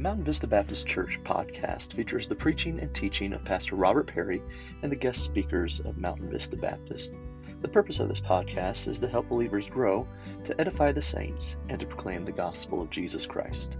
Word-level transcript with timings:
Mountain 0.00 0.24
Vista 0.24 0.46
Baptist 0.46 0.86
Church 0.86 1.22
podcast 1.24 1.92
features 1.92 2.26
the 2.26 2.34
preaching 2.34 2.80
and 2.80 2.94
teaching 2.94 3.34
of 3.34 3.44
Pastor 3.44 3.76
Robert 3.76 4.06
Perry 4.06 4.40
and 4.82 4.90
the 4.90 4.96
guest 4.96 5.22
speakers 5.22 5.78
of 5.80 5.98
Mountain 5.98 6.30
Vista 6.30 6.56
Baptist. 6.56 7.14
The 7.60 7.68
purpose 7.68 8.00
of 8.00 8.08
this 8.08 8.18
podcast 8.18 8.88
is 8.88 8.98
to 9.00 9.08
help 9.08 9.28
believers 9.28 9.68
grow, 9.68 10.08
to 10.46 10.58
edify 10.58 10.92
the 10.92 11.02
saints, 11.02 11.56
and 11.68 11.78
to 11.78 11.84
proclaim 11.84 12.24
the 12.24 12.32
gospel 12.32 12.80
of 12.80 12.88
Jesus 12.88 13.26
Christ. 13.26 13.76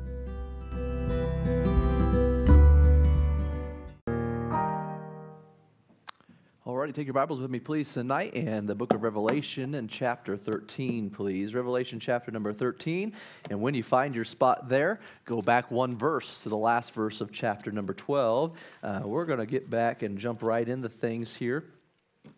Take 6.92 7.06
your 7.06 7.14
Bibles 7.14 7.38
with 7.38 7.52
me, 7.52 7.60
please, 7.60 7.92
tonight, 7.92 8.34
and 8.34 8.68
the 8.68 8.74
book 8.74 8.92
of 8.92 9.04
Revelation 9.04 9.76
and 9.76 9.88
chapter 9.88 10.36
13, 10.36 11.08
please. 11.10 11.54
Revelation 11.54 12.00
chapter 12.00 12.32
number 12.32 12.52
13. 12.52 13.12
And 13.48 13.60
when 13.60 13.74
you 13.74 13.84
find 13.84 14.12
your 14.12 14.24
spot 14.24 14.68
there, 14.68 14.98
go 15.24 15.40
back 15.40 15.70
one 15.70 15.96
verse 15.96 16.42
to 16.42 16.48
the 16.48 16.56
last 16.56 16.92
verse 16.92 17.20
of 17.20 17.30
chapter 17.30 17.70
number 17.70 17.94
12. 17.94 18.56
Uh, 18.82 19.02
we're 19.04 19.24
going 19.24 19.38
to 19.38 19.46
get 19.46 19.70
back 19.70 20.02
and 20.02 20.18
jump 20.18 20.42
right 20.42 20.68
into 20.68 20.88
things 20.88 21.36
here. 21.36 21.62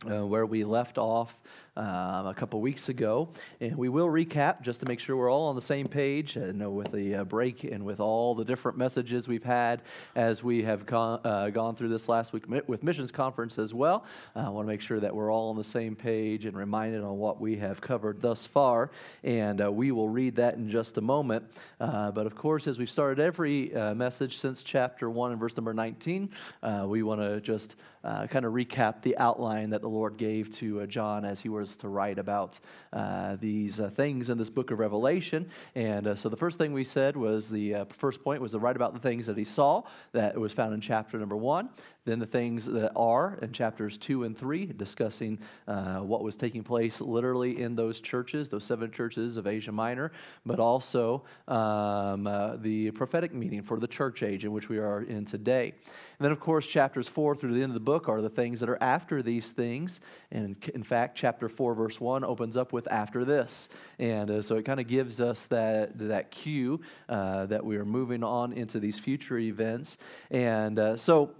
Uh, 0.09 0.25
where 0.27 0.47
we 0.47 0.65
left 0.65 0.99
off 0.99 1.41
um, 1.77 2.27
a 2.27 2.35
couple 2.37 2.61
weeks 2.61 2.89
ago. 2.89 3.29
And 3.61 3.77
we 3.77 3.89
will 3.89 4.09
recap 4.09 4.63
just 4.63 4.81
to 4.81 4.87
make 4.87 5.01
sure 5.01 5.17
we're 5.17 5.31
all 5.31 5.49
on 5.49 5.55
the 5.55 5.63
same 5.63 5.89
page. 5.89 6.37
I 6.37 6.53
know 6.53 6.71
with 6.71 6.93
the 6.93 7.17
uh, 7.17 7.25
break 7.25 7.65
and 7.65 7.85
with 7.85 8.01
all 8.01 8.35
the 8.35 8.45
different 8.45 8.77
messages 8.77 9.27
we've 9.27 9.45
had 9.45 9.83
as 10.15 10.43
we 10.43 10.65
have 10.65 10.85
gone, 10.85 11.21
uh, 11.25 11.49
gone 11.51 11.75
through 11.75 11.89
this 11.89 12.09
last 12.09 12.33
week 12.33 12.45
with 12.67 12.83
Missions 12.83 13.11
Conference 13.11 13.59
as 13.59 13.73
well. 13.73 14.05
I 14.37 14.49
want 14.51 14.67
to 14.67 14.69
make 14.69 14.81
sure 14.81 15.01
that 15.01 15.15
we're 15.15 15.33
all 15.33 15.51
on 15.51 15.57
the 15.57 15.65
same 15.65 15.97
page 15.97 16.45
and 16.45 16.57
reminded 16.57 17.03
on 17.03 17.17
what 17.19 17.41
we 17.41 17.57
have 17.57 17.81
covered 17.81 18.21
thus 18.21 18.45
far. 18.45 18.91
And 19.25 19.63
uh, 19.63 19.73
we 19.73 19.93
will 19.93 20.09
read 20.09 20.37
that 20.37 20.55
in 20.55 20.69
just 20.69 20.99
a 20.99 21.03
moment. 21.03 21.45
Uh, 21.81 22.11
but 22.11 22.27
of 22.27 22.35
course, 22.35 22.67
as 22.67 22.79
we've 22.79 22.91
started 22.91 23.19
every 23.19 23.75
uh, 23.75 23.95
message 23.95 24.37
since 24.37 24.63
chapter 24.63 25.09
1 25.09 25.33
and 25.33 25.41
verse 25.41 25.57
number 25.57 25.73
19, 25.73 26.29
we 26.87 27.03
want 27.03 27.21
to 27.21 27.41
just 27.41 27.77
kind 28.05 28.45
of 28.45 28.53
recap 28.53 29.01
the 29.03 29.17
outline 29.17 29.71
that 29.71 29.81
the 29.81 29.89
Lord 29.89 30.17
gave 30.17 30.53
to 30.57 30.87
John 30.87 31.25
as 31.25 31.41
he 31.41 31.49
was 31.49 31.62
to 31.77 31.89
write 31.89 32.19
about 32.19 32.59
uh, 32.93 33.37
these 33.41 33.81
uh, 33.81 33.89
things 33.89 34.31
in 34.31 34.39
this 34.39 34.51
book 34.51 34.71
of 34.71 34.79
Revelation. 34.79 35.49
And 35.75 36.07
uh, 36.07 36.15
so 36.15 36.29
the 36.29 36.37
first 36.37 36.59
thing 36.59 36.73
we 36.73 36.85
said 36.85 37.17
was 37.17 37.49
the 37.49 37.75
uh, 37.75 37.85
first 37.97 38.23
point 38.23 38.41
was 38.41 38.53
to 38.53 38.59
write 38.59 38.77
about 38.77 38.93
the 38.93 39.01
things 39.01 39.27
that 39.27 39.37
he 39.37 39.45
saw 39.45 39.83
that 40.13 40.39
was 40.39 40.53
found 40.53 40.75
in 40.75 40.81
chapter 40.81 41.19
number 41.19 41.37
one. 41.37 41.69
Then 42.05 42.19
the 42.19 42.27
things 42.27 42.67
that 42.67 42.93
are 42.97 43.39
in 43.43 43.53
chapters 43.53 43.97
two 43.97 44.25
and 44.25 44.37
three, 44.37 44.67
discussing 44.67 45.39
uh, 45.69 45.99
what 45.99 46.25
was 46.25 46.37
taking 46.37 46.65
place 46.65 47.01
literally 47.01 47.63
in 47.63 47.77
those 47.77 48.01
churches, 48.01 48.49
those 48.49 48.65
seven 48.65 48.91
churches 48.91 49.37
of 49.37 49.47
Asia 49.47 49.71
Minor, 49.71 50.11
but 50.45 50.59
also 50.59 51.23
um, 51.47 52.27
uh, 52.27 52.57
the 52.57 52.91
prophetic 52.91 53.33
meaning 53.33 53.63
for 53.63 53.79
the 53.79 53.87
church 53.87 54.23
age 54.23 54.45
in 54.45 54.53
which 54.53 54.69
we 54.69 54.79
are 54.79 55.03
in 55.03 55.25
today. 55.25 55.75
And 56.19 56.25
then, 56.25 56.33
of 56.33 56.41
course, 56.41 56.67
chapters 56.67 57.09
four 57.09 57.37
through 57.37 57.55
the 57.55 57.63
end 57.63 57.71
of 57.71 57.75
the 57.75 57.81
book 57.81 58.09
are 58.09 58.21
the 58.21 58.29
things 58.29 58.61
that 58.61 58.69
are 58.69 58.83
after 58.83 59.23
these 59.23 59.51
things. 59.51 60.01
And 60.31 60.57
in 60.75 60.83
fact, 60.83 61.17
chapter 61.17 61.49
four, 61.49 61.75
verse 61.75 62.01
one, 62.01 62.25
opens 62.25 62.57
up 62.57 62.73
with 62.73 62.91
after 62.91 63.25
this. 63.25 63.69
And 63.99 64.31
uh, 64.31 64.43
so 64.43 64.57
it 64.57 64.65
kind 64.65 64.81
of 64.81 64.89
gives 64.89 65.21
us 65.21 65.47
that, 65.47 65.99
that 65.99 66.31
cue 66.31 66.81
uh, 67.09 67.47
that 67.47 67.65
we 67.65 67.77
are 67.77 67.85
moving 67.85 68.25
on 68.25 68.53
into 68.53 68.81
these 68.81 68.99
future 68.99 69.39
events. 69.39 69.99
And 70.31 70.79
uh, 70.79 70.97
so, 70.97 71.35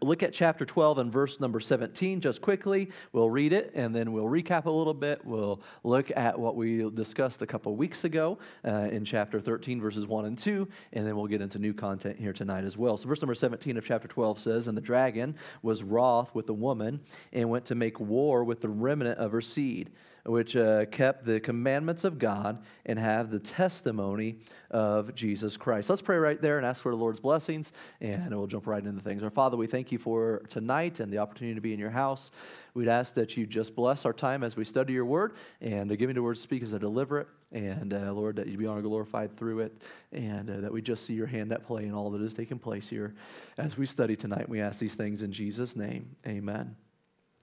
Look 0.00 0.22
at 0.22 0.32
chapter 0.32 0.64
12 0.64 0.96
and 0.96 1.12
verse 1.12 1.40
number 1.40 1.60
17 1.60 2.22
just 2.22 2.40
quickly. 2.40 2.90
We'll 3.12 3.28
read 3.28 3.52
it 3.52 3.70
and 3.74 3.94
then 3.94 4.12
we'll 4.12 4.24
recap 4.24 4.64
a 4.64 4.70
little 4.70 4.94
bit. 4.94 5.22
We'll 5.26 5.60
look 5.82 6.10
at 6.16 6.38
what 6.38 6.56
we 6.56 6.88
discussed 6.90 7.42
a 7.42 7.46
couple 7.46 7.76
weeks 7.76 8.04
ago 8.04 8.38
uh, 8.66 8.88
in 8.90 9.04
chapter 9.04 9.40
13, 9.40 9.82
verses 9.82 10.06
1 10.06 10.24
and 10.24 10.38
2, 10.38 10.66
and 10.94 11.06
then 11.06 11.14
we'll 11.14 11.26
get 11.26 11.42
into 11.42 11.58
new 11.58 11.74
content 11.74 12.18
here 12.18 12.32
tonight 12.32 12.64
as 12.64 12.78
well. 12.78 12.96
So, 12.96 13.08
verse 13.08 13.20
number 13.20 13.34
17 13.34 13.76
of 13.76 13.84
chapter 13.84 14.08
12 14.08 14.40
says, 14.40 14.68
And 14.68 14.76
the 14.76 14.82
dragon 14.82 15.36
was 15.60 15.82
wroth 15.82 16.34
with 16.34 16.46
the 16.46 16.54
woman 16.54 17.00
and 17.34 17.50
went 17.50 17.66
to 17.66 17.74
make 17.74 18.00
war 18.00 18.42
with 18.42 18.62
the 18.62 18.70
remnant 18.70 19.18
of 19.18 19.32
her 19.32 19.42
seed 19.42 19.90
which 20.26 20.56
uh, 20.56 20.86
kept 20.86 21.24
the 21.24 21.38
commandments 21.38 22.04
of 22.04 22.18
God 22.18 22.62
and 22.86 22.98
have 22.98 23.30
the 23.30 23.38
testimony 23.38 24.38
of 24.70 25.14
Jesus 25.14 25.56
Christ. 25.56 25.90
Let's 25.90 26.02
pray 26.02 26.16
right 26.16 26.40
there 26.40 26.56
and 26.56 26.66
ask 26.66 26.82
for 26.82 26.90
the 26.90 26.96
Lord's 26.96 27.20
blessings, 27.20 27.72
and 28.00 28.34
we'll 28.36 28.46
jump 28.46 28.66
right 28.66 28.84
into 28.84 29.02
things. 29.02 29.22
Our 29.22 29.30
Father, 29.30 29.56
we 29.56 29.66
thank 29.66 29.92
you 29.92 29.98
for 29.98 30.42
tonight 30.48 31.00
and 31.00 31.12
the 31.12 31.18
opportunity 31.18 31.54
to 31.54 31.60
be 31.60 31.72
in 31.72 31.78
your 31.78 31.90
house. 31.90 32.30
We'd 32.72 32.88
ask 32.88 33.14
that 33.14 33.36
you 33.36 33.46
just 33.46 33.76
bless 33.76 34.04
our 34.04 34.12
time 34.12 34.42
as 34.42 34.56
we 34.56 34.64
study 34.64 34.94
your 34.94 35.04
word 35.04 35.34
and 35.60 35.96
give 35.96 36.08
me 36.08 36.14
the 36.14 36.22
words 36.22 36.40
to 36.40 36.42
speak 36.42 36.62
as 36.62 36.74
I 36.74 36.78
deliver 36.78 37.20
it. 37.20 37.28
And 37.52 37.94
uh, 37.94 38.12
Lord, 38.12 38.36
that 38.36 38.48
you 38.48 38.58
be 38.58 38.66
honored 38.66 38.82
glorified 38.82 39.36
through 39.36 39.60
it, 39.60 39.76
and 40.10 40.50
uh, 40.50 40.60
that 40.60 40.72
we 40.72 40.82
just 40.82 41.04
see 41.04 41.14
your 41.14 41.28
hand 41.28 41.52
at 41.52 41.64
play 41.64 41.84
in 41.84 41.94
all 41.94 42.10
that 42.10 42.22
is 42.22 42.34
taking 42.34 42.58
place 42.58 42.88
here 42.88 43.14
as 43.58 43.78
we 43.78 43.86
study 43.86 44.16
tonight. 44.16 44.48
We 44.48 44.60
ask 44.60 44.80
these 44.80 44.94
things 44.94 45.22
in 45.22 45.30
Jesus' 45.30 45.76
name. 45.76 46.16
Amen. 46.26 46.74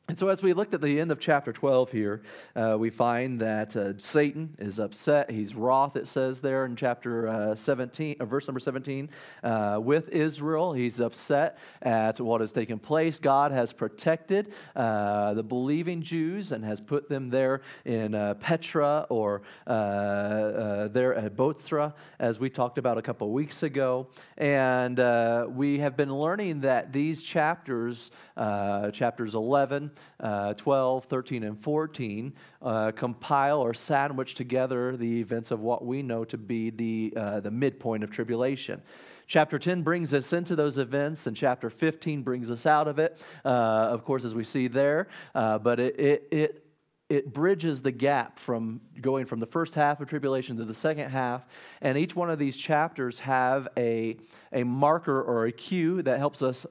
And 0.07 0.19
so, 0.19 0.27
as 0.27 0.41
we 0.41 0.51
looked 0.51 0.73
at 0.73 0.81
the 0.81 0.99
end 0.99 1.09
of 1.11 1.21
chapter 1.21 1.53
12 1.53 1.91
here, 1.91 2.21
uh, 2.53 2.75
we 2.77 2.89
find 2.89 3.39
that 3.39 3.77
uh, 3.77 3.97
Satan 3.97 4.55
is 4.59 4.77
upset. 4.77 5.31
He's 5.31 5.55
wroth, 5.55 5.95
it 5.95 6.05
says 6.05 6.41
there 6.41 6.65
in 6.65 6.75
chapter 6.75 7.29
uh, 7.29 7.55
17, 7.55 8.17
uh, 8.19 8.25
verse 8.25 8.45
number 8.45 8.59
17, 8.59 9.09
uh, 9.41 9.79
with 9.81 10.09
Israel. 10.09 10.73
He's 10.73 10.99
upset 10.99 11.57
at 11.81 12.19
what 12.19 12.41
has 12.41 12.51
taken 12.51 12.77
place. 12.77 13.19
God 13.19 13.53
has 13.53 13.71
protected 13.71 14.51
uh, 14.75 15.33
the 15.33 15.43
believing 15.43 16.01
Jews 16.01 16.51
and 16.51 16.65
has 16.65 16.81
put 16.81 17.07
them 17.07 17.29
there 17.29 17.61
in 17.85 18.11
Petra 18.41 19.05
or 19.07 19.43
there 19.65 21.15
at 21.15 21.37
Bozrah, 21.37 21.93
as 22.19 22.37
we 22.37 22.49
talked 22.49 22.77
about 22.77 22.97
a 22.97 23.01
couple 23.01 23.31
weeks 23.31 23.63
ago. 23.63 24.07
And 24.37 24.97
we 25.55 25.79
have 25.79 25.95
been 25.95 26.13
learning 26.13 26.61
that 26.61 26.91
these 26.91 27.23
chapters, 27.23 28.11
chapters 28.35 29.35
11, 29.35 29.90
uh, 30.19 30.53
12, 30.53 31.05
13, 31.05 31.43
and 31.43 31.61
14 31.61 32.33
uh, 32.61 32.91
compile 32.91 33.59
or 33.59 33.73
sandwich 33.73 34.35
together 34.35 34.97
the 34.97 35.19
events 35.19 35.51
of 35.51 35.59
what 35.59 35.85
we 35.85 36.01
know 36.01 36.23
to 36.25 36.37
be 36.37 36.69
the, 36.69 37.13
uh, 37.15 37.39
the 37.39 37.51
midpoint 37.51 38.03
of 38.03 38.11
tribulation. 38.11 38.81
Chapter 39.27 39.57
10 39.57 39.81
brings 39.81 40.13
us 40.13 40.33
into 40.33 40.55
those 40.55 40.77
events, 40.77 41.25
and 41.25 41.37
chapter 41.37 41.69
15 41.69 42.21
brings 42.21 42.51
us 42.51 42.65
out 42.65 42.87
of 42.87 42.99
it, 42.99 43.17
uh, 43.45 43.47
of 43.47 44.03
course, 44.03 44.25
as 44.25 44.35
we 44.35 44.43
see 44.43 44.67
there. 44.67 45.07
Uh, 45.33 45.57
but 45.57 45.79
it, 45.79 45.99
it, 45.99 46.27
it 46.31 46.65
it 47.11 47.33
bridges 47.33 47.81
the 47.81 47.91
gap 47.91 48.39
from 48.39 48.79
going 49.01 49.25
from 49.25 49.41
the 49.41 49.45
first 49.45 49.75
half 49.75 49.99
of 49.99 50.07
tribulation 50.07 50.55
to 50.55 50.63
the 50.63 50.73
second 50.73 51.09
half 51.09 51.45
and 51.81 51.97
each 51.97 52.15
one 52.15 52.29
of 52.29 52.39
these 52.39 52.55
chapters 52.55 53.19
have 53.19 53.67
a, 53.75 54.15
a 54.53 54.63
marker 54.63 55.21
or 55.21 55.45
a 55.45 55.51
cue 55.51 56.01
that 56.03 56.19
helps 56.19 56.41
us 56.41 56.65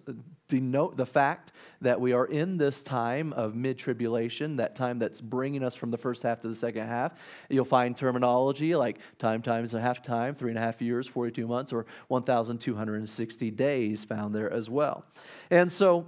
denote 0.51 0.99
the 0.99 1.07
fact 1.07 1.53
that 1.81 1.99
we 1.99 2.13
are 2.13 2.27
in 2.27 2.59
this 2.59 2.83
time 2.83 3.33
of 3.33 3.55
mid 3.55 3.79
tribulation, 3.79 4.57
that 4.57 4.75
time 4.75 4.99
that's 4.99 5.21
bringing 5.21 5.63
us 5.63 5.75
from 5.75 5.91
the 5.91 5.97
first 5.97 6.23
half 6.23 6.41
to 6.41 6.49
the 6.49 6.55
second 6.55 6.87
half. 6.87 7.15
You'll 7.49 7.65
find 7.65 7.97
terminology 7.97 8.77
like 8.77 8.99
time 9.19 9.41
times 9.41 9.73
a 9.73 9.81
half 9.81 10.03
time, 10.03 10.35
three 10.35 10.51
and 10.51 10.59
a 10.59 10.63
half 10.63 10.83
years, 10.83 11.09
42 11.09 11.47
months, 11.47 11.73
or 11.73 11.87
1,260 12.09 13.51
days 13.53 14.05
found 14.05 14.35
there 14.35 14.53
as 14.53 14.69
well. 14.69 15.07
And 15.51 15.73
so, 15.73 16.07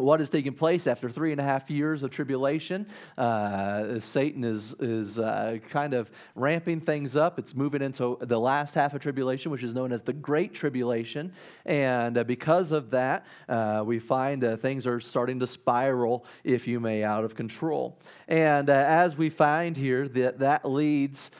what 0.00 0.20
is 0.20 0.30
taking 0.30 0.52
place 0.52 0.86
after 0.86 1.10
three 1.10 1.32
and 1.32 1.40
a 1.40 1.44
half 1.44 1.70
years 1.70 2.02
of 2.02 2.10
tribulation. 2.10 2.86
Uh, 3.16 4.00
Satan 4.00 4.44
is, 4.44 4.74
is 4.80 5.18
uh, 5.18 5.58
kind 5.68 5.94
of 5.94 6.10
ramping 6.34 6.80
things 6.80 7.16
up. 7.16 7.38
It's 7.38 7.54
moving 7.54 7.82
into 7.82 8.18
the 8.20 8.38
last 8.38 8.74
half 8.74 8.94
of 8.94 9.00
tribulation, 9.00 9.50
which 9.50 9.62
is 9.62 9.74
known 9.74 9.92
as 9.92 10.02
the 10.02 10.12
Great 10.12 10.54
Tribulation. 10.54 11.32
And 11.66 12.18
uh, 12.18 12.24
because 12.24 12.72
of 12.72 12.90
that, 12.90 13.26
uh, 13.48 13.82
we 13.84 13.98
find 13.98 14.42
uh, 14.44 14.56
things 14.56 14.86
are 14.86 15.00
starting 15.00 15.38
to 15.40 15.46
spiral, 15.46 16.24
if 16.44 16.66
you 16.66 16.80
may, 16.80 17.04
out 17.04 17.24
of 17.24 17.34
control. 17.34 17.98
And 18.28 18.70
uh, 18.70 18.72
as 18.72 19.16
we 19.16 19.30
find 19.30 19.76
here, 19.76 20.08
that, 20.08 20.38
that 20.40 20.64
leads 20.64 21.30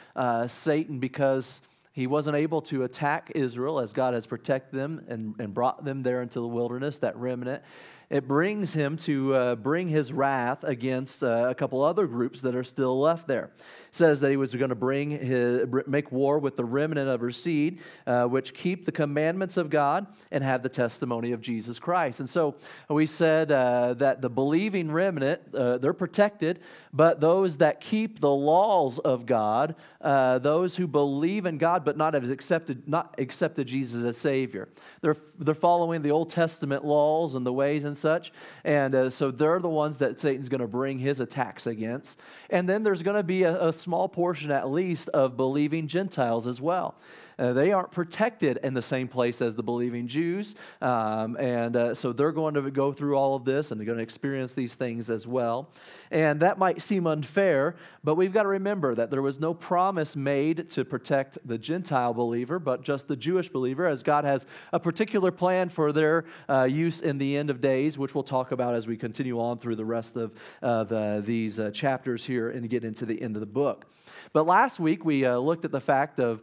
Satan 0.47 0.99
because 0.99 1.62
he 1.93 2.06
wasn't 2.06 2.37
able 2.37 2.62
to 2.62 2.84
attack 2.84 3.32
Israel 3.34 3.81
as 3.81 3.93
God 3.93 4.14
has 4.14 4.25
protected 4.25 4.79
them 4.79 5.05
and, 5.08 5.34
and 5.38 5.52
brought 5.52 5.84
them 5.84 6.02
there 6.02 6.23
into 6.23 6.40
the 6.40 6.46
wilderness, 6.46 6.99
that 6.99 7.17
remnant 7.17 7.62
it 8.10 8.26
brings 8.26 8.72
him 8.72 8.96
to 8.96 9.34
uh, 9.34 9.54
bring 9.54 9.86
his 9.86 10.12
wrath 10.12 10.64
against 10.64 11.22
uh, 11.22 11.46
a 11.48 11.54
couple 11.54 11.80
other 11.80 12.08
groups 12.08 12.40
that 12.40 12.56
are 12.56 12.64
still 12.64 12.98
left 12.98 13.28
there 13.28 13.44
It 13.54 13.60
says 13.92 14.18
that 14.20 14.30
he 14.30 14.36
was 14.36 14.52
going 14.52 14.70
to 14.70 14.74
bring 14.74 15.10
his, 15.12 15.66
make 15.86 16.10
war 16.10 16.40
with 16.40 16.56
the 16.56 16.64
remnant 16.64 17.08
of 17.08 17.20
her 17.20 17.30
seed, 17.30 17.78
uh, 18.08 18.24
which 18.24 18.52
keep 18.52 18.84
the 18.84 18.90
commandments 18.90 19.56
of 19.56 19.70
God 19.70 20.08
and 20.32 20.42
have 20.42 20.64
the 20.64 20.68
testimony 20.68 21.30
of 21.30 21.40
Jesus 21.40 21.78
Christ. 21.78 22.18
And 22.18 22.28
so 22.28 22.56
we 22.88 23.06
said 23.06 23.52
uh, 23.52 23.94
that 23.94 24.20
the 24.20 24.28
believing 24.28 24.90
remnant, 24.90 25.40
uh, 25.54 25.78
they're 25.78 25.92
protected, 25.92 26.58
but 26.92 27.20
those 27.20 27.58
that 27.58 27.80
keep 27.80 28.18
the 28.18 28.28
laws 28.28 28.98
of 28.98 29.24
God, 29.24 29.76
uh, 30.00 30.40
those 30.40 30.74
who 30.74 30.88
believe 30.88 31.46
in 31.46 31.58
God 31.58 31.84
but 31.84 31.96
not 31.96 32.14
have 32.14 32.28
accepted, 32.28 32.88
not 32.88 33.14
accepted 33.18 33.68
Jesus 33.68 34.04
as 34.04 34.16
Savior, 34.16 34.68
they're, 35.00 35.16
they're 35.38 35.54
following 35.54 36.02
the 36.02 36.10
Old 36.10 36.30
Testament 36.30 36.84
laws 36.84 37.36
and 37.36 37.46
the 37.46 37.52
ways 37.52 37.84
and 37.84 38.00
such. 38.00 38.32
And 38.64 38.94
uh, 38.94 39.11
so 39.11 39.31
they're 39.31 39.61
the 39.61 39.69
ones 39.69 39.99
that 39.99 40.19
Satan's 40.19 40.49
going 40.49 40.61
to 40.61 40.67
bring 40.67 40.99
his 40.99 41.20
attacks 41.20 41.67
against. 41.67 42.19
And 42.49 42.69
then 42.69 42.82
there's 42.82 43.02
going 43.02 43.17
to 43.17 43.23
be 43.23 43.43
a, 43.44 43.69
a 43.69 43.73
small 43.73 44.08
portion, 44.08 44.50
at 44.50 44.70
least, 44.70 45.08
of 45.11 45.37
believing 45.37 45.87
Gentiles 45.87 46.47
as 46.47 46.61
well. 46.61 46.97
Uh, 47.40 47.54
they 47.54 47.72
aren't 47.72 47.90
protected 47.90 48.58
in 48.62 48.75
the 48.75 48.82
same 48.82 49.08
place 49.08 49.40
as 49.40 49.54
the 49.54 49.62
believing 49.62 50.06
Jews. 50.06 50.54
Um, 50.82 51.37
and 51.38 51.75
uh, 51.75 51.94
so 51.94 52.12
they're 52.12 52.32
going 52.32 52.52
to 52.54 52.70
go 52.70 52.92
through 52.92 53.16
all 53.16 53.34
of 53.34 53.46
this 53.46 53.70
and 53.70 53.81
they're 53.81 53.87
going 53.87 53.96
to 53.96 54.04
experience 54.04 54.52
these 54.52 54.75
things 54.75 55.08
as 55.08 55.26
well. 55.26 55.70
And 56.10 56.40
that 56.40 56.58
might 56.58 56.82
seem 56.82 57.06
unfair, 57.06 57.76
but 58.04 58.16
we've 58.16 58.32
got 58.32 58.42
to 58.42 58.48
remember 58.48 58.94
that 58.94 59.10
there 59.10 59.22
was 59.22 59.40
no 59.40 59.54
promise 59.54 60.14
made 60.14 60.69
to 60.70 60.84
protect 60.84 61.38
the 61.46 61.56
Gentile 61.56 62.12
believer, 62.12 62.58
but 62.58 62.82
just 62.82 63.08
the 63.08 63.16
Jewish 63.16 63.48
believer, 63.48 63.86
as 63.86 64.02
God 64.02 64.25
has 64.25 64.44
a 64.72 64.78
particular 64.78 65.31
plan 65.31 65.70
for 65.70 65.93
their 65.93 66.26
uh, 66.48 66.64
use 66.64 67.00
in 67.00 67.16
the 67.16 67.38
end 67.38 67.48
of 67.48 67.62
days, 67.62 67.96
which 67.96 68.14
we'll 68.14 68.22
talk 68.22 68.52
about 68.52 68.75
as 68.75 68.86
we 68.86 68.98
continue 68.98 69.40
on 69.40 69.58
through 69.58 69.76
the 69.76 69.84
rest 69.84 70.16
of, 70.16 70.32
of 70.60 70.93
uh, 70.93 71.20
these 71.20 71.58
uh, 71.58 71.70
chapters 71.70 72.25
here 72.25 72.50
and 72.50 72.69
get 72.69 72.84
into 72.84 73.06
the 73.06 73.20
end 73.22 73.34
of 73.36 73.40
the 73.40 73.46
book. 73.46 73.86
But 74.34 74.46
last 74.46 74.78
week 74.78 75.06
we 75.06 75.25
uh, 75.25 75.38
looked 75.38 75.64
at 75.64 75.72
the 75.72 75.81
fact 75.81 76.20
of 76.20 76.43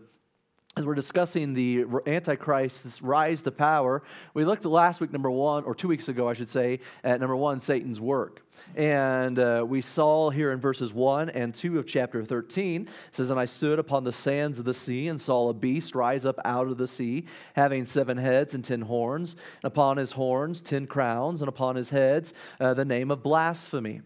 as 0.78 0.86
we're 0.86 0.94
discussing 0.94 1.56
the 1.56 1.86
Antichrist's 2.06 3.02
rise 3.02 3.42
to 3.42 3.52
power, 3.52 4.04
we 4.36 4.46
looked 4.46 4.64
last 4.64 5.02
week, 5.02 5.12
number 5.12 5.32
one, 5.32 5.64
or 5.64 5.74
two 5.74 5.88
weeks 5.88 6.08
ago, 6.08 6.30
I 6.30 6.34
should 6.34 6.50
say, 6.50 6.82
at 7.04 7.20
number 7.20 7.36
one, 7.36 7.60
Satan's 7.60 8.00
work. 8.00 8.44
And 8.76 9.40
uh, 9.40 9.66
we 9.68 9.82
saw 9.82 10.30
here 10.30 10.52
in 10.52 10.60
verses 10.60 10.94
1 10.94 11.32
and 11.32 11.54
2 11.54 11.80
of 11.80 11.88
chapter 11.88 12.24
13, 12.24 12.84
it 12.84 13.16
says, 13.16 13.32
And 13.32 13.40
I 13.40 13.46
stood 13.46 13.80
upon 13.80 14.04
the 14.04 14.12
sands 14.12 14.60
of 14.60 14.66
the 14.66 14.74
sea 14.74 15.08
and 15.08 15.20
saw 15.20 15.50
a 15.50 15.54
beast 15.54 15.96
rise 15.96 16.26
up 16.26 16.40
out 16.46 16.68
of 16.68 16.78
the 16.78 16.88
sea, 16.88 17.26
having 17.56 17.84
seven 17.84 18.18
heads 18.18 18.54
and 18.54 18.64
ten 18.64 18.82
horns, 18.82 19.36
and 19.64 19.72
upon 19.72 19.98
his 19.98 20.12
horns 20.12 20.62
ten 20.62 20.86
crowns, 20.86 21.42
and 21.42 21.50
upon 21.50 21.76
his 21.76 21.90
heads 21.90 22.36
uh, 22.60 22.76
the 22.76 22.86
name 22.86 23.10
of 23.10 23.24
blasphemy. 23.24 24.02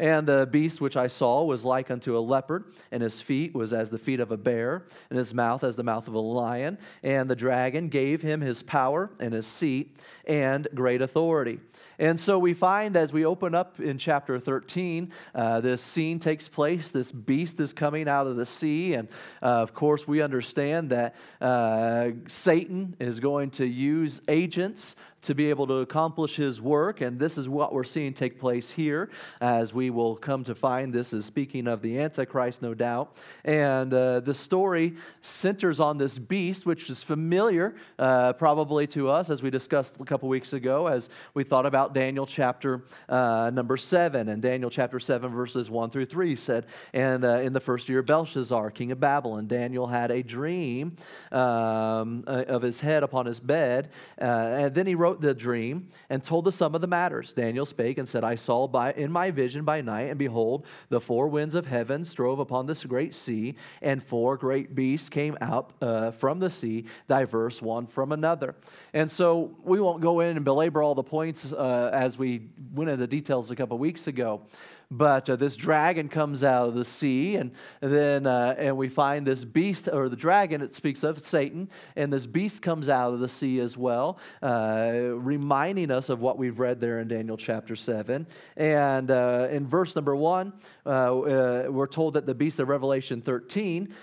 And 0.00 0.26
the 0.26 0.48
beast 0.50 0.80
which 0.80 0.96
I 0.96 1.08
saw 1.08 1.44
was 1.44 1.62
like 1.62 1.90
unto 1.90 2.16
a 2.16 2.20
leopard, 2.20 2.64
and 2.90 3.02
his 3.02 3.20
feet 3.20 3.54
was 3.54 3.74
as 3.74 3.90
the 3.90 3.98
feet 3.98 4.18
of 4.18 4.32
a 4.32 4.36
bear, 4.38 4.86
and 5.10 5.18
his 5.18 5.34
mouth 5.34 5.62
as 5.62 5.76
the 5.76 5.82
mouth 5.82 6.08
of 6.08 6.14
a 6.14 6.18
lion. 6.18 6.78
And 7.02 7.28
the 7.30 7.36
dragon 7.36 7.90
gave 7.90 8.22
him 8.22 8.40
his 8.40 8.62
power 8.62 9.10
and 9.20 9.34
his 9.34 9.46
seat 9.46 9.94
and 10.26 10.66
great 10.74 11.02
authority. 11.02 11.60
And 12.00 12.18
so 12.18 12.38
we 12.38 12.54
find 12.54 12.96
as 12.96 13.12
we 13.12 13.26
open 13.26 13.54
up 13.54 13.78
in 13.78 13.98
chapter 13.98 14.40
13, 14.40 15.12
uh, 15.34 15.60
this 15.60 15.82
scene 15.82 16.18
takes 16.18 16.48
place. 16.48 16.90
This 16.90 17.12
beast 17.12 17.60
is 17.60 17.74
coming 17.74 18.08
out 18.08 18.26
of 18.26 18.36
the 18.36 18.46
sea. 18.46 18.94
And 18.94 19.06
uh, 19.42 19.60
of 19.60 19.74
course, 19.74 20.08
we 20.08 20.22
understand 20.22 20.88
that 20.90 21.14
uh, 21.42 22.12
Satan 22.26 22.96
is 22.98 23.20
going 23.20 23.50
to 23.50 23.66
use 23.66 24.22
agents 24.28 24.96
to 25.22 25.34
be 25.34 25.50
able 25.50 25.66
to 25.66 25.74
accomplish 25.74 26.36
his 26.36 26.60
work. 26.60 27.00
And 27.00 27.18
this 27.18 27.36
is 27.36 27.48
what 27.48 27.72
we're 27.72 27.84
seeing 27.84 28.12
take 28.12 28.40
place 28.40 28.70
here, 28.70 29.10
as 29.40 29.74
we 29.74 29.90
will 29.90 30.16
come 30.16 30.44
to 30.44 30.54
find 30.54 30.92
this 30.92 31.12
is 31.12 31.24
speaking 31.24 31.68
of 31.68 31.82
the 31.82 31.98
Antichrist, 31.98 32.62
no 32.62 32.74
doubt. 32.74 33.16
And 33.44 33.92
uh, 33.92 34.20
the 34.20 34.34
story 34.34 34.94
centers 35.20 35.78
on 35.78 35.98
this 35.98 36.18
beast, 36.18 36.64
which 36.64 36.88
is 36.88 37.02
familiar 37.02 37.74
uh, 37.98 38.32
probably 38.34 38.86
to 38.88 39.10
us, 39.10 39.30
as 39.30 39.42
we 39.42 39.50
discussed 39.50 39.94
a 40.00 40.04
couple 40.04 40.28
weeks 40.28 40.52
ago, 40.52 40.86
as 40.86 41.10
we 41.34 41.44
thought 41.44 41.66
about 41.66 41.89
Daniel 41.94 42.26
chapter 42.26 42.84
uh, 43.08 43.50
number 43.52 43.76
7. 43.76 44.28
And 44.28 44.42
Daniel 44.42 44.70
chapter 44.70 44.98
7, 44.98 45.30
verses 45.30 45.70
1 45.70 45.90
through 45.90 46.06
3 46.06 46.34
said, 46.36 46.66
And 46.92 47.24
uh, 47.24 47.38
in 47.38 47.52
the 47.52 47.60
first 47.60 47.88
year 47.88 48.00
of 48.00 48.06
Belshazzar, 48.06 48.70
king 48.72 48.90
of 48.90 49.00
Babylon, 49.00 49.46
Daniel 49.46 49.86
had 49.86 50.10
a 50.10 50.22
dream 50.22 50.96
um, 51.30 52.24
uh, 52.26 52.44
of 52.48 52.62
his 52.62 52.80
head 52.80 53.02
upon 53.02 53.26
his 53.26 53.38
bed. 53.38 53.90
Uh, 54.20 54.24
and 54.24 54.74
then 54.74 54.86
he 54.86 54.94
wrote, 54.94 55.20
the 55.20 55.34
dream 55.34 55.88
and 56.08 56.22
told 56.22 56.44
the 56.44 56.52
sum 56.52 56.74
of 56.74 56.80
the 56.80 56.86
matters. 56.86 57.32
Daniel 57.32 57.66
spake 57.66 57.98
and 57.98 58.08
said, 58.08 58.24
I 58.24 58.34
saw 58.34 58.66
by, 58.66 58.92
in 58.92 59.12
my 59.12 59.30
vision 59.30 59.64
by 59.64 59.80
night, 59.80 60.08
and 60.10 60.18
behold, 60.18 60.66
the 60.88 61.00
four 61.00 61.28
winds 61.28 61.54
of 61.54 61.66
heaven 61.66 62.04
strove 62.04 62.38
upon 62.38 62.66
this 62.66 62.84
great 62.84 63.14
sea, 63.14 63.56
and 63.82 64.02
four 64.02 64.36
great 64.36 64.74
beasts 64.74 65.08
came 65.08 65.36
out 65.40 65.72
uh, 65.80 66.10
from 66.12 66.38
the 66.38 66.50
sea, 66.50 66.84
diverse 67.08 67.60
one 67.62 67.86
from 67.86 68.12
another. 68.12 68.54
And 68.92 69.10
so 69.10 69.56
we 69.62 69.80
won't 69.80 70.00
go 70.00 70.20
in 70.20 70.36
and 70.36 70.44
belabor 70.44 70.82
all 70.82 70.94
the 70.94 71.02
points 71.02 71.52
uh, 71.52 71.79
Uh, 71.80 71.88
as 71.94 72.18
we 72.18 72.42
went 72.74 72.90
into 72.90 73.00
the 73.00 73.06
details 73.06 73.50
a 73.50 73.56
couple 73.56 73.78
weeks 73.78 74.06
ago 74.06 74.42
but 74.90 75.30
uh, 75.30 75.36
this 75.36 75.54
dragon 75.54 76.08
comes 76.08 76.42
out 76.42 76.68
of 76.68 76.74
the 76.74 76.84
sea 76.84 77.36
and, 77.36 77.52
then 77.80 78.26
uh, 78.26 78.54
and 78.58 78.76
we 78.76 78.88
find 78.88 79.24
this 79.24 79.44
beast 79.44 79.88
or 79.90 80.08
the 80.08 80.16
dragon 80.16 80.60
it 80.60 80.74
speaks 80.74 81.04
of 81.04 81.22
satan 81.22 81.68
and 81.94 82.12
this 82.12 82.26
beast 82.26 82.60
comes 82.60 82.88
out 82.88 83.14
of 83.14 83.20
the 83.20 83.28
sea 83.28 83.60
as 83.60 83.76
well 83.76 84.18
uh, 84.42 84.92
reminding 85.14 85.90
us 85.90 86.08
of 86.08 86.20
what 86.20 86.38
we've 86.38 86.58
read 86.58 86.80
there 86.80 86.98
in 86.98 87.06
daniel 87.06 87.36
chapter 87.36 87.76
7 87.76 88.26
and 88.56 89.10
uh, 89.10 89.46
in 89.50 89.66
verse 89.66 89.94
number 89.94 90.16
1 90.16 90.52
uh, 90.84 90.88
uh, 90.88 91.66
we're 91.68 91.86
told 91.86 92.14
that 92.14 92.26
the 92.26 92.34
beast 92.34 92.58
of 92.58 92.68
revelation 92.68 93.20
13 93.20 93.94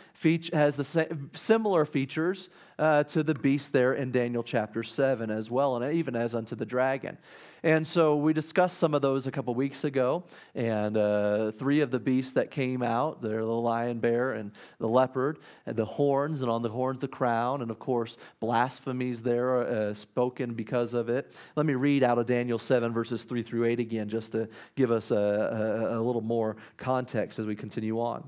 has 0.53 0.75
the 0.77 1.29
similar 1.33 1.85
features 1.85 2.49
to 2.79 3.23
the 3.23 3.33
beast 3.33 3.73
there 3.73 3.93
in 3.93 4.11
daniel 4.11 4.43
chapter 4.43 4.83
7 4.83 5.29
as 5.29 5.51
well 5.51 5.75
and 5.75 5.93
even 5.93 6.15
as 6.15 6.33
unto 6.33 6.55
the 6.55 6.65
dragon 6.65 7.17
and 7.63 7.85
so 7.85 8.15
we 8.15 8.33
discussed 8.33 8.77
some 8.77 8.93
of 8.93 9.01
those 9.01 9.25
a 9.27 9.31
couple 9.31 9.53
weeks 9.55 9.83
ago. 9.83 10.23
And 10.53 10.76
uh, 10.97 11.51
three 11.51 11.81
of 11.81 11.89
the 11.89 11.99
beasts 11.99 12.33
that 12.33 12.51
came 12.51 12.83
out 12.83 13.21
the 13.21 13.41
lion, 13.43 13.99
bear, 13.99 14.33
and 14.33 14.51
the 14.79 14.87
leopard, 14.87 15.39
and 15.65 15.75
the 15.75 15.85
horns, 15.85 16.41
and 16.41 16.51
on 16.51 16.61
the 16.61 16.69
horns, 16.69 16.99
the 16.99 17.07
crown. 17.07 17.61
And 17.61 17.71
of 17.71 17.79
course, 17.79 18.17
blasphemies 18.39 19.21
there 19.21 19.57
uh, 19.57 19.93
spoken 19.93 20.53
because 20.53 20.93
of 20.93 21.09
it. 21.09 21.33
Let 21.55 21.65
me 21.65 21.73
read 21.73 22.03
out 22.03 22.17
of 22.17 22.27
Daniel 22.27 22.59
7, 22.59 22.93
verses 22.93 23.23
3 23.23 23.43
through 23.43 23.65
8 23.65 23.79
again, 23.79 24.09
just 24.09 24.33
to 24.33 24.47
give 24.75 24.91
us 24.91 25.11
a, 25.11 25.15
a, 25.15 25.99
a 25.99 26.01
little 26.01 26.21
more 26.21 26.57
context 26.77 27.39
as 27.39 27.45
we 27.45 27.55
continue 27.55 27.99
on. 27.99 28.27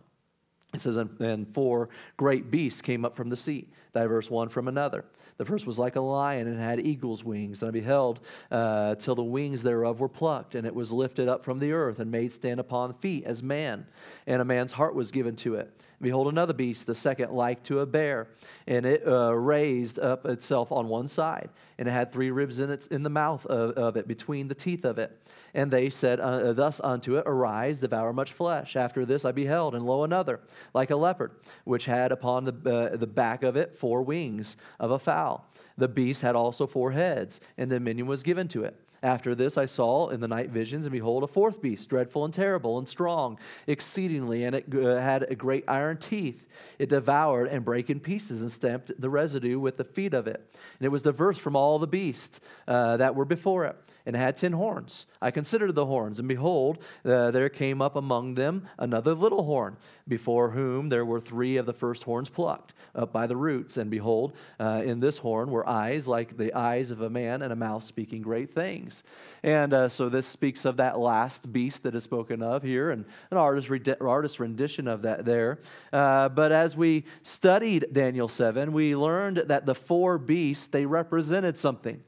It 0.74 0.82
says, 0.82 0.98
And 0.98 1.48
four 1.54 1.90
great 2.18 2.52
beasts 2.52 2.82
came 2.82 3.04
up 3.04 3.16
from 3.16 3.30
the 3.30 3.38
sea, 3.38 3.68
diverse 3.94 4.30
one 4.30 4.50
from 4.50 4.68
another. 4.68 5.06
The 5.38 5.46
first 5.46 5.66
was 5.66 5.80
like 5.80 5.96
a 5.96 6.02
lion 6.02 6.48
and 6.48 6.60
had 6.60 6.80
eagle's 6.80 7.24
wings. 7.24 7.62
And 7.62 7.70
I 7.70 7.72
beheld 7.72 8.20
uh, 8.52 8.96
till 8.96 9.16
the 9.16 9.24
wings 9.24 9.64
thereof 9.64 10.00
were 10.00 10.10
plucked, 10.10 10.54
and 10.54 10.68
it 10.68 10.76
was 10.76 10.92
lifted 10.92 11.28
up 11.28 11.46
from 11.46 11.60
the 11.60 11.72
earth 11.72 12.00
and 12.00 12.12
made 12.12 12.34
stand 12.34 12.60
upon 12.60 12.94
feet 12.96 13.24
as 13.24 13.42
man. 13.42 13.88
And 14.28 14.42
a 14.42 14.46
man's 14.46 14.74
heart 14.74 14.94
was 14.94 15.12
given 15.12 15.36
to 15.38 15.56
it. 15.56 15.74
Behold, 16.02 16.28
another 16.28 16.54
beast, 16.54 16.88
the 16.88 16.96
second 16.96 17.32
like 17.34 17.62
to 17.64 17.82
a 17.82 17.86
bear, 17.86 18.28
and 18.68 18.86
it 18.86 19.06
uh, 19.06 19.34
raised 19.34 20.00
up 20.00 20.26
itself 20.26 20.72
on 20.72 20.88
one 20.88 21.10
side, 21.10 21.50
and 21.78 21.90
it 21.90 21.92
had 21.92 22.12
three 22.12 22.32
ribs 22.32 22.60
in, 22.60 22.70
its, 22.72 22.88
in 22.88 23.04
the 23.04 23.10
mouth 23.10 23.46
of, 23.48 23.72
of 23.72 23.98
it, 23.98 24.08
between 24.08 24.48
the 24.48 24.56
teeth 24.56 24.86
of 24.86 24.98
it. 24.98 25.22
And 25.54 25.70
they 25.70 25.90
said 25.90 26.22
uh, 26.22 26.54
thus 26.54 26.80
unto 26.82 27.18
it, 27.18 27.24
Arise, 27.26 27.82
devour 27.82 28.14
much 28.14 28.32
flesh. 28.32 28.78
After 28.78 29.06
this 29.06 29.26
I 29.26 29.34
beheld, 29.34 29.76
and 29.76 29.86
lo, 29.86 30.06
another, 30.06 30.40
like 30.74 30.90
a 30.90 30.96
leopard, 30.96 31.32
which 31.66 31.84
had 31.86 32.14
upon 32.14 32.46
the, 32.46 32.92
uh, 32.94 32.96
the 32.96 33.08
back 33.08 33.44
of 33.44 33.58
it 33.58 33.76
four 33.76 34.02
wings 34.02 34.56
of 34.80 34.92
a 34.92 35.00
fowl. 35.00 35.50
The 35.78 35.90
beast 35.90 36.22
had 36.22 36.36
also 36.36 36.66
four 36.66 36.92
heads, 36.92 37.42
and 37.58 37.70
dominion 37.70 38.08
was 38.08 38.24
given 38.24 38.48
to 38.50 38.64
it. 38.64 38.76
After 39.02 39.34
this, 39.36 39.58
I 39.58 39.66
saw 39.66 40.10
in 40.10 40.20
the 40.20 40.28
night 40.28 40.50
visions, 40.50 40.86
and 40.86 40.92
behold, 40.92 41.24
a 41.24 41.28
fourth 41.28 41.62
beast, 41.62 41.90
dreadful 41.90 42.26
and 42.26 42.34
terrible 42.34 42.78
and 42.78 42.88
strong, 42.88 43.40
exceedingly, 43.68 44.44
and 44.44 44.56
it 44.56 44.66
uh, 44.74 45.00
had 45.00 45.24
a 45.24 45.36
great 45.36 45.64
iron 45.68 45.98
teeth. 45.98 46.48
It 46.78 46.90
devoured 46.90 47.48
and 47.48 47.64
brake 47.64 47.90
in 47.90 48.00
pieces 48.00 48.42
and 48.42 48.52
stamped 48.52 48.92
the 49.00 49.10
residue 49.10 49.60
with 49.60 49.78
the 49.78 49.84
feet 49.84 50.14
of 50.14 50.28
it. 50.28 50.56
And 50.80 50.86
it 50.86 50.90
was 50.90 51.02
diverse 51.02 51.38
from 51.38 51.56
all 51.56 51.80
the 51.80 51.88
beasts 51.88 52.40
uh, 52.68 52.98
that 52.98 53.16
were 53.16 53.26
before 53.26 53.66
it 53.66 53.78
and 54.10 54.18
had 54.18 54.36
ten 54.36 54.54
horns. 54.54 55.06
I 55.22 55.30
considered 55.30 55.76
the 55.76 55.86
horns, 55.86 56.18
and 56.18 56.28
behold, 56.28 56.80
uh, 57.06 57.30
there 57.30 57.48
came 57.48 57.80
up 57.80 57.96
among 57.96 58.34
them 58.34 58.68
another 58.80 59.14
little 59.14 59.44
horn, 59.44 59.78
before 60.08 60.50
whom 60.50 60.90
there 60.90 61.06
were 61.06 61.22
three 61.22 61.58
of 61.58 61.68
the 61.68 61.74
first 61.74 62.02
horns 62.06 62.28
plucked 62.28 62.74
up 62.96 63.14
by 63.14 63.28
the 63.28 63.36
roots. 63.36 63.78
And 63.78 63.92
behold, 63.92 64.34
uh, 64.60 64.82
in 64.84 65.00
this 65.00 65.20
horn 65.20 65.52
were 65.52 65.70
eyes 65.70 66.08
like 66.08 66.38
the 66.38 66.56
eyes 66.56 66.90
of 66.90 67.02
a 67.02 67.10
man, 67.12 67.44
and 67.44 67.54
a 67.54 67.56
mouth 67.56 67.84
speaking 67.84 68.24
great 68.24 68.50
things. 68.50 69.04
And 69.44 69.76
uh, 69.76 69.90
so 69.90 70.10
this 70.10 70.26
speaks 70.26 70.66
of 70.66 70.78
that 70.78 70.98
last 70.98 71.54
beast 71.54 71.84
that 71.84 71.94
is 71.94 72.04
spoken 72.04 72.42
of 72.42 72.64
here, 72.64 72.90
and 72.90 73.06
an 73.30 73.38
artist, 73.38 73.70
artist 74.02 74.40
rendition 74.40 74.88
of 74.88 75.04
that 75.04 75.24
there. 75.24 75.60
Uh, 75.94 76.30
but 76.30 76.52
as 76.52 76.76
we 76.76 77.04
studied 77.22 77.86
Daniel 77.94 78.28
7, 78.28 78.74
we 78.74 78.96
learned 78.96 79.44
that 79.46 79.68
the 79.68 79.76
four 79.76 80.18
beasts, 80.18 80.66
they 80.66 80.88
represented 80.88 81.60
something. 81.60 82.02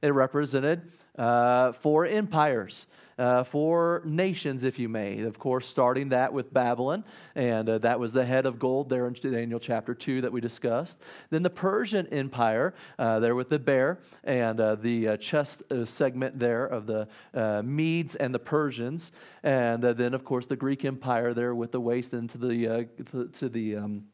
It 0.00 0.10
represented 0.10 0.92
uh, 1.18 1.72
four 1.72 2.06
empires, 2.06 2.86
uh, 3.18 3.42
four 3.42 4.02
nations, 4.04 4.62
if 4.62 4.78
you 4.78 4.88
may. 4.88 5.20
Of 5.20 5.38
course, 5.38 5.66
starting 5.66 6.10
that 6.10 6.32
with 6.32 6.52
Babylon, 6.52 7.04
and 7.34 7.68
uh, 7.68 7.78
that 7.78 7.98
was 7.98 8.12
the 8.12 8.24
head 8.24 8.46
of 8.46 8.58
gold 8.58 8.88
there 8.88 9.06
in 9.08 9.14
Daniel 9.14 9.58
chapter 9.58 9.94
2 9.94 10.20
that 10.20 10.32
we 10.32 10.40
discussed. 10.40 11.00
Then 11.30 11.42
the 11.42 11.50
Persian 11.50 12.06
Empire, 12.08 12.74
uh, 12.98 13.18
there 13.18 13.34
with 13.34 13.48
the 13.48 13.58
bear, 13.58 13.98
and 14.22 14.60
uh, 14.60 14.76
the 14.76 15.08
uh, 15.08 15.16
chest 15.16 15.64
segment 15.86 16.38
there 16.38 16.64
of 16.64 16.86
the 16.86 17.08
Medes 17.64 18.14
and 18.14 18.32
the 18.32 18.38
Persians. 18.38 19.10
And 19.42 19.82
then, 19.82 20.14
of 20.14 20.24
course, 20.24 20.46
the 20.46 20.56
Greek 20.56 20.84
Empire 20.84 21.34
there 21.34 21.54
with 21.54 21.72
the 21.72 21.80
waist 21.80 22.14
into 22.14 22.38
the, 22.38 22.88
to 23.32 23.48
the 23.48 23.76
um, 23.76 24.04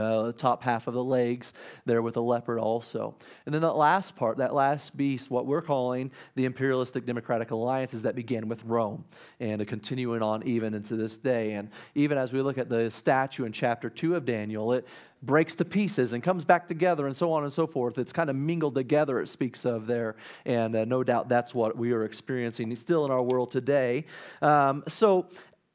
uh, 0.00 0.32
top 0.32 0.62
half 0.62 0.86
of 0.86 0.94
the 0.94 1.02
legs 1.02 1.52
there 1.84 2.02
with 2.02 2.16
a 2.16 2.20
leopard 2.20 2.58
also. 2.58 3.14
And 3.44 3.54
then 3.54 3.62
that 3.62 3.76
last 3.76 4.16
part, 4.16 4.38
that 4.38 4.54
last 4.54 4.96
beast, 4.96 5.30
what 5.30 5.46
we're 5.46 5.62
calling 5.62 6.10
the 6.34 6.44
imperialistic 6.44 7.06
democratic 7.06 7.50
alliances 7.50 8.02
that 8.02 8.14
began 8.14 8.48
with 8.48 8.64
Rome 8.64 9.04
and 9.40 9.66
continuing 9.66 10.22
on 10.22 10.42
even 10.44 10.74
into 10.74 10.96
this 10.96 11.16
day. 11.16 11.52
And 11.52 11.70
even 11.94 12.18
as 12.18 12.32
we 12.32 12.42
look 12.42 12.58
at 12.58 12.68
the 12.68 12.90
statue 12.90 13.44
in 13.44 13.52
chapter 13.52 13.90
2 13.90 14.16
of 14.16 14.24
Daniel, 14.24 14.72
it 14.72 14.86
breaks 15.22 15.54
to 15.56 15.64
pieces 15.64 16.12
and 16.12 16.22
comes 16.22 16.44
back 16.44 16.68
together 16.68 17.06
and 17.06 17.16
so 17.16 17.32
on 17.32 17.42
and 17.42 17.52
so 17.52 17.66
forth. 17.66 17.98
It's 17.98 18.12
kind 18.12 18.30
of 18.30 18.36
mingled 18.36 18.74
together, 18.74 19.20
it 19.20 19.28
speaks 19.28 19.64
of 19.64 19.86
there. 19.86 20.16
And 20.44 20.76
uh, 20.76 20.84
no 20.84 21.02
doubt 21.02 21.28
that's 21.28 21.54
what 21.54 21.76
we 21.76 21.92
are 21.92 22.04
experiencing 22.04 22.74
still 22.76 23.04
in 23.04 23.10
our 23.10 23.22
world 23.22 23.50
today. 23.50 24.04
Um, 24.42 24.84
so 24.88 25.26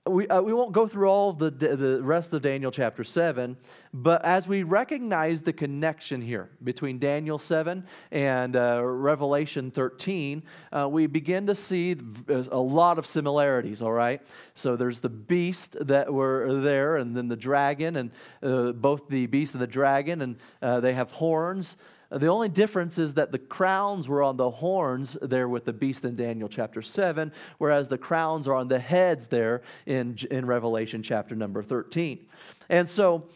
we, 0.07 0.27
uh, 0.27 0.41
we 0.41 0.51
won't 0.51 0.71
go 0.71 0.87
through 0.87 1.07
all 1.07 1.31
the, 1.31 1.51
the 1.51 2.01
rest 2.01 2.33
of 2.33 2.41
Daniel 2.41 2.71
chapter 2.71 3.03
7, 3.03 3.55
but 3.93 4.25
as 4.25 4.47
we 4.47 4.63
recognize 4.63 5.43
the 5.43 5.53
connection 5.53 6.21
here 6.21 6.49
between 6.63 6.97
Daniel 6.97 7.37
7 7.37 7.85
and 8.11 8.55
uh, 8.55 8.81
Revelation 8.83 9.69
13, 9.69 10.41
uh, 10.71 10.89
we 10.89 11.05
begin 11.05 11.45
to 11.45 11.53
see 11.53 11.95
a 12.27 12.57
lot 12.57 12.97
of 12.97 13.05
similarities, 13.05 13.83
all 13.83 13.93
right? 13.93 14.23
So 14.55 14.75
there's 14.75 15.01
the 15.01 15.09
beast 15.09 15.77
that 15.79 16.11
were 16.11 16.59
there, 16.61 16.95
and 16.95 17.15
then 17.15 17.27
the 17.27 17.35
dragon, 17.35 17.97
and 17.97 18.11
uh, 18.41 18.71
both 18.71 19.07
the 19.07 19.27
beast 19.27 19.53
and 19.53 19.61
the 19.61 19.67
dragon, 19.67 20.23
and 20.23 20.35
uh, 20.63 20.79
they 20.79 20.93
have 20.93 21.11
horns. 21.11 21.77
The 22.11 22.27
only 22.27 22.49
difference 22.49 22.97
is 22.97 23.13
that 23.13 23.31
the 23.31 23.39
crowns 23.39 24.09
were 24.09 24.21
on 24.21 24.35
the 24.35 24.49
horns 24.49 25.17
there 25.21 25.47
with 25.47 25.63
the 25.63 25.71
beast 25.71 26.03
in 26.03 26.15
Daniel 26.15 26.49
chapter 26.49 26.81
7, 26.81 27.31
whereas 27.57 27.87
the 27.87 27.97
crowns 27.97 28.49
are 28.49 28.55
on 28.55 28.67
the 28.67 28.79
heads 28.79 29.27
there 29.27 29.61
in, 29.85 30.17
in 30.29 30.45
Revelation 30.45 31.03
chapter 31.03 31.35
number 31.35 31.63
13. 31.63 32.19
And 32.69 32.89
so, 32.89 33.29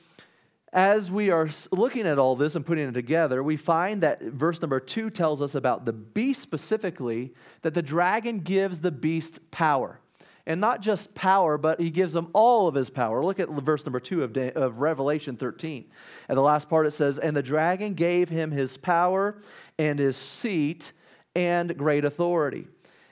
as 0.74 1.10
we 1.10 1.30
are 1.30 1.50
looking 1.72 2.06
at 2.06 2.20
all 2.20 2.36
this 2.36 2.58
and 2.58 2.66
putting 2.66 2.90
it 2.90 2.94
together, 2.94 3.42
we 3.42 3.56
find 3.56 4.04
that 4.04 4.22
verse 4.22 4.62
number 4.62 4.82
two 4.82 5.10
tells 5.10 5.42
us 5.42 5.56
about 5.56 5.86
the 5.86 5.94
beast 5.94 6.42
specifically, 6.42 7.34
that 7.62 7.74
the 7.74 7.82
dragon 7.82 8.40
gives 8.40 8.82
the 8.82 8.92
beast 8.92 9.40
power 9.52 10.02
and 10.48 10.62
not 10.62 10.82
just 10.82 11.16
power, 11.16 11.58
but 11.58 11.80
he 11.80 11.90
gives 11.90 12.14
them 12.14 12.30
all 12.34 12.68
of 12.68 12.76
his 12.76 12.90
power. 12.90 13.24
Look 13.24 13.40
at 13.40 13.50
verse 13.50 13.86
number 13.86 14.00
two 14.00 14.24
of, 14.24 14.38
of 14.38 14.80
Revelation 14.80 15.36
13. 15.38 15.86
At 16.30 16.36
the 16.36 16.42
last 16.42 16.70
part, 16.70 16.86
it 16.86 16.92
says, 16.92 17.18
And 17.18 17.36
the 17.36 17.42
dragon 17.42 17.94
gave 17.94 18.30
him 18.30 18.52
his 18.52 18.78
power 18.78 19.42
and 19.80 19.98
his 19.98 20.16
seat 20.16 20.92
and 21.36 21.76
great 21.78 22.06
authority. 22.06 22.68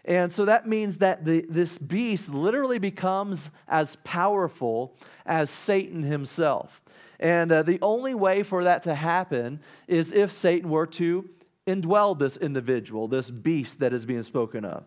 And 0.06 0.32
so 0.32 0.46
that 0.46 0.68
means 0.68 0.98
that 0.98 1.24
the, 1.24 1.46
this 1.48 1.78
beast 1.78 2.30
literally 2.30 2.78
becomes 2.78 3.50
as 3.68 3.96
powerful 4.04 4.96
as 5.26 5.50
Satan 5.50 6.04
himself. 6.04 6.82
And 7.20 7.52
uh, 7.52 7.64
the 7.64 7.80
only 7.82 8.14
way 8.14 8.44
for 8.44 8.66
that 8.66 8.84
to 8.84 8.96
happen 8.96 9.62
is 9.88 10.12
if 10.12 10.32
Satan 10.32 10.70
were 10.70 10.88
to 10.88 11.30
indwell 11.66 12.20
this 12.20 12.36
individual, 12.36 13.08
this 13.08 13.32
beast 13.32 13.80
that 13.80 13.94
is 13.94 14.06
being 14.06 14.24
spoken 14.24 14.66
of. 14.66 14.84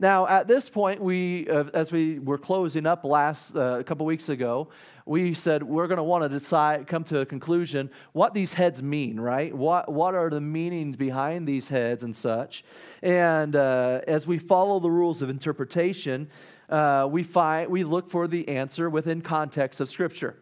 Now, 0.00 0.26
at 0.26 0.48
this 0.48 0.70
point, 0.70 1.02
we, 1.02 1.46
uh, 1.46 1.64
as 1.74 1.92
we 1.92 2.18
were 2.18 2.38
closing 2.38 2.86
up 2.86 3.04
last 3.04 3.54
uh, 3.54 3.80
a 3.80 3.84
couple 3.84 4.06
weeks 4.06 4.30
ago, 4.30 4.70
we 5.04 5.34
said 5.34 5.62
we're 5.62 5.88
going 5.88 5.98
to 5.98 6.02
want 6.02 6.22
to 6.22 6.30
decide, 6.30 6.86
come 6.86 7.04
to 7.04 7.18
a 7.20 7.26
conclusion 7.26 7.90
what 8.12 8.32
these 8.32 8.54
heads 8.54 8.82
mean, 8.82 9.20
right? 9.20 9.54
What 9.54 9.92
what 9.92 10.14
are 10.14 10.30
the 10.30 10.40
meanings 10.40 10.96
behind 10.96 11.46
these 11.46 11.68
heads 11.68 12.02
and 12.02 12.16
such? 12.16 12.64
And 13.02 13.54
uh, 13.54 14.00
as 14.06 14.26
we 14.26 14.38
follow 14.38 14.80
the 14.80 14.90
rules 14.90 15.20
of 15.20 15.28
interpretation, 15.28 16.30
uh, 16.70 17.06
we 17.10 17.22
find 17.22 17.70
we 17.70 17.84
look 17.84 18.08
for 18.08 18.26
the 18.26 18.48
answer 18.48 18.88
within 18.88 19.20
context 19.20 19.82
of 19.82 19.90
Scripture. 19.90 20.34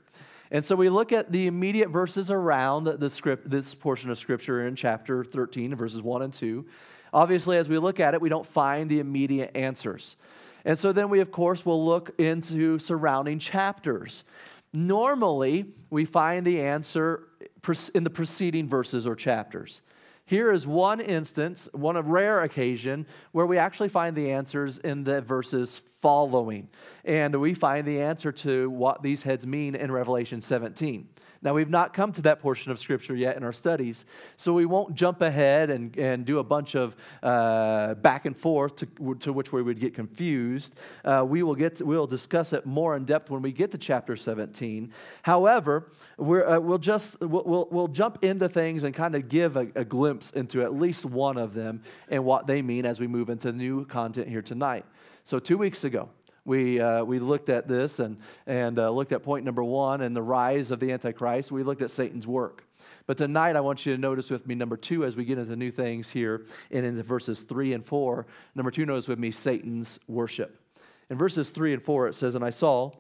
And 0.53 0.65
so 0.65 0.77
we 0.77 0.89
look 0.89 1.11
at 1.11 1.33
the 1.33 1.49
immediate 1.49 1.91
verses 1.91 2.31
around 2.31 2.85
the 2.85 3.11
script, 3.11 3.51
this 3.51 3.75
portion 3.75 4.09
of 4.09 4.19
Scripture 4.19 4.67
in 4.67 4.77
chapter 4.77 5.23
13, 5.23 5.75
verses 5.75 6.01
1 6.01 6.23
and 6.23 6.33
2. 6.33 6.65
Obviously, 7.13 7.57
as 7.57 7.69
we 7.69 7.79
look 7.79 8.01
at 8.01 8.15
it, 8.15 8.21
we 8.21 8.29
don't 8.29 8.47
find 8.47 8.91
the 8.91 9.01
immediate 9.01 9.57
answers. 9.57 10.17
And 10.65 10.79
so 10.79 10.93
then 10.93 11.09
we, 11.09 11.21
of 11.21 11.31
course, 11.31 11.65
will 11.65 11.85
look 11.85 12.11
into 12.19 12.79
surrounding 12.79 13.39
chapters. 13.39 14.25
Normally, 14.73 15.67
we 15.91 16.05
find 16.05 16.47
the 16.47 16.61
answer 16.61 17.25
in 17.95 18.05
the 18.05 18.11
preceding 18.11 18.69
verses 18.69 19.07
or 19.07 19.15
chapters. 19.15 19.83
Here 20.27 20.53
is 20.53 20.67
one 20.67 21.01
instance, 21.01 21.71
one 21.73 21.97
of 21.97 22.09
rare 22.09 22.43
occasion, 22.43 23.07
where 23.33 23.47
we 23.47 23.57
actually 23.57 23.89
find 23.89 24.15
the 24.15 24.31
answers 24.31 24.77
in 24.77 25.05
the 25.05 25.23
verses 25.23 25.81
following. 26.01 26.69
And 27.05 27.41
we 27.41 27.55
find 27.55 27.87
the 27.87 28.01
answer 28.01 28.33
to 28.33 28.71
what 28.71 29.03
these 29.03 29.23
heads 29.23 29.47
mean 29.47 29.75
in 29.75 29.91
Revelation 29.91 30.41
17. 30.41 31.09
Now, 31.41 31.55
we've 31.55 31.71
not 31.71 31.95
come 31.95 32.13
to 32.15 32.23
that 32.23 32.41
portion 32.41 32.73
of 32.73 32.81
Scripture 32.81 33.15
yet 33.15 33.37
in 33.37 33.45
our 33.45 33.53
studies, 33.53 34.05
so 34.37 34.53
we 34.53 34.67
won't 34.67 34.95
jump 34.95 35.21
ahead 35.23 35.71
and, 35.71 35.97
and 35.97 36.25
do 36.25 36.41
a 36.41 36.45
bunch 36.45 36.75
of 36.75 36.97
uh, 37.23 37.95
back 37.95 38.25
and 38.25 38.37
forth 38.37 38.75
to, 38.77 39.15
to 39.21 39.33
which 39.33 39.53
we 39.53 39.63
would 39.63 39.79
get 39.79 39.95
confused. 39.95 40.75
Uh, 41.05 41.25
we 41.27 41.45
will 41.45 41.55
get 41.55 41.77
to, 41.77 41.85
we'll 41.85 42.09
discuss 42.09 42.53
it 42.53 42.67
more 42.67 42.97
in 42.97 43.05
depth 43.05 43.31
when 43.31 43.41
we 43.41 43.53
get 43.53 43.71
to 43.71 43.79
chapter 43.79 44.17
17. 44.17 44.93
However, 45.23 45.93
we 46.17 46.43
uh, 46.43 46.59
will 46.59 46.79
just 46.79 47.21
we'll, 47.21 47.45
we'll, 47.45 47.69
we'll, 47.71 47.89
jump 47.89 48.23
into 48.23 48.49
things 48.49 48.85
and 48.85 48.95
kind 48.95 49.15
of 49.15 49.29
give 49.29 49.57
a, 49.57 49.69
a 49.75 49.85
glimpse 49.85 50.31
into 50.33 50.63
at 50.63 50.75
least 50.75 51.05
one 51.05 51.39
of 51.39 51.55
them 51.55 51.83
and 52.09 52.25
what 52.25 52.47
they 52.47 52.61
mean 52.63 52.85
as 52.85 53.01
we 53.01 53.07
move 53.07 53.31
into 53.31 53.51
new 53.53 53.85
content 53.87 54.29
here 54.29 54.43
tonight. 54.43 54.85
So, 55.29 55.39
two 55.39 55.59
weeks 55.59 55.85
ago, 55.85 56.09
we, 56.47 56.81
uh, 56.81 57.05
we 57.05 57.19
looked 57.19 57.51
at 57.51 57.69
this 57.69 57.99
and, 57.99 58.17
and 58.47 58.79
uh, 58.79 58.89
looked 58.89 59.13
at 59.13 59.23
point 59.23 59.45
number 59.45 59.63
one 59.63 60.01
and 60.01 60.17
the 60.17 60.23
rise 60.23 60.71
of 60.71 60.81
the 60.81 60.91
Antichrist. 60.91 61.53
We 61.53 61.63
looked 61.63 61.83
at 61.83 61.91
Satan's 61.91 62.27
work. 62.27 62.65
But 63.07 63.19
tonight, 63.19 63.55
I 63.55 63.61
want 63.61 63.85
you 63.85 63.95
to 63.95 64.01
notice 64.01 64.31
with 64.31 64.47
me 64.47 64.55
number 64.55 64.79
two 64.79 65.05
as 65.05 65.17
we 65.17 65.27
get 65.27 65.37
into 65.37 65.55
new 65.55 65.71
things 65.71 66.09
here 66.09 66.47
and 66.71 66.87
into 66.87 67.03
verses 67.03 67.43
three 67.43 67.75
and 67.75 67.85
four. 67.85 68.27
Number 68.55 68.71
two, 68.71 68.87
notice 68.87 69.07
with 69.07 69.19
me 69.19 69.31
Satan's 69.31 70.01
worship. 70.09 70.59
In 71.11 71.19
verses 71.19 71.51
three 71.51 71.75
and 71.75 71.83
four, 71.83 72.09
it 72.09 72.15
says, 72.15 72.35
And 72.35 72.43
I 72.43 72.49
saw 72.49 72.93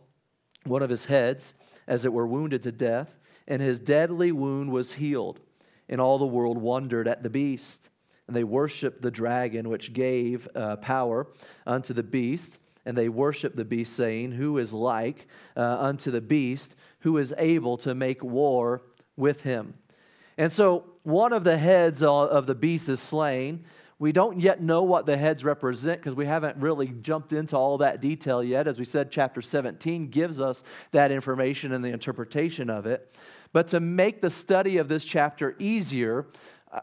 one 0.65 0.83
of 0.83 0.91
his 0.91 1.07
heads, 1.07 1.55
as 1.87 2.05
it 2.05 2.13
were 2.13 2.27
wounded 2.27 2.63
to 2.65 2.73
death, 2.73 3.19
and 3.47 3.63
his 3.63 3.81
deadly 3.81 4.33
wound 4.33 4.71
was 4.71 4.93
healed. 4.93 5.41
And 5.89 5.99
all 5.99 6.19
the 6.19 6.27
world 6.27 6.59
wondered 6.59 7.09
at 7.09 7.23
the 7.23 7.31
beast. 7.31 7.89
And 8.29 8.37
they 8.37 8.45
worshiped 8.45 9.03
the 9.03 9.11
dragon, 9.11 9.69
which 9.69 9.93
gave 9.93 10.47
uh, 10.55 10.77
power 10.77 11.27
unto 11.67 11.93
the 11.93 12.05
beast 12.05 12.59
and 12.89 12.97
they 12.97 13.11
worship 13.11 13.55
the 13.55 13.67
beast, 13.67 13.95
saying, 13.95 14.33
Who 14.33 14.57
is 14.57 14.73
like 14.73 15.27
uh, 15.55 15.77
unto 15.79 16.11
the 16.11 16.23
beast, 16.23 16.75
who 17.01 17.19
is 17.19 17.35
able 17.37 17.77
to 17.79 17.95
make 17.95 18.25
war 18.25 18.81
with 19.15 19.43
him? 19.43 19.75
And 20.39 20.51
so 20.51 20.85
one 21.03 21.35
of 21.35 21.45
the 21.45 21.59
heads 21.59 22.03
of 22.03 22.47
the 22.47 22.55
beast 22.55 22.89
is 22.89 22.99
slain. 23.01 23.67
We 23.99 24.13
don't 24.13 24.41
yet 24.41 24.63
know 24.63 24.85
what 24.85 25.05
the 25.05 25.19
heads 25.19 25.45
represent 25.45 26.01
because 26.01 26.15
we 26.15 26.25
haven't 26.25 26.57
really 26.57 26.87
jumped 27.03 27.35
into 27.35 27.59
all 27.59 27.77
that 27.77 28.01
detail 28.01 28.43
yet. 28.43 28.67
As 28.67 28.79
we 28.79 28.87
said, 28.87 29.11
chapter 29.11 29.43
17 29.43 30.09
gives 30.09 30.41
us 30.41 30.63
that 30.93 31.11
information 31.11 31.73
and 31.73 31.85
the 31.85 31.89
interpretation 31.89 32.71
of 32.71 32.87
it. 32.87 33.15
But 33.53 33.69
to 33.69 33.81
make 33.81 34.23
the 34.23 34.31
study 34.31 34.79
of 34.79 34.89
this 34.89 35.05
chapter 35.05 35.57
easier, 35.59 36.27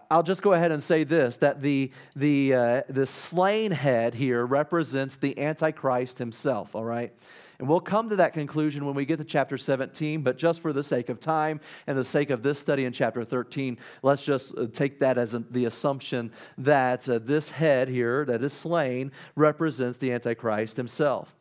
I'll 0.09 0.23
just 0.23 0.41
go 0.41 0.53
ahead 0.53 0.71
and 0.71 0.81
say 0.81 1.03
this 1.03 1.37
that 1.37 1.61
the, 1.61 1.91
the, 2.15 2.53
uh, 2.53 2.81
the 2.89 3.05
slain 3.05 3.71
head 3.71 4.13
here 4.13 4.45
represents 4.45 5.17
the 5.17 5.39
Antichrist 5.39 6.17
himself, 6.17 6.75
all 6.75 6.83
right? 6.83 7.13
And 7.59 7.69
we'll 7.69 7.79
come 7.79 8.09
to 8.09 8.17
that 8.17 8.33
conclusion 8.33 8.85
when 8.85 8.95
we 8.95 9.05
get 9.05 9.17
to 9.17 9.23
chapter 9.23 9.57
17, 9.57 10.21
but 10.23 10.37
just 10.37 10.61
for 10.61 10.73
the 10.73 10.83
sake 10.83 11.09
of 11.09 11.19
time 11.19 11.61
and 11.87 11.97
the 11.97 12.03
sake 12.03 12.29
of 12.29 12.43
this 12.43 12.59
study 12.59 12.85
in 12.85 12.91
chapter 12.91 13.23
13, 13.23 13.77
let's 14.01 14.25
just 14.25 14.57
uh, 14.57 14.67
take 14.73 14.99
that 14.99 15.17
as 15.17 15.35
the 15.51 15.65
assumption 15.65 16.31
that 16.57 17.07
uh, 17.07 17.19
this 17.19 17.49
head 17.49 17.87
here 17.87 18.25
that 18.25 18.43
is 18.43 18.51
slain 18.51 19.11
represents 19.35 19.97
the 19.97 20.11
Antichrist 20.11 20.75
himself. 20.75 21.33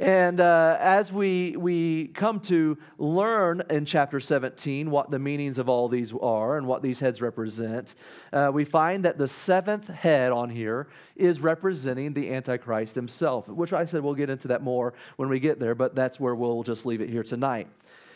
And 0.00 0.40
uh, 0.40 0.78
as 0.80 1.12
we, 1.12 1.56
we 1.58 2.06
come 2.08 2.40
to 2.40 2.78
learn 2.96 3.62
in 3.68 3.84
chapter 3.84 4.18
17 4.18 4.90
what 4.90 5.10
the 5.10 5.18
meanings 5.18 5.58
of 5.58 5.68
all 5.68 5.88
these 5.88 6.14
are 6.22 6.56
and 6.56 6.66
what 6.66 6.82
these 6.82 7.00
heads 7.00 7.20
represent, 7.20 7.94
uh, 8.32 8.50
we 8.52 8.64
find 8.64 9.04
that 9.04 9.18
the 9.18 9.28
seventh 9.28 9.88
head 9.88 10.32
on 10.32 10.48
here 10.48 10.88
is 11.16 11.40
representing 11.40 12.14
the 12.14 12.32
Antichrist 12.32 12.94
himself, 12.94 13.46
which 13.46 13.74
I 13.74 13.84
said 13.84 14.02
we'll 14.02 14.14
get 14.14 14.30
into 14.30 14.48
that 14.48 14.62
more 14.62 14.94
when 15.16 15.28
we 15.28 15.38
get 15.38 15.60
there, 15.60 15.74
but 15.74 15.94
that's 15.94 16.18
where 16.18 16.34
we'll 16.34 16.62
just 16.62 16.86
leave 16.86 17.02
it 17.02 17.10
here 17.10 17.22
tonight. 17.22 17.68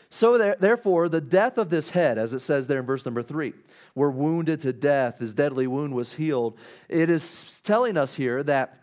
So, 0.08 0.38
there, 0.38 0.56
therefore, 0.58 1.10
the 1.10 1.20
death 1.20 1.58
of 1.58 1.68
this 1.68 1.90
head, 1.90 2.16
as 2.16 2.32
it 2.32 2.38
says 2.38 2.66
there 2.66 2.78
in 2.78 2.86
verse 2.86 3.04
number 3.04 3.22
three, 3.22 3.52
were 3.94 4.10
wounded 4.10 4.60
to 4.60 4.72
death, 4.72 5.18
his 5.18 5.34
deadly 5.34 5.66
wound 5.66 5.92
was 5.92 6.14
healed. 6.14 6.56
It 6.88 7.10
is 7.10 7.60
telling 7.62 7.98
us 7.98 8.14
here 8.14 8.42
that 8.44 8.80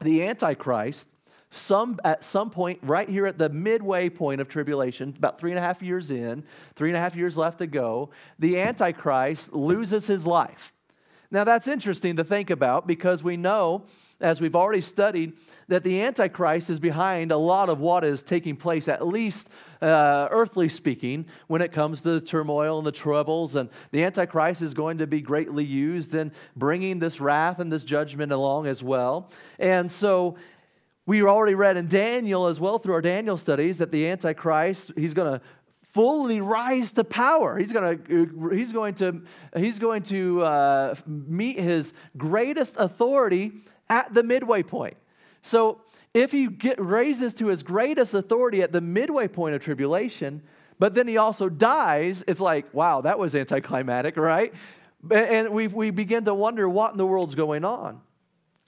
the 0.00 0.24
Antichrist 0.24 1.08
some, 1.54 1.98
at 2.04 2.24
some 2.24 2.50
point, 2.50 2.78
right 2.82 3.08
here 3.08 3.26
at 3.26 3.38
the 3.38 3.48
midway 3.48 4.08
point 4.08 4.40
of 4.40 4.48
tribulation, 4.48 5.14
about 5.16 5.38
three 5.38 5.50
and 5.50 5.58
a 5.58 5.62
half 5.62 5.82
years 5.82 6.10
in, 6.10 6.44
three 6.74 6.90
and 6.90 6.96
a 6.96 7.00
half 7.00 7.16
years 7.16 7.36
left 7.36 7.58
to 7.58 7.66
go, 7.66 8.10
the 8.38 8.60
Antichrist 8.60 9.52
loses 9.52 10.06
his 10.06 10.26
life. 10.26 10.72
Now, 11.30 11.42
that's 11.42 11.66
interesting 11.66 12.16
to 12.16 12.24
think 12.24 12.50
about 12.50 12.86
because 12.86 13.24
we 13.24 13.36
know, 13.36 13.86
as 14.20 14.40
we've 14.40 14.54
already 14.54 14.80
studied, 14.80 15.32
that 15.66 15.82
the 15.82 16.00
Antichrist 16.00 16.70
is 16.70 16.78
behind 16.78 17.32
a 17.32 17.36
lot 17.36 17.68
of 17.68 17.80
what 17.80 18.04
is 18.04 18.22
taking 18.22 18.54
place, 18.54 18.86
at 18.86 19.04
least 19.04 19.48
uh, 19.82 20.28
earthly 20.30 20.68
speaking, 20.68 21.26
when 21.48 21.60
it 21.60 21.72
comes 21.72 22.02
to 22.02 22.20
the 22.20 22.20
turmoil 22.20 22.78
and 22.78 22.86
the 22.86 22.92
troubles. 22.92 23.56
And 23.56 23.68
the 23.90 24.04
Antichrist 24.04 24.62
is 24.62 24.74
going 24.74 24.98
to 24.98 25.08
be 25.08 25.20
greatly 25.20 25.64
used 25.64 26.14
in 26.14 26.30
bringing 26.54 27.00
this 27.00 27.20
wrath 27.20 27.58
and 27.58 27.72
this 27.72 27.82
judgment 27.82 28.30
along 28.30 28.68
as 28.68 28.82
well. 28.82 29.30
And 29.58 29.90
so, 29.90 30.36
we 31.06 31.22
already 31.22 31.54
read 31.54 31.76
in 31.76 31.88
Daniel 31.88 32.46
as 32.46 32.58
well 32.58 32.78
through 32.78 32.94
our 32.94 33.02
Daniel 33.02 33.36
studies 33.36 33.78
that 33.78 33.92
the 33.92 34.08
Antichrist, 34.08 34.92
he's 34.96 35.14
going 35.14 35.38
to 35.38 35.44
fully 35.94 36.40
rise 36.40 36.92
to 36.92 37.04
power. 37.04 37.58
He's 37.58 37.72
to, 37.72 38.50
he's 38.52 38.72
going 38.72 38.94
to, 38.94 39.22
he's 39.56 39.78
going 39.78 40.02
to 40.04 40.42
uh, 40.42 40.94
meet 41.06 41.58
his 41.58 41.92
greatest 42.16 42.76
authority 42.78 43.52
at 43.88 44.12
the 44.12 44.22
midway 44.22 44.62
point. 44.62 44.96
So 45.40 45.82
if 46.14 46.32
he 46.32 46.46
get, 46.48 46.80
raises 46.80 47.34
to 47.34 47.48
his 47.48 47.62
greatest 47.62 48.14
authority 48.14 48.62
at 48.62 48.72
the 48.72 48.80
midway 48.80 49.28
point 49.28 49.54
of 49.54 49.62
tribulation, 49.62 50.42
but 50.78 50.94
then 50.94 51.06
he 51.06 51.16
also 51.16 51.48
dies, 51.48 52.24
it's 52.26 52.40
like, 52.40 52.72
wow, 52.74 53.02
that 53.02 53.18
was 53.18 53.36
anticlimactic, 53.36 54.16
right? 54.16 54.52
And 55.10 55.50
we, 55.50 55.68
we 55.68 55.90
begin 55.90 56.24
to 56.24 56.34
wonder 56.34 56.68
what 56.68 56.92
in 56.92 56.98
the 56.98 57.06
world's 57.06 57.34
going 57.34 57.64
on. 57.64 58.00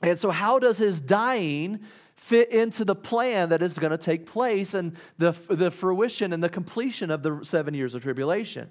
And 0.03 0.19
so, 0.19 0.31
how 0.31 0.59
does 0.59 0.77
his 0.77 1.01
dying 1.01 1.81
fit 2.27 2.51
into 2.51 2.85
the 2.85 2.95
plan 2.97 3.51
that 3.51 3.63
is 3.63 3.79
going 3.79 3.93
to 3.93 3.97
take 3.97 4.27
place 4.27 4.75
and 4.75 4.97
the, 5.17 5.31
the 5.49 5.71
fruition 5.71 6.33
and 6.33 6.43
the 6.43 6.49
completion 6.49 7.09
of 7.09 7.23
the 7.23 7.39
seven 7.45 7.73
years 7.73 7.95
of 7.95 8.03
tribulation. 8.03 8.69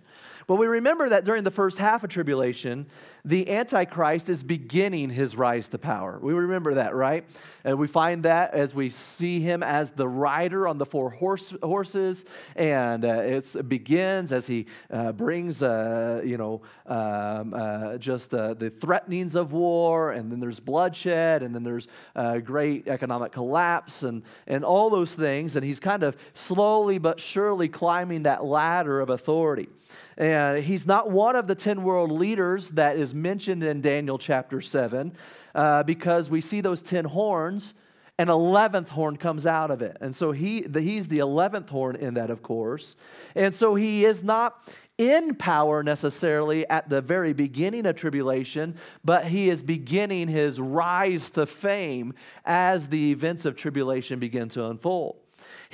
But 0.47 0.55
we 0.55 0.67
remember 0.67 1.09
that 1.09 1.25
during 1.25 1.43
the 1.43 1.51
first 1.51 1.79
half 1.79 2.03
of 2.03 2.09
tribulation, 2.11 2.85
the 3.23 3.49
Antichrist 3.49 4.29
is 4.29 4.43
beginning 4.43 5.09
his 5.09 5.35
rise 5.35 5.69
to 5.69 5.79
power. 5.79 6.19
We 6.21 6.33
remember 6.33 6.75
that, 6.75 6.93
right? 6.93 7.25
And 7.63 7.79
we 7.79 7.87
find 7.87 8.23
that 8.23 8.53
as 8.53 8.75
we 8.75 8.89
see 8.89 9.39
him 9.39 9.63
as 9.63 9.89
the 9.89 10.07
rider 10.07 10.67
on 10.67 10.77
the 10.77 10.85
four 10.85 11.09
horse, 11.09 11.51
horses, 11.63 12.25
and 12.55 13.03
uh, 13.03 13.21
it 13.23 13.67
begins 13.67 14.31
as 14.31 14.45
he 14.45 14.67
uh, 14.91 15.13
brings, 15.13 15.63
uh, 15.63 16.21
you 16.23 16.37
know, 16.37 16.61
um, 16.85 17.55
uh, 17.55 17.97
just 17.97 18.31
uh, 18.35 18.53
the 18.53 18.69
threatenings 18.69 19.35
of 19.35 19.51
war, 19.51 20.11
and 20.11 20.31
then 20.31 20.39
there's 20.39 20.59
bloodshed, 20.59 21.41
and 21.41 21.55
then 21.55 21.63
there's 21.63 21.87
uh, 22.15 22.37
great 22.37 22.87
economic 22.87 23.31
collapse, 23.31 24.03
and, 24.03 24.21
and 24.45 24.63
all 24.63 24.91
those 24.91 25.15
things. 25.15 25.55
And 25.55 25.65
he's 25.65 25.79
kind 25.79 26.03
of 26.03 26.15
slowly 26.35 26.99
but 26.99 27.19
surely 27.19 27.67
climbing 27.67 28.23
that 28.23 28.45
ladder 28.45 29.01
of 29.01 29.09
authority. 29.09 29.69
And 30.17 30.63
he's 30.63 30.87
not 30.87 31.11
one 31.11 31.35
of 31.35 31.47
the 31.47 31.55
10 31.55 31.83
world 31.83 32.11
leaders 32.11 32.69
that 32.71 32.97
is 32.97 33.13
mentioned 33.13 33.63
in 33.63 33.81
Daniel 33.81 34.17
chapter 34.17 34.61
7 34.61 35.13
uh, 35.53 35.83
because 35.83 36.29
we 36.29 36.41
see 36.41 36.61
those 36.61 36.81
10 36.81 37.05
horns. 37.05 37.73
An 38.17 38.27
11th 38.27 38.87
horn 38.89 39.17
comes 39.17 39.45
out 39.45 39.71
of 39.71 39.81
it. 39.81 39.97
And 39.99 40.15
so 40.15 40.31
he, 40.31 40.61
the, 40.61 40.79
he's 40.79 41.09
the 41.09 41.17
11th 41.19 41.69
horn 41.69 41.97
in 41.97 42.13
that, 42.13 42.29
of 42.29 42.41
course. 42.41 42.95
And 43.35 43.53
so 43.53 43.75
he 43.75 44.05
is 44.05 44.23
not 44.23 44.65
in 44.97 45.35
power 45.35 45.83
necessarily 45.83 46.67
at 46.69 46.87
the 46.87 47.01
very 47.01 47.33
beginning 47.33 47.85
of 47.85 47.97
tribulation, 47.97 48.77
but 49.03 49.25
he 49.25 49.49
is 49.49 49.61
beginning 49.61 50.29
his 50.29 50.59
rise 50.59 51.29
to 51.31 51.45
fame 51.45 52.13
as 52.45 52.87
the 52.87 53.11
events 53.11 53.43
of 53.43 53.57
tribulation 53.57 54.19
begin 54.19 54.47
to 54.47 54.65
unfold. 54.65 55.17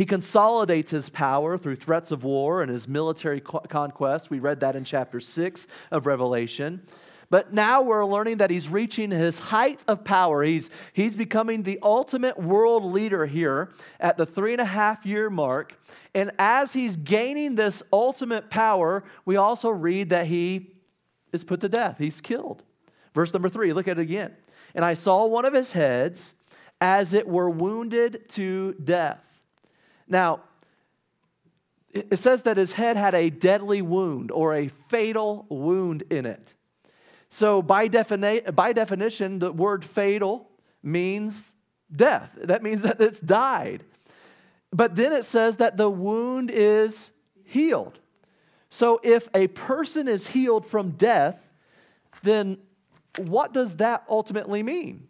He 0.02 0.06
consolidates 0.06 0.90
his 0.90 1.12
power 1.12 1.60
through 1.60 1.76
threats 1.76 2.10
of 2.10 2.24
war 2.24 2.64
and 2.64 2.72
his 2.72 2.88
military 2.88 3.40
conquest. 3.40 4.32
We 4.32 4.40
read 4.40 4.62
that 4.62 4.76
in 4.76 4.84
chapter 4.84 5.20
6 5.20 5.68
of 5.92 6.08
Revelation. 6.08 6.82
But 7.30 7.54
now 7.54 7.84
we're 7.84 8.04
learning 8.04 8.38
that 8.38 8.50
he's 8.50 8.68
reaching 8.68 9.12
his 9.12 9.38
height 9.38 9.80
of 9.88 10.04
power. 10.04 10.42
He's, 10.42 10.72
he's 10.94 11.16
becoming 11.16 11.62
the 11.62 11.78
ultimate 11.84 12.36
world 12.40 12.84
leader 12.84 13.28
here 13.28 13.74
at 14.00 14.18
the 14.18 14.26
three 14.26 14.54
and 14.54 14.62
a 14.62 14.66
half 14.66 15.06
year 15.06 15.30
mark. 15.30 15.80
And 16.16 16.32
as 16.40 16.74
he's 16.74 16.96
gaining 16.96 17.54
this 17.54 17.84
ultimate 17.94 18.50
power, 18.50 19.04
we 19.26 19.36
also 19.36 19.70
read 19.70 20.10
that 20.10 20.26
he 20.26 20.78
is 21.32 21.44
put 21.44 21.62
to 21.62 21.70
death. 21.70 22.00
He's 22.00 22.22
killed. 22.22 22.64
Verse 23.14 23.32
number 23.34 23.50
three, 23.50 23.72
look 23.72 23.88
at 23.88 24.00
it 24.00 24.02
again. 24.02 24.36
And 24.74 24.84
I 24.84 24.96
saw 24.96 25.28
one 25.28 25.46
of 25.46 25.54
his 25.54 25.74
heads 25.74 26.34
as 26.82 27.14
it 27.14 27.28
were 27.28 27.52
wounded 27.52 28.28
to 28.30 28.74
death. 28.84 29.31
Now, 30.12 30.42
it 31.90 32.20
says 32.20 32.44
that 32.44 32.58
his 32.58 32.74
head 32.74 32.98
had 32.98 33.16
a 33.16 33.30
deadly 33.30 33.82
wound 33.82 34.30
or 34.30 34.54
a 34.54 34.68
fatal 34.68 35.46
wound 35.50 36.04
in 36.10 36.26
it. 36.26 36.54
So, 37.30 37.62
by, 37.62 37.88
defini- 37.88 38.54
by 38.54 38.74
definition, 38.74 39.40
the 39.40 39.54
word 39.54 39.86
fatal 39.86 40.50
means 40.84 41.54
death. 41.94 42.38
That 42.44 42.62
means 42.62 42.82
that 42.82 43.00
it's 43.00 43.22
died. 43.22 43.86
But 44.72 44.96
then 44.96 45.14
it 45.14 45.24
says 45.24 45.58
that 45.58 45.78
the 45.78 45.90
wound 45.90 46.52
is 46.52 47.12
healed. 47.46 48.00
So, 48.70 49.00
if 49.04 49.30
a 49.34 49.48
person 49.48 50.10
is 50.10 50.28
healed 50.28 50.66
from 50.66 50.92
death, 50.92 51.52
then 52.22 52.58
what 53.18 53.54
does 53.54 53.78
that 53.78 54.04
ultimately 54.10 54.62
mean? 54.62 55.08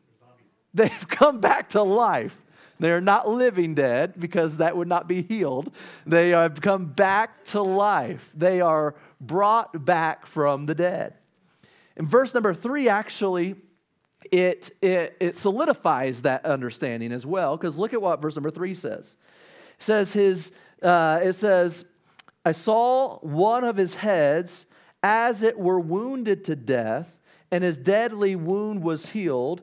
They've 0.76 1.08
come 1.08 1.40
back 1.40 1.70
to 1.70 1.82
life. 1.82 2.40
They 2.82 2.92
are 2.92 3.00
not 3.00 3.30
living 3.30 3.76
dead 3.76 4.20
because 4.20 4.58
that 4.58 4.76
would 4.76 4.88
not 4.88 5.08
be 5.08 5.22
healed. 5.22 5.72
They 6.08 6.32
have 6.32 6.60
come 6.62 6.88
back 6.88 7.46
to 7.46 7.62
life. 7.62 8.32
They 8.34 8.60
are 8.60 8.96
brought 9.20 9.86
back 9.86 10.26
from 10.26 10.66
the 10.66 10.74
dead. 10.74 11.14
In 11.96 12.08
verse 12.08 12.34
number 12.34 12.56
three, 12.56 12.90
actually, 12.90 13.56
it, 14.32 14.72
it, 14.82 15.16
it 15.20 15.36
solidifies 15.36 16.24
that 16.24 16.44
understanding 16.44 17.12
as 17.12 17.24
well, 17.24 17.56
because 17.56 17.78
look 17.78 17.94
at 17.94 18.02
what 18.02 18.20
verse 18.20 18.36
number 18.36 18.50
three 18.50 18.74
says. 18.74 19.16
It 19.78 19.84
says, 19.84 20.14
his, 20.14 20.52
uh, 20.82 21.20
it 21.22 21.34
says, 21.34 21.86
I 22.44 22.52
saw 22.52 23.20
one 23.20 23.64
of 23.64 23.78
his 23.78 23.94
heads 23.94 24.66
as 25.04 25.44
it 25.44 25.60
were 25.60 25.80
wounded 25.80 26.46
to 26.46 26.56
death, 26.56 27.20
and 27.52 27.64
his 27.64 27.78
deadly 27.78 28.36
wound 28.36 28.82
was 28.82 29.10
healed. 29.10 29.62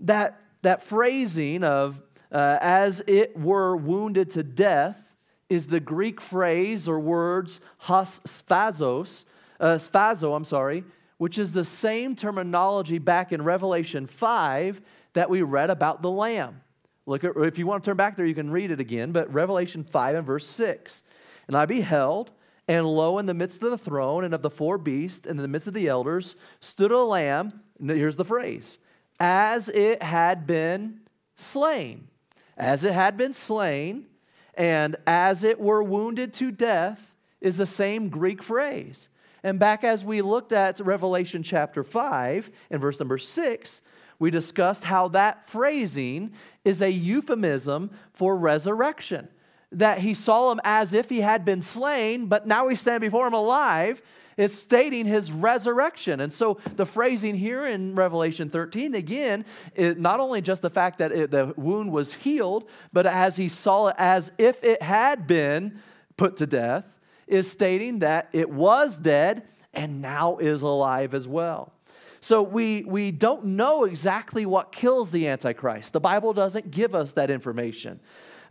That, 0.00 0.40
that 0.62 0.82
phrasing 0.82 1.62
of 1.62 2.02
uh, 2.34 2.58
as 2.60 3.00
it 3.06 3.38
were 3.38 3.76
wounded 3.76 4.28
to 4.32 4.42
death 4.42 5.14
is 5.48 5.68
the 5.68 5.78
Greek 5.78 6.20
phrase 6.20 6.88
or 6.88 6.98
words 6.98 7.60
has 7.78 8.20
spazos, 8.26 9.24
uh, 9.60 9.74
spazo, 9.74 10.34
I'm 10.34 10.44
sorry, 10.44 10.82
which 11.18 11.38
is 11.38 11.52
the 11.52 11.64
same 11.64 12.16
terminology 12.16 12.98
back 12.98 13.32
in 13.32 13.42
Revelation 13.42 14.08
5 14.08 14.82
that 15.12 15.30
we 15.30 15.42
read 15.42 15.70
about 15.70 16.02
the 16.02 16.10
Lamb. 16.10 16.60
Look 17.06 17.22
at, 17.22 17.36
if 17.36 17.56
you 17.56 17.68
want 17.68 17.84
to 17.84 17.90
turn 17.90 17.96
back 17.96 18.16
there, 18.16 18.26
you 18.26 18.34
can 18.34 18.50
read 18.50 18.72
it 18.72 18.80
again, 18.80 19.12
but 19.12 19.32
Revelation 19.32 19.84
5 19.84 20.16
and 20.16 20.26
verse 20.26 20.46
6. 20.46 21.04
And 21.46 21.56
I 21.56 21.66
beheld, 21.66 22.32
and 22.66 22.84
lo, 22.84 23.18
in 23.18 23.26
the 23.26 23.34
midst 23.34 23.62
of 23.62 23.70
the 23.70 23.78
throne 23.78 24.24
and 24.24 24.34
of 24.34 24.42
the 24.42 24.50
four 24.50 24.76
beasts, 24.76 25.24
and 25.24 25.38
in 25.38 25.42
the 25.42 25.48
midst 25.48 25.68
of 25.68 25.74
the 25.74 25.86
elders, 25.86 26.34
stood 26.58 26.90
a 26.90 26.98
lamb, 26.98 27.60
here's 27.80 28.16
the 28.16 28.24
phrase, 28.24 28.78
as 29.20 29.68
it 29.68 30.02
had 30.02 30.48
been 30.48 31.00
slain 31.36 32.08
as 32.56 32.84
it 32.84 32.92
had 32.92 33.16
been 33.16 33.34
slain, 33.34 34.06
and 34.54 34.96
as 35.06 35.42
it 35.42 35.58
were 35.58 35.82
wounded 35.82 36.32
to 36.34 36.50
death, 36.50 37.16
is 37.40 37.56
the 37.56 37.66
same 37.66 38.08
Greek 38.08 38.42
phrase. 38.42 39.08
And 39.42 39.58
back 39.58 39.84
as 39.84 40.04
we 40.04 40.22
looked 40.22 40.52
at 40.52 40.80
Revelation 40.80 41.42
chapter 41.42 41.84
5 41.84 42.50
and 42.70 42.80
verse 42.80 42.98
number 42.98 43.18
6, 43.18 43.82
we 44.18 44.30
discussed 44.30 44.84
how 44.84 45.08
that 45.08 45.50
phrasing 45.50 46.32
is 46.64 46.80
a 46.80 46.90
euphemism 46.90 47.90
for 48.12 48.36
resurrection. 48.36 49.28
That 49.72 49.98
he 49.98 50.14
saw 50.14 50.52
him 50.52 50.60
as 50.64 50.94
if 50.94 51.10
he 51.10 51.20
had 51.20 51.44
been 51.44 51.60
slain, 51.60 52.26
but 52.26 52.46
now 52.46 52.66
we 52.68 52.74
stand 52.74 53.00
before 53.00 53.26
him 53.26 53.34
alive 53.34 54.02
it's 54.36 54.56
stating 54.56 55.06
his 55.06 55.30
resurrection. 55.32 56.20
And 56.20 56.32
so 56.32 56.58
the 56.76 56.86
phrasing 56.86 57.34
here 57.34 57.66
in 57.66 57.94
Revelation 57.94 58.50
13, 58.50 58.94
again, 58.94 59.44
it, 59.74 59.98
not 59.98 60.20
only 60.20 60.40
just 60.40 60.62
the 60.62 60.70
fact 60.70 60.98
that 60.98 61.12
it, 61.12 61.30
the 61.30 61.54
wound 61.56 61.92
was 61.92 62.14
healed, 62.14 62.68
but 62.92 63.06
as 63.06 63.36
he 63.36 63.48
saw 63.48 63.88
it 63.88 63.96
as 63.98 64.32
if 64.38 64.62
it 64.62 64.82
had 64.82 65.26
been 65.26 65.80
put 66.16 66.36
to 66.38 66.46
death, 66.46 66.86
is 67.26 67.50
stating 67.50 68.00
that 68.00 68.28
it 68.32 68.50
was 68.50 68.98
dead 68.98 69.44
and 69.72 70.02
now 70.02 70.36
is 70.36 70.62
alive 70.62 71.14
as 71.14 71.26
well. 71.26 71.72
So 72.20 72.42
we, 72.42 72.84
we 72.84 73.10
don't 73.10 73.44
know 73.44 73.84
exactly 73.84 74.46
what 74.46 74.72
kills 74.72 75.10
the 75.10 75.28
Antichrist. 75.28 75.92
The 75.92 76.00
Bible 76.00 76.32
doesn't 76.32 76.70
give 76.70 76.94
us 76.94 77.12
that 77.12 77.30
information. 77.30 78.00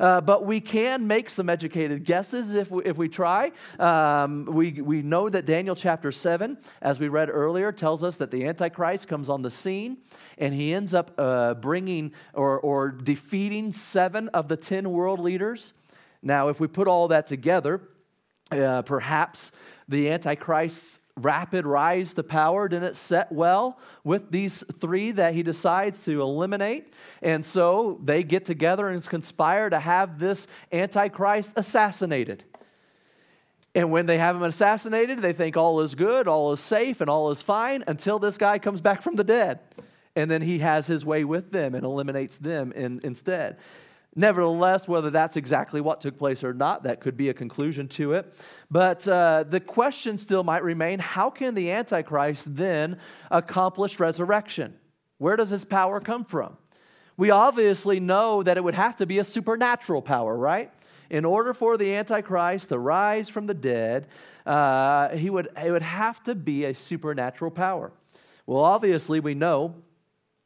Uh, 0.03 0.19
but 0.19 0.45
we 0.45 0.59
can 0.59 1.07
make 1.07 1.29
some 1.29 1.49
educated 1.49 2.03
guesses 2.03 2.51
if 2.51 2.69
we, 2.69 2.83
if 2.83 2.97
we 2.97 3.07
try. 3.07 3.49
Um, 3.79 4.43
we, 4.43 4.81
we 4.81 5.01
know 5.01 5.29
that 5.29 5.45
Daniel 5.45 5.77
chapter 5.77 6.11
7, 6.11 6.57
as 6.81 6.99
we 6.99 7.07
read 7.07 7.29
earlier, 7.29 7.71
tells 7.71 8.03
us 8.03 8.17
that 8.17 8.29
the 8.29 8.45
Antichrist 8.45 9.07
comes 9.07 9.29
on 9.29 9.43
the 9.43 9.49
scene 9.49 9.99
and 10.37 10.53
he 10.53 10.73
ends 10.73 10.93
up 10.93 11.17
uh, 11.17 11.53
bringing 11.53 12.11
or, 12.33 12.59
or 12.59 12.89
defeating 12.89 13.71
seven 13.71 14.27
of 14.33 14.49
the 14.49 14.57
ten 14.57 14.91
world 14.91 15.21
leaders. 15.21 15.73
Now, 16.21 16.49
if 16.49 16.59
we 16.59 16.67
put 16.67 16.89
all 16.89 17.07
that 17.07 17.25
together, 17.25 17.79
Uh, 18.59 18.81
perhaps 18.81 19.51
the 19.87 20.09
Antichrist's 20.09 20.99
rapid 21.15 21.65
rise 21.65 22.13
to 22.15 22.23
power 22.23 22.67
didn't 22.67 22.95
set 22.95 23.31
well 23.31 23.77
with 24.03 24.31
these 24.31 24.63
three 24.79 25.11
that 25.11 25.33
he 25.33 25.43
decides 25.43 26.03
to 26.05 26.21
eliminate. 26.21 26.93
And 27.21 27.45
so 27.45 27.99
they 28.03 28.23
get 28.23 28.45
together 28.45 28.89
and 28.89 29.05
conspire 29.05 29.69
to 29.69 29.79
have 29.79 30.19
this 30.19 30.47
Antichrist 30.71 31.53
assassinated. 31.55 32.43
And 33.75 33.91
when 33.91 34.05
they 34.05 34.17
have 34.17 34.35
him 34.35 34.43
assassinated, 34.43 35.19
they 35.19 35.33
think 35.33 35.57
all 35.57 35.81
is 35.81 35.95
good, 35.95 36.27
all 36.27 36.51
is 36.51 36.59
safe, 36.59 37.01
and 37.01 37.09
all 37.09 37.31
is 37.31 37.41
fine 37.41 37.83
until 37.87 38.19
this 38.19 38.37
guy 38.37 38.59
comes 38.59 38.81
back 38.81 39.01
from 39.01 39.15
the 39.15 39.23
dead. 39.23 39.59
And 40.15 40.29
then 40.29 40.43
he 40.43 40.59
has 40.59 40.85
his 40.85 41.03
way 41.03 41.23
with 41.23 41.49
them 41.49 41.73
and 41.73 41.83
eliminates 41.83 42.37
them 42.37 42.71
in, 42.73 43.01
instead. 43.03 43.57
Nevertheless, 44.15 44.87
whether 44.87 45.09
that's 45.09 45.37
exactly 45.37 45.81
what 45.81 46.01
took 46.01 46.17
place 46.17 46.43
or 46.43 46.53
not, 46.53 46.83
that 46.83 47.01
could 47.01 47.17
be 47.17 47.29
a 47.29 47.33
conclusion 47.33 47.87
to 47.89 48.13
it. 48.13 48.33
But 48.69 49.07
uh, 49.07 49.43
the 49.49 49.59
question 49.59 50.17
still 50.17 50.43
might 50.43 50.63
remain 50.63 50.99
how 50.99 51.31
can 51.31 51.55
the 51.55 51.71
Antichrist 51.71 52.55
then 52.55 52.99
accomplish 53.31 53.99
resurrection? 53.99 54.75
Where 55.17 55.35
does 55.35 55.49
his 55.49 55.65
power 55.65 55.99
come 55.99 56.25
from? 56.25 56.57
We 57.17 57.31
obviously 57.31 57.99
know 57.99 58.43
that 58.43 58.57
it 58.57 58.63
would 58.63 58.75
have 58.75 58.95
to 58.97 59.05
be 59.05 59.19
a 59.19 59.23
supernatural 59.23 60.01
power, 60.01 60.35
right? 60.35 60.71
In 61.09 61.25
order 61.25 61.53
for 61.53 61.77
the 61.77 61.95
Antichrist 61.95 62.69
to 62.69 62.79
rise 62.79 63.29
from 63.29 63.47
the 63.47 63.53
dead, 63.53 64.07
uh, 64.45 65.09
he 65.09 65.29
would, 65.29 65.49
it 65.63 65.71
would 65.71 65.83
have 65.83 66.23
to 66.23 66.35
be 66.35 66.65
a 66.65 66.73
supernatural 66.73 67.51
power. 67.51 67.91
Well, 68.45 68.63
obviously, 68.63 69.19
we 69.19 69.33
know 69.33 69.75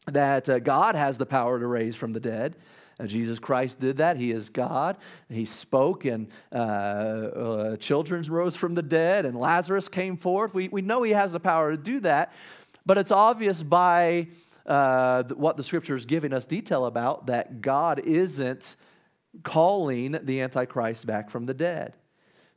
that 0.08 0.48
uh, 0.48 0.60
God 0.60 0.96
has 0.96 1.18
the 1.18 1.26
power 1.26 1.60
to 1.60 1.68
raise 1.68 1.96
from 1.96 2.14
the 2.14 2.20
dead. 2.20 2.56
Uh, 3.00 3.06
Jesus 3.06 3.40
Christ 3.40 3.80
did 3.80 3.98
that. 3.98 4.18
He 4.18 4.32
is 4.32 4.50
God. 4.50 4.98
He 5.30 5.46
spoke, 5.46 6.06
and 6.06 6.28
uh, 6.52 6.56
uh, 6.56 7.76
children 7.78 8.24
rose 8.24 8.56
from 8.56 8.76
the 8.76 8.82
dead, 8.82 9.26
and 9.26 9.38
Lazarus 9.38 9.88
came 9.88 10.18
forth. 10.18 10.54
We, 10.54 10.68
we 10.68 10.82
know 10.82 11.04
He 11.04 11.12
has 11.12 11.32
the 11.32 11.40
power 11.40 11.72
to 11.72 11.78
do 11.78 12.00
that, 12.02 12.34
but 12.86 12.98
it's 12.98 13.12
obvious 13.12 13.62
by 13.62 14.28
uh, 14.66 15.24
what 15.36 15.58
the 15.58 15.64
scripture 15.64 15.96
is 15.96 16.06
giving 16.06 16.34
us 16.34 16.46
detail 16.46 16.86
about 16.86 17.28
that 17.28 17.62
God 17.62 18.00
isn't 18.00 18.76
calling 19.44 20.18
the 20.24 20.42
Antichrist 20.42 21.06
back 21.06 21.30
from 21.30 21.46
the 21.46 21.54
dead. 21.54 21.94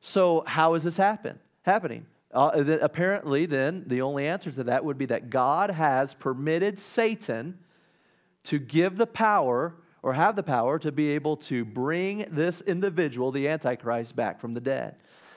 So, 0.00 0.42
how 0.46 0.74
is 0.74 0.84
this 0.84 0.96
happen, 0.96 1.38
happening? 1.62 2.06
Uh, 2.32 2.78
apparently, 2.80 3.44
then, 3.44 3.84
the 3.86 4.02
only 4.02 4.26
answer 4.26 4.50
to 4.52 4.64
that 4.64 4.84
would 4.84 4.96
be 4.96 5.06
that 5.06 5.30
God 5.30 5.70
has 5.70 6.14
permitted 6.14 6.78
Satan 6.78 7.58
to 8.44 8.58
give 8.58 8.96
the 8.96 9.06
power 9.06 9.74
or 10.02 10.14
have 10.14 10.36
the 10.36 10.42
power 10.42 10.78
to 10.78 10.90
be 10.90 11.10
able 11.10 11.36
to 11.36 11.64
bring 11.64 12.26
this 12.30 12.60
individual, 12.62 13.30
the 13.30 13.48
Antichrist, 13.48 14.16
back 14.16 14.40
from 14.40 14.52
the 14.52 14.60
dead. 14.60 14.96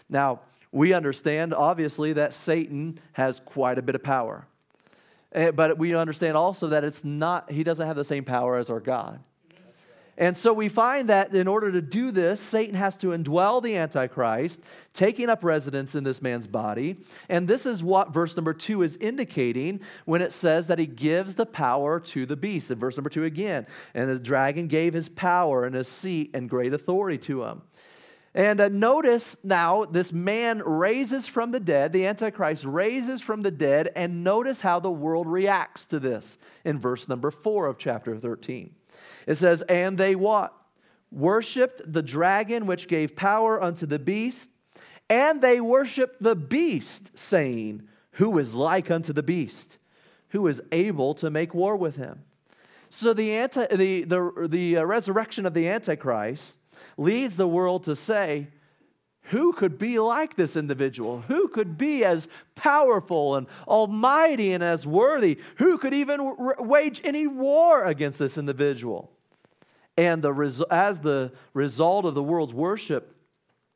Now, 0.10 0.42
we 0.72 0.94
understand, 0.94 1.54
obviously, 1.54 2.14
that 2.14 2.34
Satan 2.34 3.00
has 3.14 3.42
quite 3.44 3.78
a 3.78 3.82
bit 3.82 3.96
of 3.96 4.04
power. 4.04 4.48
Eh, 5.34 5.52
but 5.52 5.78
we 5.78 5.96
understand 5.96 6.38
also 6.38 6.68
that 6.68 6.84
it's 6.84 7.04
not, 7.04 7.52
he 7.52 7.64
doesn't 7.64 7.86
have 7.86 7.96
the 7.96 8.04
same 8.04 8.24
power 8.24 8.58
as 8.58 8.70
our 8.70 8.80
God. 8.80 9.20
And 10.18 10.38
so 10.38 10.54
we 10.54 10.70
find 10.70 11.10
that 11.10 11.34
in 11.34 11.48
order 11.48 11.72
to 11.72 11.82
do 11.82 12.12
this, 12.12 12.40
Satan 12.40 12.76
has 12.76 12.96
to 12.98 13.08
indwell 13.08 13.64
the 13.64 13.76
Antichrist, 13.76 14.62
taking 14.94 15.28
up 15.28 15.44
residence 15.44 15.96
in 15.96 16.04
this 16.04 16.22
man's 16.22 16.46
body. 16.46 16.98
And 17.30 17.48
this 17.48 17.66
is 17.66 17.84
what 17.84 18.14
verse 18.14 18.38
number 18.38 18.54
two 18.54 18.84
is 18.84 18.96
indicating 18.98 19.80
when 20.06 20.22
it 20.22 20.32
says 20.32 20.68
that 20.68 20.78
he 20.78 20.86
gives 20.86 21.36
the 21.36 21.48
power 21.48 22.00
to 22.00 22.28
the 22.28 22.36
beast. 22.36 22.70
In 22.70 22.78
verse 22.78 22.96
number 22.96 23.10
two 23.10 23.24
again, 23.24 23.66
and 23.96 24.08
the 24.08 24.20
dragon 24.20 24.68
gave 24.68 24.94
his 24.94 25.10
power 25.10 25.66
and 25.66 25.74
his 25.74 25.88
seat 25.88 26.30
and 26.36 26.48
great 26.48 26.74
authority 26.74 27.18
to 27.20 27.44
him. 27.44 27.64
And 28.36 28.60
uh, 28.60 28.68
notice 28.70 29.38
now, 29.44 29.86
this 29.86 30.12
man 30.12 30.60
raises 30.60 31.28
from 31.28 31.52
the 31.52 31.60
dead, 31.60 31.92
the 31.92 32.08
Antichrist 32.08 32.66
raises 32.66 33.22
from 33.22 33.42
the 33.44 33.52
dead, 33.52 33.92
and 33.96 34.24
notice 34.24 34.62
how 34.62 34.80
the 34.80 34.90
world 34.90 35.28
reacts 35.28 35.86
to 35.88 36.00
this 36.00 36.40
in 36.66 36.80
verse 36.80 37.08
number 37.08 37.30
four 37.30 37.68
of 37.68 37.78
chapter 37.78 38.18
13. 38.18 38.74
It 39.28 39.36
says, 39.36 39.62
And 39.64 39.98
they 39.98 40.16
what? 40.16 40.54
Worshipped 41.12 41.82
the 41.86 42.02
dragon 42.02 42.66
which 42.66 42.88
gave 42.88 43.16
power 43.16 43.62
unto 43.62 43.86
the 43.86 44.00
beast, 44.00 44.50
and 45.10 45.42
they 45.42 45.62
worshiped 45.62 46.22
the 46.22 46.36
beast, 46.36 47.18
saying, 47.18 47.84
Who 48.14 48.38
is 48.38 48.56
like 48.56 48.90
unto 48.90 49.14
the 49.14 49.24
beast? 49.24 49.78
Who 50.30 50.48
is 50.48 50.62
able 50.72 51.14
to 51.16 51.30
make 51.30 51.54
war 51.54 51.76
with 51.76 51.96
him? 51.96 52.24
So 52.90 53.14
the, 53.14 53.34
anti, 53.34 53.66
the, 53.76 54.04
the, 54.04 54.48
the 54.50 54.78
uh, 54.78 54.84
resurrection 54.84 55.46
of 55.46 55.54
the 55.54 55.68
Antichrist 55.68 56.60
leads 56.98 57.38
the 57.38 57.48
world 57.48 57.84
to 57.84 57.96
say, 57.96 58.50
who 59.28 59.54
could 59.54 59.80
be 59.80 60.00
like 60.00 60.36
this 60.36 60.56
individual? 60.56 61.22
Who 61.28 61.48
could 61.48 61.78
be 61.78 62.04
as 62.04 62.28
powerful 62.56 63.36
and 63.36 63.48
almighty 63.68 64.52
and 64.52 64.64
as 64.64 64.86
worthy? 64.86 65.40
Who 65.58 65.78
could 65.78 65.94
even 65.94 66.36
wage 66.60 67.02
any 67.04 67.28
war 67.28 67.86
against 67.86 68.20
this 68.20 68.38
individual? 68.38 69.12
And 69.96 70.22
the 70.22 70.34
res- 70.34 70.62
as 70.70 71.00
the 71.00 71.32
result 71.54 72.06
of 72.06 72.16
the 72.16 72.24
world's 72.24 72.54
worship, 72.54 73.16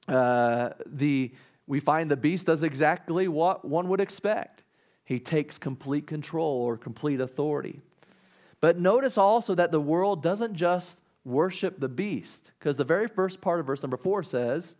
uh, 0.07 0.69
the, 0.85 1.31
we 1.65 1.79
find 1.79 2.11
the 2.11 2.17
beast 2.17 2.47
does 2.47 2.63
exactly 2.63 3.27
what 3.27 3.63
one 3.63 3.87
would 3.89 4.01
expect. 4.01 4.63
He 5.05 5.19
takes 5.19 5.57
complete 5.57 6.07
control 6.07 6.61
or 6.63 6.75
complete 6.75 7.21
authority. 7.21 7.79
But 8.59 8.79
notice 8.79 9.17
also 9.17 9.55
that 9.55 9.71
the 9.71 9.79
world 9.79 10.21
doesn't 10.21 10.55
just 10.55 10.99
worship 11.23 11.79
the 11.79 11.89
beast, 11.89 12.51
because 12.57 12.77
the 12.77 12.83
very 12.83 13.07
first 13.07 13.39
part 13.39 13.59
of 13.59 13.65
verse 13.67 13.83
number 13.83 13.97
four 13.97 14.23
says, 14.23 14.75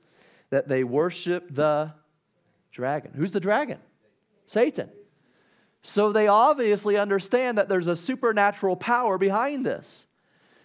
that 0.49 0.67
they 0.67 0.83
worship 0.83 1.53
the 1.53 1.93
dragon. 2.71 3.12
Who's 3.15 3.31
the 3.31 3.39
dragon? 3.39 3.79
Satan. 4.45 4.89
So 5.81 6.12
they 6.12 6.27
obviously 6.27 6.97
understand 6.97 7.57
that 7.57 7.69
there's 7.69 7.88
a 7.88 7.95
supernatural 7.95 8.75
power 8.75 9.17
behind 9.17 9.65
this. 9.65 10.07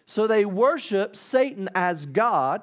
So 0.07 0.27
they 0.27 0.45
worship 0.45 1.17
Satan 1.17 1.69
as 1.75 2.07
God 2.07 2.63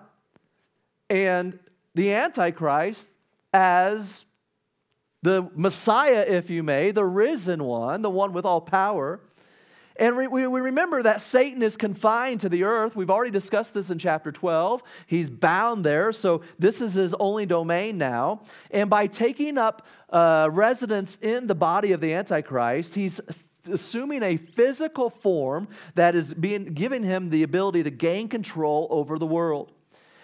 and 1.09 1.57
the 1.95 2.13
Antichrist 2.13 3.09
as 3.53 4.25
the 5.21 5.49
Messiah, 5.55 6.25
if 6.27 6.49
you 6.49 6.63
may, 6.63 6.91
the 6.91 7.05
risen 7.05 7.63
one, 7.63 8.01
the 8.01 8.09
one 8.09 8.33
with 8.33 8.45
all 8.45 8.61
power. 8.61 9.19
And 9.99 10.15
we, 10.15 10.27
we 10.27 10.61
remember 10.61 11.03
that 11.03 11.21
Satan 11.21 11.61
is 11.61 11.75
confined 11.75 12.39
to 12.39 12.49
the 12.49 12.63
earth. 12.63 12.95
We've 12.95 13.09
already 13.09 13.31
discussed 13.31 13.73
this 13.73 13.89
in 13.89 13.99
chapter 13.99 14.31
12. 14.31 14.81
He's 15.07 15.29
bound 15.29 15.85
there, 15.85 16.13
so 16.13 16.41
this 16.57 16.79
is 16.79 16.93
his 16.93 17.13
only 17.15 17.45
domain 17.45 17.97
now. 17.97 18.43
And 18.71 18.89
by 18.89 19.07
taking 19.07 19.57
up 19.57 19.85
uh, 20.09 20.47
residence 20.53 21.17
in 21.21 21.47
the 21.47 21.53
body 21.53 21.91
of 21.91 21.99
the 21.99 22.13
Antichrist, 22.13 22.95
he's 22.95 23.19
assuming 23.69 24.23
a 24.23 24.37
physical 24.37 25.09
form 25.09 25.67
that 25.95 26.15
is 26.15 26.33
being 26.33 26.67
giving 26.67 27.03
him 27.03 27.29
the 27.29 27.43
ability 27.43 27.83
to 27.83 27.91
gain 27.91 28.29
control 28.29 28.87
over 28.89 29.19
the 29.19 29.27
world. 29.27 29.73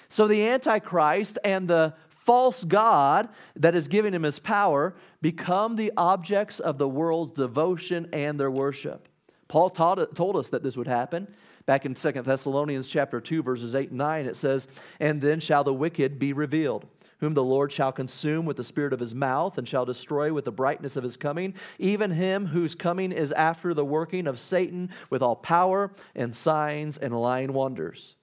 So 0.07 0.25
the 0.25 0.47
Antichrist 0.47 1.37
and 1.43 1.67
the 1.67 1.93
false 2.11 2.63
God 2.63 3.27
that 3.57 3.75
is 3.75 3.89
giving 3.89 4.13
him 4.13 4.23
his 4.23 4.39
power 4.39 4.95
become 5.21 5.75
the 5.75 5.91
objects 5.97 6.61
of 6.61 6.77
the 6.77 6.87
world's 6.87 7.33
devotion 7.33 8.07
and 8.13 8.39
their 8.39 8.49
worship. 8.49 9.09
Paul 9.47 9.69
taught, 9.69 10.15
told 10.15 10.35
us 10.35 10.49
that 10.49 10.63
this 10.63 10.77
would 10.77 10.87
happen. 10.87 11.27
Back 11.65 11.85
in 11.85 11.93
2 11.95 12.11
Thessalonians 12.11 12.87
chapter 12.87 13.19
2, 13.19 13.43
verses 13.43 13.75
8 13.75 13.89
and 13.89 13.97
9, 13.97 14.25
it 14.25 14.35
says, 14.35 14.67
And 14.99 15.21
then 15.21 15.39
shall 15.39 15.63
the 15.63 15.73
wicked 15.73 16.19
be 16.19 16.33
revealed, 16.33 16.85
whom 17.19 17.33
the 17.33 17.43
Lord 17.43 17.71
shall 17.71 17.91
consume 17.91 18.45
with 18.45 18.57
the 18.57 18.63
spirit 18.63 18.93
of 18.93 18.99
his 18.99 19.15
mouth, 19.15 19.57
and 19.57 19.67
shall 19.67 19.85
destroy 19.85 20.31
with 20.33 20.45
the 20.45 20.51
brightness 20.51 20.95
of 20.95 21.03
his 21.03 21.17
coming, 21.17 21.53
even 21.79 22.11
him 22.11 22.47
whose 22.47 22.75
coming 22.75 23.11
is 23.11 23.31
after 23.31 23.73
the 23.73 23.85
working 23.85 24.27
of 24.27 24.39
Satan 24.39 24.89
with 25.09 25.21
all 25.21 25.35
power 25.35 25.91
and 26.15 26.35
signs 26.35 26.97
and 26.97 27.19
lying 27.19 27.53
wonders. 27.53 28.15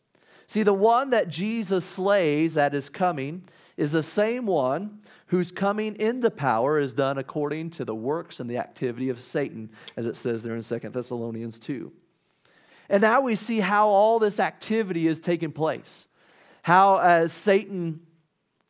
See, 0.52 0.64
the 0.64 0.74
one 0.74 1.08
that 1.08 1.30
Jesus 1.30 1.82
slays 1.82 2.58
at 2.58 2.74
his 2.74 2.90
coming 2.90 3.44
is 3.78 3.92
the 3.92 4.02
same 4.02 4.44
one 4.44 5.00
whose 5.28 5.50
coming 5.50 5.96
into 5.96 6.30
power 6.30 6.78
is 6.78 6.92
done 6.92 7.16
according 7.16 7.70
to 7.70 7.86
the 7.86 7.94
works 7.94 8.38
and 8.38 8.50
the 8.50 8.58
activity 8.58 9.08
of 9.08 9.22
Satan, 9.22 9.70
as 9.96 10.04
it 10.04 10.14
says 10.14 10.42
there 10.42 10.54
in 10.54 10.62
2 10.62 10.78
Thessalonians 10.90 11.58
2. 11.58 11.90
And 12.90 13.00
now 13.00 13.22
we 13.22 13.34
see 13.34 13.60
how 13.60 13.88
all 13.88 14.18
this 14.18 14.38
activity 14.38 15.08
is 15.08 15.20
taking 15.20 15.52
place. 15.52 16.06
How, 16.60 16.98
as 16.98 17.32
Satan 17.32 18.00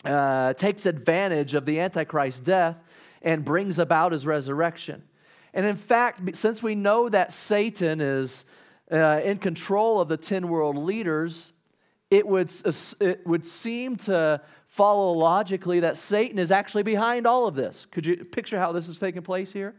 uh, 0.04 0.52
takes 0.52 0.86
advantage 0.86 1.54
of 1.54 1.66
the 1.66 1.80
Antichrist's 1.80 2.38
death 2.38 2.76
and 3.22 3.44
brings 3.44 3.80
about 3.80 4.12
his 4.12 4.24
resurrection. 4.24 5.02
And 5.52 5.66
in 5.66 5.74
fact, 5.74 6.36
since 6.36 6.62
we 6.62 6.76
know 6.76 7.08
that 7.08 7.32
Satan 7.32 8.00
is 8.00 8.44
uh, 8.88 9.20
in 9.24 9.38
control 9.38 10.00
of 10.00 10.06
the 10.06 10.16
10 10.16 10.46
world 10.46 10.76
leaders, 10.76 11.52
it 12.12 12.28
would, 12.28 12.52
it 13.00 13.26
would 13.26 13.46
seem 13.46 13.96
to 13.96 14.38
follow 14.66 15.12
logically 15.12 15.80
that 15.80 15.96
Satan 15.96 16.38
is 16.38 16.50
actually 16.50 16.82
behind 16.82 17.26
all 17.26 17.46
of 17.46 17.54
this. 17.54 17.86
Could 17.86 18.04
you 18.04 18.16
picture 18.18 18.58
how 18.58 18.70
this 18.70 18.86
is 18.86 18.98
taking 18.98 19.22
place 19.22 19.50
here? 19.50 19.74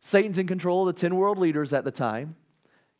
Satan's 0.00 0.38
in 0.38 0.46
control 0.46 0.88
of 0.88 0.94
the 0.94 0.98
10 0.98 1.16
world 1.16 1.36
leaders 1.36 1.74
at 1.74 1.84
the 1.84 1.90
time. 1.90 2.36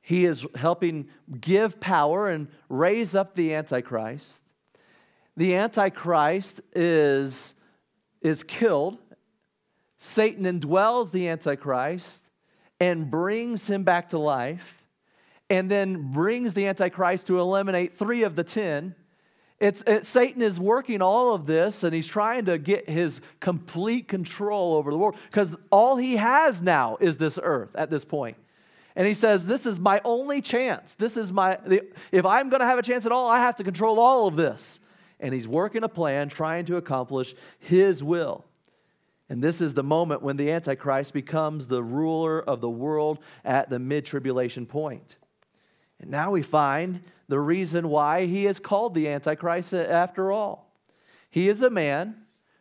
He 0.03 0.27
is 0.27 0.45
helping 0.55 1.09
give 1.41 1.81
power 1.81 2.29
and 2.29 2.49
raise 2.69 3.15
up 3.15 3.35
the 3.35 3.55
Antichrist. 3.55 4.45
the 5.35 5.55
Antichrist 5.55 6.61
is, 6.75 7.55
is 8.21 8.45
killed, 8.45 8.99
Satan 9.97 10.45
indwells 10.45 11.13
the 11.13 11.29
Antichrist 11.29 12.27
and 12.79 13.11
brings 13.11 13.67
him 13.67 13.85
back 13.85 14.11
to 14.11 14.19
life, 14.19 14.84
and 15.55 15.71
then 15.71 16.13
brings 16.13 16.55
the 16.55 16.67
Antichrist 16.67 17.29
to 17.29 17.39
eliminate 17.39 17.97
three 17.97 18.25
of 18.25 18.35
the 18.35 18.43
ten. 18.43 18.95
It's, 19.61 19.83
it, 19.87 20.05
Satan 20.05 20.43
is 20.43 20.59
working 20.59 21.01
all 21.01 21.33
of 21.33 21.47
this 21.47 21.85
and 21.85 21.95
he's 21.95 22.09
trying 22.09 22.47
to 22.47 22.59
get 22.59 22.89
his 22.89 23.21
complete 23.39 24.09
control 24.09 24.75
over 24.75 24.91
the 24.91 24.99
world 24.99 25.17
because 25.31 25.55
all 25.71 25.97
he 25.97 26.17
has 26.17 26.61
now 26.61 26.99
is 27.01 27.17
this 27.17 27.39
earth 27.41 27.71
at 27.77 27.89
this 27.89 28.05
point. 28.05 28.37
And 28.97 29.07
he 29.07 29.15
says, 29.15 29.47
This 29.47 29.65
is 29.65 29.79
my 29.79 30.01
only 30.05 30.41
chance. 30.41 30.95
This 30.95 31.17
is 31.17 31.33
my, 31.33 31.59
if 32.11 32.27
I'm 32.27 32.49
going 32.49 32.61
to 32.61 32.67
have 32.67 32.79
a 32.79 32.83
chance 32.83 33.07
at 33.07 33.13
all, 33.13 33.29
I 33.29 33.39
have 33.39 33.57
to 33.57 33.65
control 33.65 34.01
all 34.01 34.27
of 34.27 34.37
this. 34.37 34.81
And 35.21 35.33
he's 35.33 35.47
working 35.47 35.85
a 35.85 35.89
plan 35.89 36.29
trying 36.29 36.67
to 36.67 36.77
accomplish 36.77 37.35
his 37.61 38.03
will. 38.03 38.45
And 39.29 39.43
this 39.43 39.61
is 39.61 39.73
the 39.73 39.83
moment 39.83 40.21
when 40.21 40.37
the 40.37 40.51
Antichrist 40.51 41.15
becomes 41.15 41.69
the 41.69 41.83
ruler 41.83 42.43
of 42.43 42.61
the 42.61 42.69
world 42.69 43.21
at 43.45 43.71
the 43.71 43.79
mid 43.79 44.05
tribulation 44.05 44.67
point. 44.67 45.17
And 46.01 46.11
now 46.11 46.31
we 46.31 46.43
find 46.43 47.01
the 47.29 47.41
reason 47.41 47.89
why 47.89 48.27
he 48.27 48.47
is 48.47 48.59
called 48.59 48.95
the 48.95 49.09
Antichrist 49.09 49.73
after 49.73 50.31
all. 50.33 50.73
He 51.31 51.49
is 51.49 51.63
a 51.63 51.71
man 51.71 52.17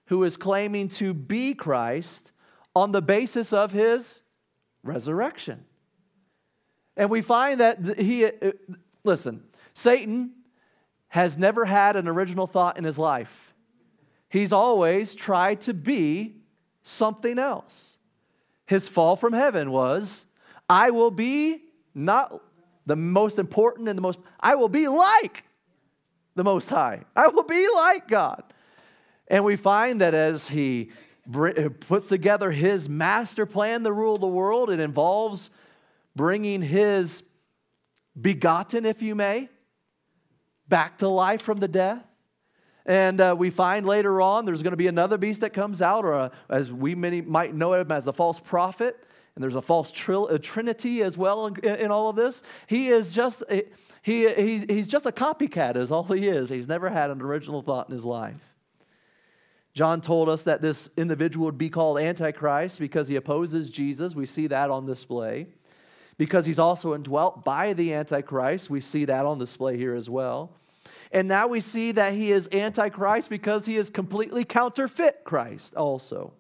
who 0.05 0.23
is 0.23 0.37
claiming 0.37 0.87
to 0.89 1.13
be 1.13 1.53
Christ 1.53 2.31
on 2.75 2.91
the 2.91 3.01
basis 3.01 3.53
of 3.53 3.71
his 3.71 4.21
resurrection. 4.83 5.65
And 6.95 7.09
we 7.09 7.21
find 7.21 7.59
that 7.59 7.99
he, 7.99 8.25
uh, 8.25 8.51
listen, 9.03 9.43
Satan 9.73 10.31
has 11.07 11.37
never 11.37 11.65
had 11.65 11.95
an 11.95 12.07
original 12.07 12.47
thought 12.47 12.77
in 12.77 12.83
his 12.83 12.97
life. 12.97 13.53
He's 14.29 14.51
always 14.51 15.13
tried 15.13 15.61
to 15.61 15.73
be 15.73 16.37
something 16.83 17.37
else. 17.37 17.97
His 18.65 18.87
fall 18.87 19.15
from 19.15 19.33
heaven 19.33 19.71
was, 19.71 20.25
I 20.69 20.89
will 20.89 21.11
be 21.11 21.61
not 21.93 22.41
the 22.85 22.95
most 22.95 23.39
important 23.39 23.87
and 23.87 23.97
the 23.97 24.01
most, 24.01 24.19
I 24.39 24.55
will 24.55 24.69
be 24.69 24.87
like 24.87 25.43
the 26.35 26.43
Most 26.43 26.69
High. 26.69 27.03
I 27.15 27.27
will 27.27 27.43
be 27.43 27.67
like 27.75 28.07
God. 28.07 28.43
And 29.27 29.43
we 29.43 29.55
find 29.55 30.01
that 30.01 30.13
as 30.13 30.49
he 30.49 30.91
puts 31.79 32.09
together 32.09 32.51
his 32.51 32.89
master 32.89 33.45
plan 33.45 33.83
to 33.83 33.91
rule 33.91 34.17
the 34.17 34.27
world, 34.27 34.69
it 34.69 34.79
involves 34.79 35.49
bringing 36.15 36.61
his 36.61 37.23
begotten, 38.19 38.85
if 38.85 39.01
you 39.01 39.15
may, 39.15 39.49
back 40.67 40.97
to 40.99 41.07
life 41.07 41.41
from 41.41 41.59
the 41.59 41.67
death. 41.67 42.03
And 42.85 43.21
uh, 43.21 43.35
we 43.37 43.49
find 43.49 43.85
later 43.85 44.19
on 44.19 44.43
there's 44.45 44.61
going 44.61 44.71
to 44.71 44.77
be 44.77 44.87
another 44.87 45.17
beast 45.17 45.41
that 45.41 45.53
comes 45.53 45.81
out, 45.81 46.03
or 46.03 46.13
a, 46.13 46.31
as 46.49 46.71
we 46.71 46.95
many 46.95 47.21
might 47.21 47.55
know 47.55 47.73
him 47.73 47.91
as 47.91 48.07
a 48.07 48.13
false 48.13 48.39
prophet. 48.39 49.01
And 49.35 49.43
there's 49.43 49.55
a 49.55 49.61
false 49.61 49.91
a 49.91 50.39
trinity 50.39 51.01
as 51.01 51.17
well 51.17 51.47
in, 51.47 51.65
in, 51.65 51.91
all 51.91 52.09
of 52.09 52.15
this. 52.15 52.43
He 52.67 52.89
is 52.89 53.11
just 53.11 53.43
he, 54.03 54.31
he's, 54.33 54.63
he's 54.63 54.87
just 54.87 55.05
a 55.05 55.11
copycat, 55.11 55.75
is 55.75 55.91
all 55.91 56.03
he 56.03 56.27
is. 56.27 56.49
He's 56.49 56.67
never 56.67 56.89
had 56.89 57.09
an 57.09 57.21
original 57.21 57.61
thought 57.61 57.87
in 57.87 57.93
his 57.93 58.05
life. 58.05 58.41
John 59.73 60.01
told 60.01 60.29
us 60.29 60.43
that 60.43 60.61
this 60.61 60.89
individual 60.97 61.45
would 61.45 61.57
be 61.57 61.69
called 61.69 61.99
Antichrist 61.99 62.79
because 62.79 63.07
he 63.07 63.15
opposes 63.15 63.71
Jesus. 63.71 64.13
We 64.13 64.27
see 64.27 64.47
that 64.47 64.69
on 64.69 64.85
display. 64.85 65.47
Because 66.17 66.45
he's 66.45 66.59
also 66.59 66.93
indwelt 66.93 67.43
by 67.43 67.73
the 67.73 67.93
Antichrist. 67.93 68.69
We 68.69 68.81
see 68.81 69.05
that 69.05 69.25
on 69.25 69.39
display 69.39 69.77
here 69.77 69.95
as 69.95 70.11
well. 70.11 70.51
And 71.11 71.27
now 71.27 71.47
we 71.47 71.59
see 71.59 71.91
that 71.93 72.13
he 72.13 72.31
is 72.31 72.47
Antichrist 72.51 73.31
because 73.31 73.65
he 73.65 73.77
is 73.77 73.89
completely 73.89 74.43
counterfeit 74.43 75.21
Christ 75.23 75.73
also 75.75 76.33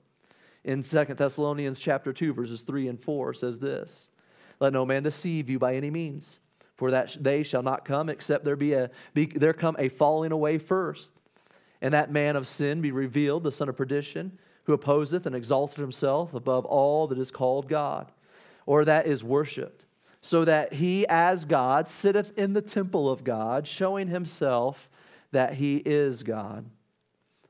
in 0.63 0.83
Second 0.83 1.17
Thessalonians 1.17 1.79
chapter 1.79 2.13
2 2.13 2.33
verses 2.33 2.61
3 2.61 2.87
and 2.87 2.99
4 3.01 3.33
says 3.33 3.59
this 3.59 4.09
let 4.59 4.73
no 4.73 4.85
man 4.85 5.03
deceive 5.03 5.49
you 5.49 5.59
by 5.59 5.75
any 5.75 5.89
means 5.89 6.39
for 6.75 6.91
that 6.91 7.17
they 7.19 7.43
shall 7.43 7.63
not 7.63 7.85
come 7.85 8.09
except 8.09 8.43
there 8.43 8.55
be 8.55 8.73
a 8.73 8.89
be, 9.13 9.25
there 9.25 9.53
come 9.53 9.75
a 9.77 9.89
falling 9.89 10.31
away 10.31 10.57
first. 10.57 11.13
And 11.81 11.93
that 11.93 12.11
man 12.11 12.37
of 12.37 12.47
sin 12.47 12.81
be 12.81 12.91
revealed 12.91 13.43
the 13.43 13.51
son 13.51 13.67
of 13.67 13.75
perdition 13.75 14.37
who 14.63 14.73
opposeth 14.73 15.25
and 15.25 15.35
exalteth 15.35 15.75
himself 15.77 16.33
above 16.33 16.65
all 16.65 17.07
that 17.07 17.19
is 17.19 17.29
called 17.29 17.67
God 17.67 18.11
or 18.65 18.85
that 18.85 19.05
is 19.05 19.21
worshiped 19.21 19.85
so 20.21 20.45
that 20.45 20.71
he 20.71 21.05
as 21.07 21.43
God 21.43 21.89
sitteth 21.89 22.31
in 22.37 22.53
the 22.53 22.61
temple 22.61 23.11
of 23.11 23.25
God 23.25 23.67
showing 23.67 24.07
himself 24.07 24.89
that 25.33 25.55
he 25.55 25.77
is 25.85 26.23
God. 26.23 26.65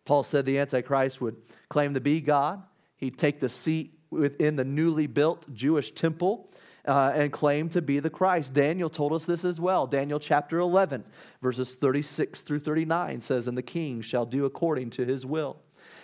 Paul 0.05 0.23
said 0.23 0.45
the 0.45 0.57
antichrist 0.57 1.21
would 1.21 1.35
claim 1.69 1.93
to 1.93 2.01
be 2.01 2.19
God 2.19 2.63
He'd 3.03 3.17
take 3.17 3.41
the 3.41 3.49
seat 3.49 3.99
within 4.11 4.55
the 4.55 4.63
newly 4.63 5.07
built 5.07 5.53
Jewish 5.53 5.91
temple 5.91 6.49
uh, 6.85 7.11
and 7.13 7.33
claim 7.33 7.67
to 7.71 7.81
be 7.81 7.99
the 7.99 8.09
Christ. 8.09 8.53
Daniel 8.53 8.89
told 8.89 9.11
us 9.11 9.25
this 9.25 9.43
as 9.43 9.59
well. 9.59 9.85
Daniel 9.87 10.19
chapter 10.19 10.59
11, 10.59 11.03
verses 11.41 11.75
36 11.75 12.43
through 12.43 12.59
39 12.59 13.19
says, 13.19 13.47
And 13.47 13.57
the 13.57 13.61
king 13.61 14.01
shall 14.01 14.25
do 14.25 14.45
according 14.45 14.91
to 14.91 15.05
his 15.05 15.25
will. 15.25 15.57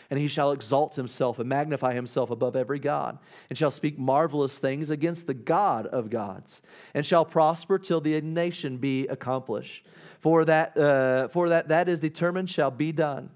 And 0.10 0.20
he 0.20 0.28
shall 0.28 0.52
exalt 0.52 0.98
himself 0.98 1.40
and 1.40 1.48
magnify 1.48 1.94
himself 1.94 2.32
above 2.32 2.58
every 2.58 2.80
God, 2.80 3.18
and 3.50 3.58
shall 3.58 3.72
speak 3.72 3.98
marvelous 3.98 4.58
things 4.58 4.90
against 4.90 5.26
the 5.26 5.34
God 5.34 5.86
of 5.86 6.10
gods, 6.10 6.62
and 6.94 7.06
shall 7.06 7.24
prosper 7.24 7.80
till 7.80 8.02
the 8.02 8.20
nation 8.20 8.76
be 8.76 9.08
accomplished. 9.08 9.86
For 10.20 10.44
that, 10.44 10.76
uh, 10.76 11.30
for 11.30 11.48
that 11.48 11.70
that 11.70 11.88
is 11.88 12.02
determined 12.02 12.50
shall 12.50 12.72
be 12.72 12.92
done. 12.92 13.30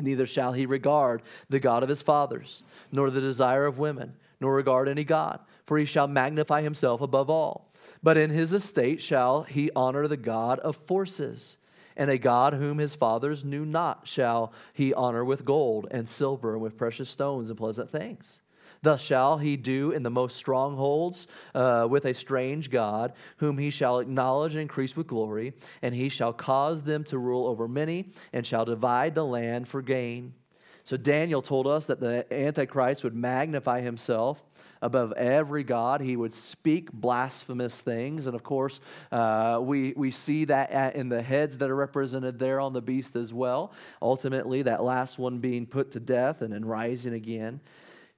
Neither 0.00 0.26
shall 0.26 0.52
he 0.52 0.66
regard 0.66 1.22
the 1.48 1.60
God 1.60 1.82
of 1.82 1.88
his 1.88 2.02
fathers, 2.02 2.62
nor 2.90 3.10
the 3.10 3.20
desire 3.20 3.66
of 3.66 3.78
women, 3.78 4.14
nor 4.40 4.54
regard 4.54 4.88
any 4.88 5.04
God, 5.04 5.40
for 5.66 5.78
he 5.78 5.84
shall 5.84 6.08
magnify 6.08 6.62
himself 6.62 7.00
above 7.00 7.28
all. 7.30 7.70
But 8.02 8.16
in 8.16 8.30
his 8.30 8.52
estate 8.52 9.02
shall 9.02 9.42
he 9.42 9.70
honor 9.76 10.08
the 10.08 10.16
God 10.16 10.58
of 10.60 10.76
forces, 10.76 11.58
and 11.96 12.10
a 12.10 12.18
God 12.18 12.54
whom 12.54 12.78
his 12.78 12.94
fathers 12.94 13.44
knew 13.44 13.64
not 13.64 14.08
shall 14.08 14.52
he 14.72 14.94
honor 14.94 15.24
with 15.24 15.44
gold 15.44 15.86
and 15.90 16.08
silver 16.08 16.54
and 16.54 16.62
with 16.62 16.78
precious 16.78 17.10
stones 17.10 17.50
and 17.50 17.58
pleasant 17.58 17.90
things. 17.90 18.40
Thus 18.82 19.00
shall 19.02 19.36
he 19.38 19.56
do 19.56 19.90
in 19.90 20.02
the 20.02 20.10
most 20.10 20.36
strongholds 20.36 21.26
uh, 21.54 21.86
with 21.90 22.06
a 22.06 22.14
strange 22.14 22.70
God, 22.70 23.12
whom 23.36 23.58
he 23.58 23.70
shall 23.70 23.98
acknowledge 23.98 24.54
and 24.54 24.62
increase 24.62 24.96
with 24.96 25.06
glory, 25.06 25.52
and 25.82 25.94
he 25.94 26.08
shall 26.08 26.32
cause 26.32 26.82
them 26.82 27.04
to 27.04 27.18
rule 27.18 27.46
over 27.46 27.68
many, 27.68 28.10
and 28.32 28.46
shall 28.46 28.64
divide 28.64 29.14
the 29.14 29.24
land 29.24 29.68
for 29.68 29.82
gain. 29.82 30.32
So 30.82 30.96
Daniel 30.96 31.42
told 31.42 31.66
us 31.66 31.86
that 31.86 32.00
the 32.00 32.26
Antichrist 32.32 33.04
would 33.04 33.14
magnify 33.14 33.82
himself 33.82 34.42
above 34.82 35.12
every 35.12 35.62
God. 35.62 36.00
He 36.00 36.16
would 36.16 36.32
speak 36.32 36.90
blasphemous 36.90 37.80
things. 37.80 38.26
And 38.26 38.34
of 38.34 38.42
course, 38.42 38.80
uh, 39.12 39.60
we, 39.62 39.92
we 39.94 40.10
see 40.10 40.46
that 40.46 40.96
in 40.96 41.10
the 41.10 41.20
heads 41.20 41.58
that 41.58 41.70
are 41.70 41.76
represented 41.76 42.38
there 42.38 42.60
on 42.60 42.72
the 42.72 42.80
beast 42.80 43.14
as 43.14 43.32
well. 43.32 43.72
Ultimately, 44.00 44.62
that 44.62 44.82
last 44.82 45.18
one 45.18 45.38
being 45.38 45.66
put 45.66 45.90
to 45.92 46.00
death 46.00 46.40
and 46.40 46.52
then 46.52 46.64
rising 46.64 47.12
again. 47.12 47.60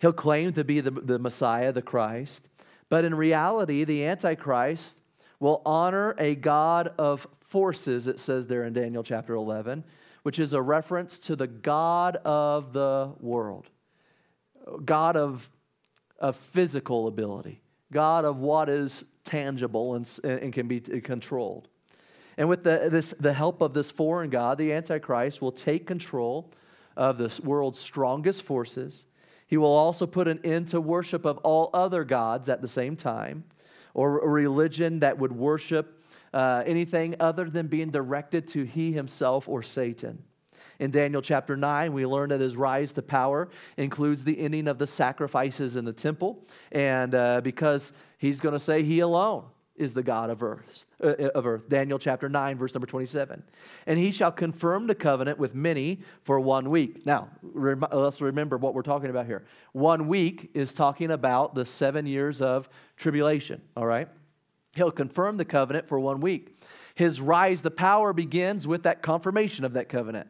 He'll 0.03 0.12
claim 0.12 0.53
to 0.55 0.65
be 0.65 0.81
the, 0.81 0.91
the 0.91 1.21
Messiah, 1.21 1.71
the 1.71 1.81
Christ. 1.81 2.49
But 2.88 3.05
in 3.05 3.15
reality, 3.15 3.85
the 3.85 4.05
Antichrist 4.05 5.01
will 5.38 5.62
honor 5.65 6.17
a 6.19 6.35
God 6.35 6.93
of 6.99 7.25
forces, 7.38 8.09
it 8.09 8.19
says 8.19 8.49
there 8.49 8.65
in 8.65 8.73
Daniel 8.73 9.05
chapter 9.05 9.35
11, 9.35 9.85
which 10.25 10.41
is 10.41 10.55
a 10.55 10.61
reference 10.61 11.21
to 11.21 11.37
the 11.37 11.47
God 11.47 12.17
of 12.25 12.73
the 12.73 13.12
world, 13.21 13.71
God 14.85 15.17
of, 15.17 15.49
of 16.19 16.35
physical 16.35 17.07
ability, 17.07 17.61
God 17.93 18.25
of 18.25 18.38
what 18.38 18.69
is 18.69 19.05
tangible 19.25 19.95
and, 19.95 20.19
and 20.25 20.53
can 20.53 20.67
be 20.67 20.81
controlled. 20.81 21.69
And 22.37 22.49
with 22.49 22.65
the, 22.65 22.88
this, 22.91 23.15
the 23.21 23.35
help 23.35 23.61
of 23.61 23.73
this 23.73 23.93
foreign 23.93 24.31
God, 24.31 24.59
the 24.59 24.73
Antichrist 24.73 25.41
will 25.41 25.53
take 25.53 25.87
control 25.87 26.51
of 26.97 27.19
this 27.19 27.38
world's 27.38 27.79
strongest 27.79 28.43
forces 28.43 29.07
he 29.53 29.59
will 29.59 29.77
also 29.77 30.07
put 30.07 30.29
an 30.29 30.41
end 30.45 30.69
to 30.69 30.81
worship 30.81 31.27
of 31.27 31.37
all 31.41 31.69
other 31.75 32.05
gods 32.05 32.49
at 32.49 32.62
the 32.62 32.67
same 32.67 32.97
time, 32.97 33.45
or 33.93 34.21
a 34.21 34.27
religion 34.27 35.01
that 35.01 35.19
would 35.19 35.31
worship 35.31 36.03
uh, 36.33 36.62
anything 36.65 37.15
other 37.21 37.51
than 37.51 37.67
being 37.67 37.91
directed 37.91 38.47
to 38.47 38.65
he 38.65 38.93
himself 38.93 39.51
or 39.51 39.62
Satan. 39.62 40.25
In 40.79 40.91
Daniel 40.91 41.21
chapter 41.21 41.55
9, 41.55 41.93
we 41.93 42.07
learn 42.07 42.31
that 42.31 42.41
his 42.41 42.57
rise 42.57 42.95
to 42.95 43.03
power 43.03 43.51
includes 43.77 44.25
the 44.25 44.41
ending 44.41 44.69
of 44.69 44.79
the 44.79 44.87
sacrifices 44.87 45.77
in 45.77 45.85
the 45.85 45.93
temple, 45.93 46.47
and 46.73 47.15
uh, 47.15 47.43
because 47.43 47.93
he's 48.17 48.41
going 48.41 48.55
to 48.55 48.59
say 48.59 48.83
he 48.83 49.01
alone 49.01 49.45
is 49.77 49.95
the 49.95 50.03
God 50.03 50.31
of 50.31 50.43
earth, 50.43 50.87
uh, 51.03 51.15
of 51.35 51.47
earth. 51.47 51.69
Daniel 51.69 51.99
chapter 51.99 52.29
9, 52.29 52.59
verse 52.59 52.75
number 52.75 52.87
27. 52.87 53.43
And 53.87 53.99
he 53.99 54.11
shall 54.11 54.33
confirm 54.33 54.87
the 54.87 54.95
covenant 54.95 55.39
with 55.39 55.55
many 55.55 56.01
for 56.25 56.39
one 56.39 56.71
week. 56.71 57.07
Now, 57.07 57.29
rem- 57.43 57.85
let's 57.91 58.21
remember 58.21 58.59
what 58.59 58.75
we're 58.75 58.83
talking 58.83 59.11
about 59.11 59.27
here. 59.27 59.45
One 59.73 60.09
week 60.09 60.51
is 60.55 60.75
talking 60.75 61.11
about 61.11 61.55
the 61.55 61.65
seven 61.65 62.07
years 62.07 62.43
of 62.43 62.69
tribulation, 62.97 63.63
all 63.77 63.87
right? 63.87 64.09
He'll 64.75 64.91
confirm 64.91 65.37
the 65.37 65.45
covenant 65.45 65.89
for 65.89 65.99
one 65.99 66.21
week. 66.21 66.61
His 66.95 67.21
rise, 67.21 67.63
the 67.63 67.71
power 67.71 68.13
begins 68.13 68.67
with 68.67 68.83
that 68.83 69.03
confirmation 69.03 69.65
of 69.65 69.73
that 69.75 69.89
covenant. 69.89 70.29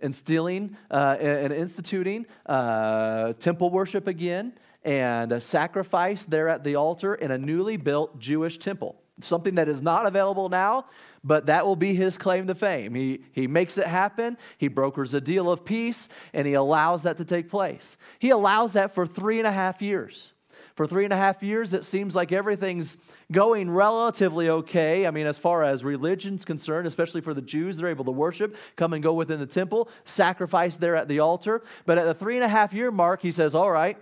instilling 0.00 0.76
uh, 0.90 1.16
and 1.20 1.52
instituting 1.52 2.24
uh, 2.46 3.32
temple 3.34 3.68
worship 3.70 4.06
again 4.06 4.52
and 4.88 5.42
sacrifice 5.42 6.24
there 6.24 6.48
at 6.48 6.64
the 6.64 6.74
altar 6.74 7.14
in 7.14 7.30
a 7.30 7.36
newly 7.36 7.76
built 7.76 8.18
Jewish 8.18 8.58
temple. 8.58 8.96
Something 9.20 9.56
that 9.56 9.68
is 9.68 9.82
not 9.82 10.06
available 10.06 10.48
now, 10.48 10.86
but 11.22 11.44
that 11.44 11.66
will 11.66 11.76
be 11.76 11.92
his 11.92 12.16
claim 12.16 12.46
to 12.46 12.54
fame. 12.54 12.94
He, 12.94 13.20
he 13.32 13.46
makes 13.46 13.76
it 13.76 13.86
happen, 13.86 14.38
he 14.56 14.68
brokers 14.68 15.12
a 15.12 15.20
deal 15.20 15.50
of 15.50 15.62
peace, 15.62 16.08
and 16.32 16.46
he 16.46 16.54
allows 16.54 17.02
that 17.02 17.18
to 17.18 17.26
take 17.26 17.50
place. 17.50 17.98
He 18.18 18.30
allows 18.30 18.72
that 18.72 18.94
for 18.94 19.06
three 19.06 19.36
and 19.38 19.46
a 19.46 19.52
half 19.52 19.82
years. 19.82 20.32
For 20.74 20.86
three 20.86 21.04
and 21.04 21.12
a 21.12 21.16
half 21.16 21.42
years, 21.42 21.74
it 21.74 21.84
seems 21.84 22.14
like 22.14 22.32
everything's 22.32 22.96
going 23.30 23.68
relatively 23.68 24.48
okay. 24.48 25.06
I 25.06 25.10
mean, 25.10 25.26
as 25.26 25.36
far 25.36 25.64
as 25.64 25.84
religion's 25.84 26.46
concerned, 26.46 26.86
especially 26.86 27.20
for 27.20 27.34
the 27.34 27.42
Jews, 27.42 27.76
they're 27.76 27.88
able 27.88 28.04
to 28.06 28.12
worship, 28.12 28.56
come 28.76 28.94
and 28.94 29.02
go 29.02 29.12
within 29.12 29.38
the 29.38 29.46
temple, 29.46 29.90
sacrifice 30.04 30.76
there 30.76 30.94
at 30.96 31.08
the 31.08 31.18
altar. 31.18 31.62
But 31.84 31.98
at 31.98 32.04
the 32.04 32.14
three 32.14 32.36
and 32.36 32.44
a 32.44 32.48
half 32.48 32.72
year 32.72 32.90
mark, 32.90 33.20
he 33.20 33.32
says, 33.32 33.56
All 33.56 33.72
right, 33.72 33.98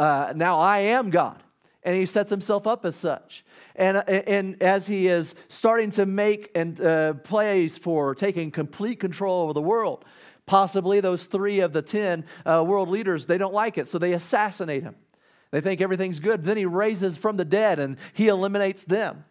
uh, 0.00 0.32
now 0.34 0.58
I 0.58 0.78
am 0.78 1.10
God. 1.10 1.42
And 1.82 1.96
he 1.96 2.06
sets 2.06 2.30
himself 2.30 2.66
up 2.66 2.84
as 2.84 2.96
such. 2.96 3.44
And, 3.76 3.98
uh, 3.98 4.02
and 4.06 4.62
as 4.62 4.86
he 4.86 5.08
is 5.08 5.34
starting 5.48 5.90
to 5.90 6.06
make 6.06 6.50
and 6.54 6.80
uh, 6.80 7.14
plays 7.14 7.78
for 7.78 8.14
taking 8.14 8.50
complete 8.50 8.98
control 8.98 9.42
over 9.42 9.52
the 9.52 9.62
world, 9.62 10.04
possibly 10.46 11.00
those 11.00 11.24
three 11.26 11.60
of 11.60 11.72
the 11.72 11.82
ten 11.82 12.24
uh, 12.44 12.64
world 12.66 12.88
leaders, 12.88 13.26
they 13.26 13.38
don't 13.38 13.54
like 13.54 13.78
it, 13.78 13.88
so 13.88 13.98
they 13.98 14.12
assassinate 14.12 14.82
him. 14.82 14.96
They 15.50 15.60
think 15.60 15.80
everything's 15.80 16.20
good. 16.20 16.44
Then 16.44 16.56
he 16.56 16.64
raises 16.64 17.16
from 17.16 17.36
the 17.36 17.44
dead 17.44 17.78
and 17.78 17.96
he 18.12 18.28
eliminates 18.28 18.84
them. 18.84 19.24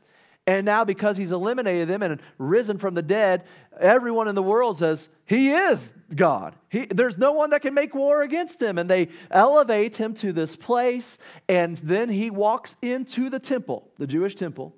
And 0.50 0.66
now, 0.66 0.84
because 0.84 1.16
he's 1.16 1.32
eliminated 1.32 1.88
them 1.88 2.02
and 2.02 2.20
risen 2.40 2.80
from 2.80 2.96
the 2.96 3.04
dead, 3.04 3.44
everyone 3.80 4.28
in 4.28 4.34
the 4.34 4.42
world 4.42 4.80
says, 4.80 5.08
He 5.26 5.52
is 5.52 5.94
God. 6.16 6.56
He, 6.70 6.88
there's 6.88 7.20
no 7.20 7.34
one 7.34 7.52
that 7.52 7.62
can 7.62 7.76
make 7.76 7.94
war 7.94 8.24
against 8.24 8.60
him. 8.60 8.80
And 8.80 8.90
they 8.90 9.10
elevate 9.30 9.98
him 9.98 10.16
to 10.16 10.34
this 10.34 10.56
place. 10.56 11.20
And 11.48 11.78
then 11.78 12.10
he 12.10 12.32
walks 12.32 12.78
into 12.82 13.30
the 13.30 13.38
temple, 13.38 13.92
the 14.00 14.08
Jewish 14.08 14.34
temple. 14.34 14.74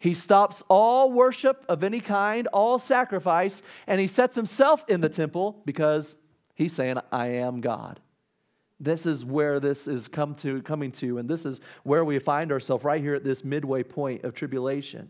He 0.00 0.12
stops 0.12 0.64
all 0.68 1.12
worship 1.12 1.64
of 1.68 1.84
any 1.84 2.00
kind, 2.00 2.48
all 2.48 2.80
sacrifice, 2.80 3.62
and 3.86 4.00
he 4.00 4.08
sets 4.08 4.34
himself 4.34 4.84
in 4.88 5.02
the 5.02 5.08
temple 5.08 5.62
because 5.64 6.16
he's 6.56 6.72
saying, 6.72 6.96
I 7.12 7.28
am 7.28 7.60
God. 7.60 8.00
This 8.78 9.06
is 9.06 9.24
where 9.24 9.58
this 9.58 9.86
is 9.86 10.08
come 10.08 10.34
to, 10.36 10.60
coming 10.62 10.92
to, 10.92 11.18
and 11.18 11.28
this 11.28 11.46
is 11.46 11.60
where 11.82 12.04
we 12.04 12.18
find 12.18 12.52
ourselves 12.52 12.84
right 12.84 13.00
here 13.00 13.14
at 13.14 13.24
this 13.24 13.42
midway 13.42 13.82
point 13.82 14.24
of 14.24 14.34
tribulation. 14.34 15.08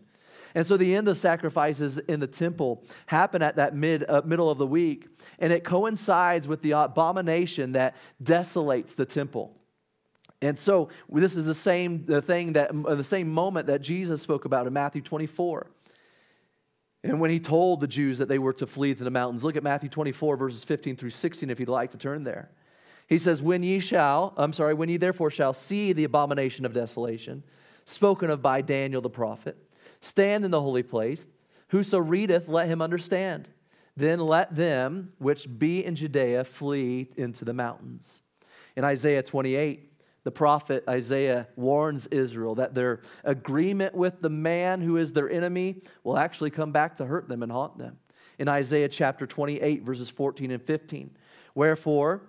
And 0.55 0.65
so 0.65 0.77
the 0.77 0.95
end 0.95 1.07
of 1.07 1.17
sacrifices 1.17 1.97
in 1.97 2.19
the 2.19 2.27
temple 2.27 2.83
happen 3.07 3.41
at 3.41 3.57
that 3.57 3.75
mid, 3.75 4.09
uh, 4.09 4.21
middle 4.25 4.49
of 4.49 4.57
the 4.57 4.67
week, 4.67 5.07
and 5.39 5.51
it 5.51 5.63
coincides 5.63 6.47
with 6.47 6.61
the 6.61 6.71
abomination 6.71 7.73
that 7.73 7.95
desolates 8.23 8.95
the 8.95 9.05
temple. 9.05 9.53
And 10.41 10.57
so 10.57 10.89
this 11.11 11.35
is 11.35 11.45
the 11.45 11.55
same 11.55 12.05
the 12.05 12.21
thing 12.21 12.53
that 12.53 12.71
the 12.71 13.03
same 13.03 13.29
moment 13.29 13.67
that 13.67 13.81
Jesus 13.81 14.21
spoke 14.21 14.45
about 14.45 14.67
in 14.67 14.73
Matthew 14.73 15.01
24. 15.01 15.67
And 17.03 17.19
when 17.19 17.31
he 17.31 17.39
told 17.39 17.79
the 17.79 17.87
Jews 17.87 18.17
that 18.17 18.27
they 18.27 18.39
were 18.39 18.53
to 18.53 18.67
flee 18.67 18.93
to 18.93 19.03
the 19.03 19.11
mountains, 19.11 19.43
look 19.43 19.55
at 19.55 19.63
Matthew 19.63 19.89
24 19.89 20.37
verses 20.37 20.63
15 20.63 20.95
through 20.95 21.09
16 21.09 21.49
if 21.49 21.59
you'd 21.59 21.69
like 21.69 21.91
to 21.91 21.97
turn 21.97 22.23
there. 22.23 22.49
He 23.07 23.17
says, 23.17 23.41
When 23.41 23.63
ye 23.63 23.79
shall, 23.79 24.33
I'm 24.37 24.53
sorry, 24.53 24.73
when 24.73 24.89
ye 24.89 24.97
therefore 24.97 25.31
shall 25.31 25.53
see 25.53 25.93
the 25.93 26.03
abomination 26.03 26.65
of 26.65 26.73
desolation, 26.73 27.43
spoken 27.85 28.29
of 28.29 28.41
by 28.41 28.61
Daniel 28.61 29.01
the 29.01 29.09
prophet, 29.09 29.57
stand 30.01 30.45
in 30.45 30.51
the 30.51 30.61
holy 30.61 30.83
place. 30.83 31.27
Whoso 31.69 31.97
readeth, 31.97 32.47
let 32.47 32.67
him 32.67 32.81
understand. 32.81 33.47
Then 33.95 34.19
let 34.19 34.55
them 34.55 35.13
which 35.17 35.47
be 35.57 35.83
in 35.83 35.95
Judea 35.95 36.43
flee 36.43 37.09
into 37.17 37.45
the 37.45 37.53
mountains. 37.53 38.21
In 38.75 38.83
Isaiah 38.83 39.23
28, 39.23 39.91
the 40.23 40.31
prophet 40.31 40.83
Isaiah 40.87 41.47
warns 41.55 42.05
Israel 42.07 42.55
that 42.55 42.75
their 42.75 42.99
agreement 43.23 43.95
with 43.95 44.21
the 44.21 44.29
man 44.29 44.81
who 44.81 44.97
is 44.97 45.13
their 45.13 45.29
enemy 45.29 45.81
will 46.03 46.17
actually 46.17 46.51
come 46.51 46.71
back 46.71 46.97
to 46.97 47.05
hurt 47.05 47.27
them 47.27 47.41
and 47.41 47.51
haunt 47.51 47.77
them. 47.77 47.97
In 48.37 48.47
Isaiah 48.47 48.89
chapter 48.89 49.25
28, 49.25 49.83
verses 49.83 50.09
14 50.09 50.51
and 50.51 50.61
15, 50.61 51.09
wherefore, 51.55 52.21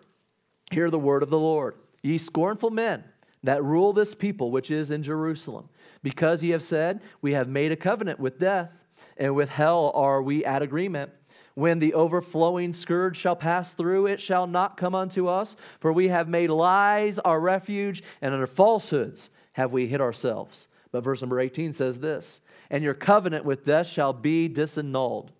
Hear 0.70 0.90
the 0.90 0.98
word 0.98 1.22
of 1.22 1.30
the 1.30 1.38
Lord. 1.38 1.74
Ye 2.02 2.18
scornful 2.18 2.70
men 2.70 3.04
that 3.42 3.64
rule 3.64 3.92
this 3.92 4.14
people 4.14 4.50
which 4.50 4.70
is 4.70 4.90
in 4.90 5.02
Jerusalem, 5.02 5.68
because 6.02 6.42
ye 6.42 6.50
have 6.50 6.62
said, 6.62 7.00
We 7.22 7.32
have 7.32 7.48
made 7.48 7.72
a 7.72 7.76
covenant 7.76 8.18
with 8.18 8.38
death, 8.38 8.70
and 9.16 9.34
with 9.34 9.48
hell 9.48 9.92
are 9.94 10.22
we 10.22 10.44
at 10.44 10.62
agreement. 10.62 11.12
When 11.54 11.80
the 11.80 11.94
overflowing 11.94 12.72
scourge 12.72 13.16
shall 13.16 13.34
pass 13.34 13.72
through, 13.72 14.06
it 14.06 14.20
shall 14.20 14.46
not 14.46 14.76
come 14.76 14.94
unto 14.94 15.26
us, 15.26 15.56
for 15.80 15.92
we 15.92 16.08
have 16.08 16.28
made 16.28 16.50
lies 16.50 17.18
our 17.18 17.40
refuge, 17.40 18.02
and 18.22 18.32
under 18.32 18.46
falsehoods 18.46 19.30
have 19.54 19.72
we 19.72 19.88
hid 19.88 20.00
ourselves. 20.00 20.68
But 20.92 21.02
verse 21.02 21.20
number 21.20 21.40
18 21.40 21.72
says 21.72 21.98
this 21.98 22.40
And 22.70 22.84
your 22.84 22.94
covenant 22.94 23.44
with 23.44 23.64
death 23.64 23.88
shall 23.88 24.12
be 24.12 24.48
disannulled, 24.48 25.30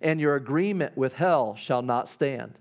and 0.00 0.20
your 0.20 0.34
agreement 0.34 0.96
with 0.96 1.14
hell 1.14 1.54
shall 1.54 1.82
not 1.82 2.08
stand. 2.08 2.58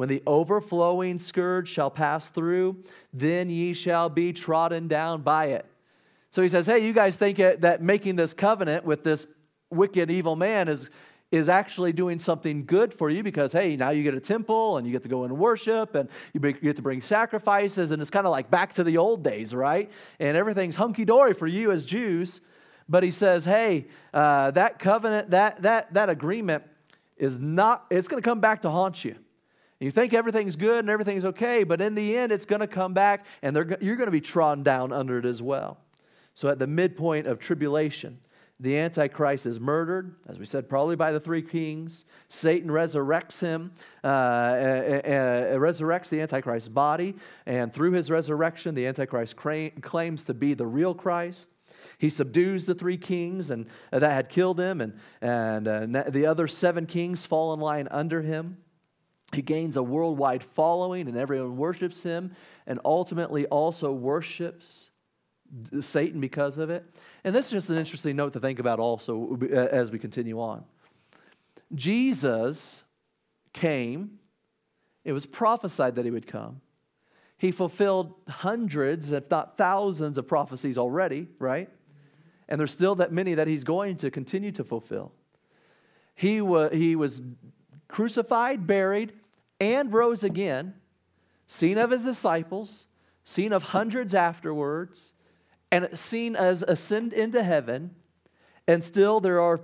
When 0.00 0.08
the 0.08 0.22
overflowing 0.26 1.18
scourge 1.18 1.68
shall 1.68 1.90
pass 1.90 2.26
through, 2.26 2.82
then 3.12 3.50
ye 3.50 3.74
shall 3.74 4.08
be 4.08 4.32
trodden 4.32 4.88
down 4.88 5.20
by 5.20 5.48
it. 5.48 5.66
So 6.30 6.40
he 6.40 6.48
says, 6.48 6.64
Hey, 6.64 6.78
you 6.78 6.94
guys 6.94 7.16
think 7.16 7.36
that 7.36 7.82
making 7.82 8.16
this 8.16 8.32
covenant 8.32 8.86
with 8.86 9.04
this 9.04 9.26
wicked, 9.68 10.10
evil 10.10 10.36
man 10.36 10.68
is, 10.68 10.88
is 11.30 11.50
actually 11.50 11.92
doing 11.92 12.18
something 12.18 12.64
good 12.64 12.94
for 12.94 13.10
you 13.10 13.22
because, 13.22 13.52
hey, 13.52 13.76
now 13.76 13.90
you 13.90 14.02
get 14.02 14.14
a 14.14 14.20
temple 14.20 14.78
and 14.78 14.86
you 14.86 14.92
get 14.94 15.02
to 15.02 15.10
go 15.10 15.24
and 15.24 15.36
worship 15.36 15.94
and 15.94 16.08
you 16.32 16.40
get 16.40 16.76
to 16.76 16.82
bring 16.82 17.02
sacrifices, 17.02 17.90
and 17.90 18.00
it's 18.00 18.10
kind 18.10 18.24
of 18.24 18.32
like 18.32 18.50
back 18.50 18.72
to 18.72 18.82
the 18.82 18.96
old 18.96 19.22
days, 19.22 19.54
right? 19.54 19.90
And 20.18 20.34
everything's 20.34 20.76
hunky 20.76 21.04
dory 21.04 21.34
for 21.34 21.46
you 21.46 21.72
as 21.72 21.84
Jews. 21.84 22.40
But 22.88 23.02
he 23.02 23.10
says, 23.10 23.44
hey, 23.44 23.88
uh, 24.14 24.52
that 24.52 24.78
covenant, 24.78 25.32
that, 25.32 25.60
that, 25.60 25.92
that 25.92 26.08
agreement 26.08 26.64
is 27.18 27.38
not, 27.38 27.84
it's 27.90 28.08
going 28.08 28.22
to 28.22 28.26
come 28.26 28.40
back 28.40 28.62
to 28.62 28.70
haunt 28.70 29.04
you. 29.04 29.16
You 29.80 29.90
think 29.90 30.12
everything's 30.12 30.56
good 30.56 30.80
and 30.80 30.90
everything's 30.90 31.24
okay, 31.24 31.64
but 31.64 31.80
in 31.80 31.94
the 31.94 32.16
end, 32.16 32.32
it's 32.32 32.44
going 32.44 32.60
to 32.60 32.66
come 32.66 32.92
back 32.92 33.24
and 33.42 33.56
you're 33.80 33.96
going 33.96 34.06
to 34.06 34.10
be 34.10 34.20
trodden 34.20 34.62
down 34.62 34.92
under 34.92 35.18
it 35.18 35.24
as 35.24 35.40
well. 35.40 35.78
So, 36.34 36.48
at 36.48 36.58
the 36.58 36.66
midpoint 36.66 37.26
of 37.26 37.38
tribulation, 37.38 38.18
the 38.60 38.76
Antichrist 38.76 39.46
is 39.46 39.58
murdered, 39.58 40.14
as 40.28 40.38
we 40.38 40.44
said, 40.44 40.68
probably 40.68 40.94
by 40.94 41.12
the 41.12 41.20
three 41.20 41.40
kings. 41.40 42.04
Satan 42.28 42.68
resurrects 42.68 43.40
him, 43.40 43.72
uh, 44.04 44.52
resurrects 45.56 46.10
the 46.10 46.20
Antichrist's 46.20 46.68
body, 46.68 47.16
and 47.46 47.72
through 47.72 47.92
his 47.92 48.10
resurrection, 48.10 48.74
the 48.74 48.86
Antichrist 48.86 49.34
cra- 49.34 49.70
claims 49.80 50.24
to 50.24 50.34
be 50.34 50.52
the 50.52 50.66
real 50.66 50.94
Christ. 50.94 51.54
He 51.96 52.10
subdues 52.10 52.66
the 52.66 52.74
three 52.74 52.98
kings 52.98 53.50
and, 53.50 53.66
uh, 53.92 53.98
that 53.98 54.12
had 54.12 54.28
killed 54.28 54.60
him, 54.60 54.82
and, 54.82 54.94
and 55.22 55.66
uh, 55.66 56.10
the 56.10 56.26
other 56.26 56.46
seven 56.46 56.84
kings 56.84 57.24
fall 57.24 57.54
in 57.54 57.60
line 57.60 57.88
under 57.90 58.20
him. 58.20 58.58
He 59.32 59.42
gains 59.42 59.76
a 59.76 59.82
worldwide 59.82 60.42
following, 60.42 61.08
and 61.08 61.16
everyone 61.16 61.56
worships 61.56 62.02
him, 62.02 62.32
and 62.66 62.80
ultimately 62.84 63.46
also 63.46 63.92
worships 63.92 64.90
Satan 65.80 66.20
because 66.20 66.58
of 66.58 66.70
it. 66.70 66.84
And 67.24 67.34
this 67.34 67.46
is 67.46 67.52
just 67.52 67.70
an 67.70 67.76
interesting 67.76 68.16
note 68.16 68.32
to 68.32 68.40
think 68.40 68.58
about 68.58 68.78
also 68.78 69.36
as 69.52 69.90
we 69.90 69.98
continue 69.98 70.40
on. 70.40 70.64
Jesus 71.74 72.82
came, 73.52 74.18
it 75.04 75.12
was 75.12 75.26
prophesied 75.26 75.94
that 75.96 76.04
he 76.04 76.10
would 76.10 76.26
come. 76.26 76.60
He 77.36 77.52
fulfilled 77.52 78.14
hundreds, 78.28 79.12
if 79.12 79.30
not 79.30 79.56
thousands, 79.56 80.18
of 80.18 80.28
prophecies 80.28 80.76
already, 80.76 81.26
right? 81.38 81.70
And 82.48 82.60
there's 82.60 82.72
still 82.72 82.96
that 82.96 83.12
many 83.12 83.34
that 83.34 83.46
he's 83.46 83.64
going 83.64 83.96
to 83.98 84.10
continue 84.10 84.52
to 84.52 84.64
fulfill. 84.64 85.12
He, 86.14 86.40
wa- 86.40 86.68
he 86.68 86.96
was 86.96 87.22
crucified, 87.88 88.66
buried, 88.66 89.12
and 89.60 89.92
rose 89.92 90.24
again, 90.24 90.74
seen 91.46 91.78
of 91.78 91.90
his 91.90 92.04
disciples, 92.04 92.88
seen 93.24 93.52
of 93.52 93.62
hundreds 93.62 94.14
afterwards, 94.14 95.12
and 95.70 95.88
seen 95.94 96.34
as 96.34 96.62
ascend 96.62 97.12
into 97.12 97.42
heaven, 97.42 97.94
and 98.66 98.82
still 98.82 99.20
there 99.20 99.40
are 99.40 99.60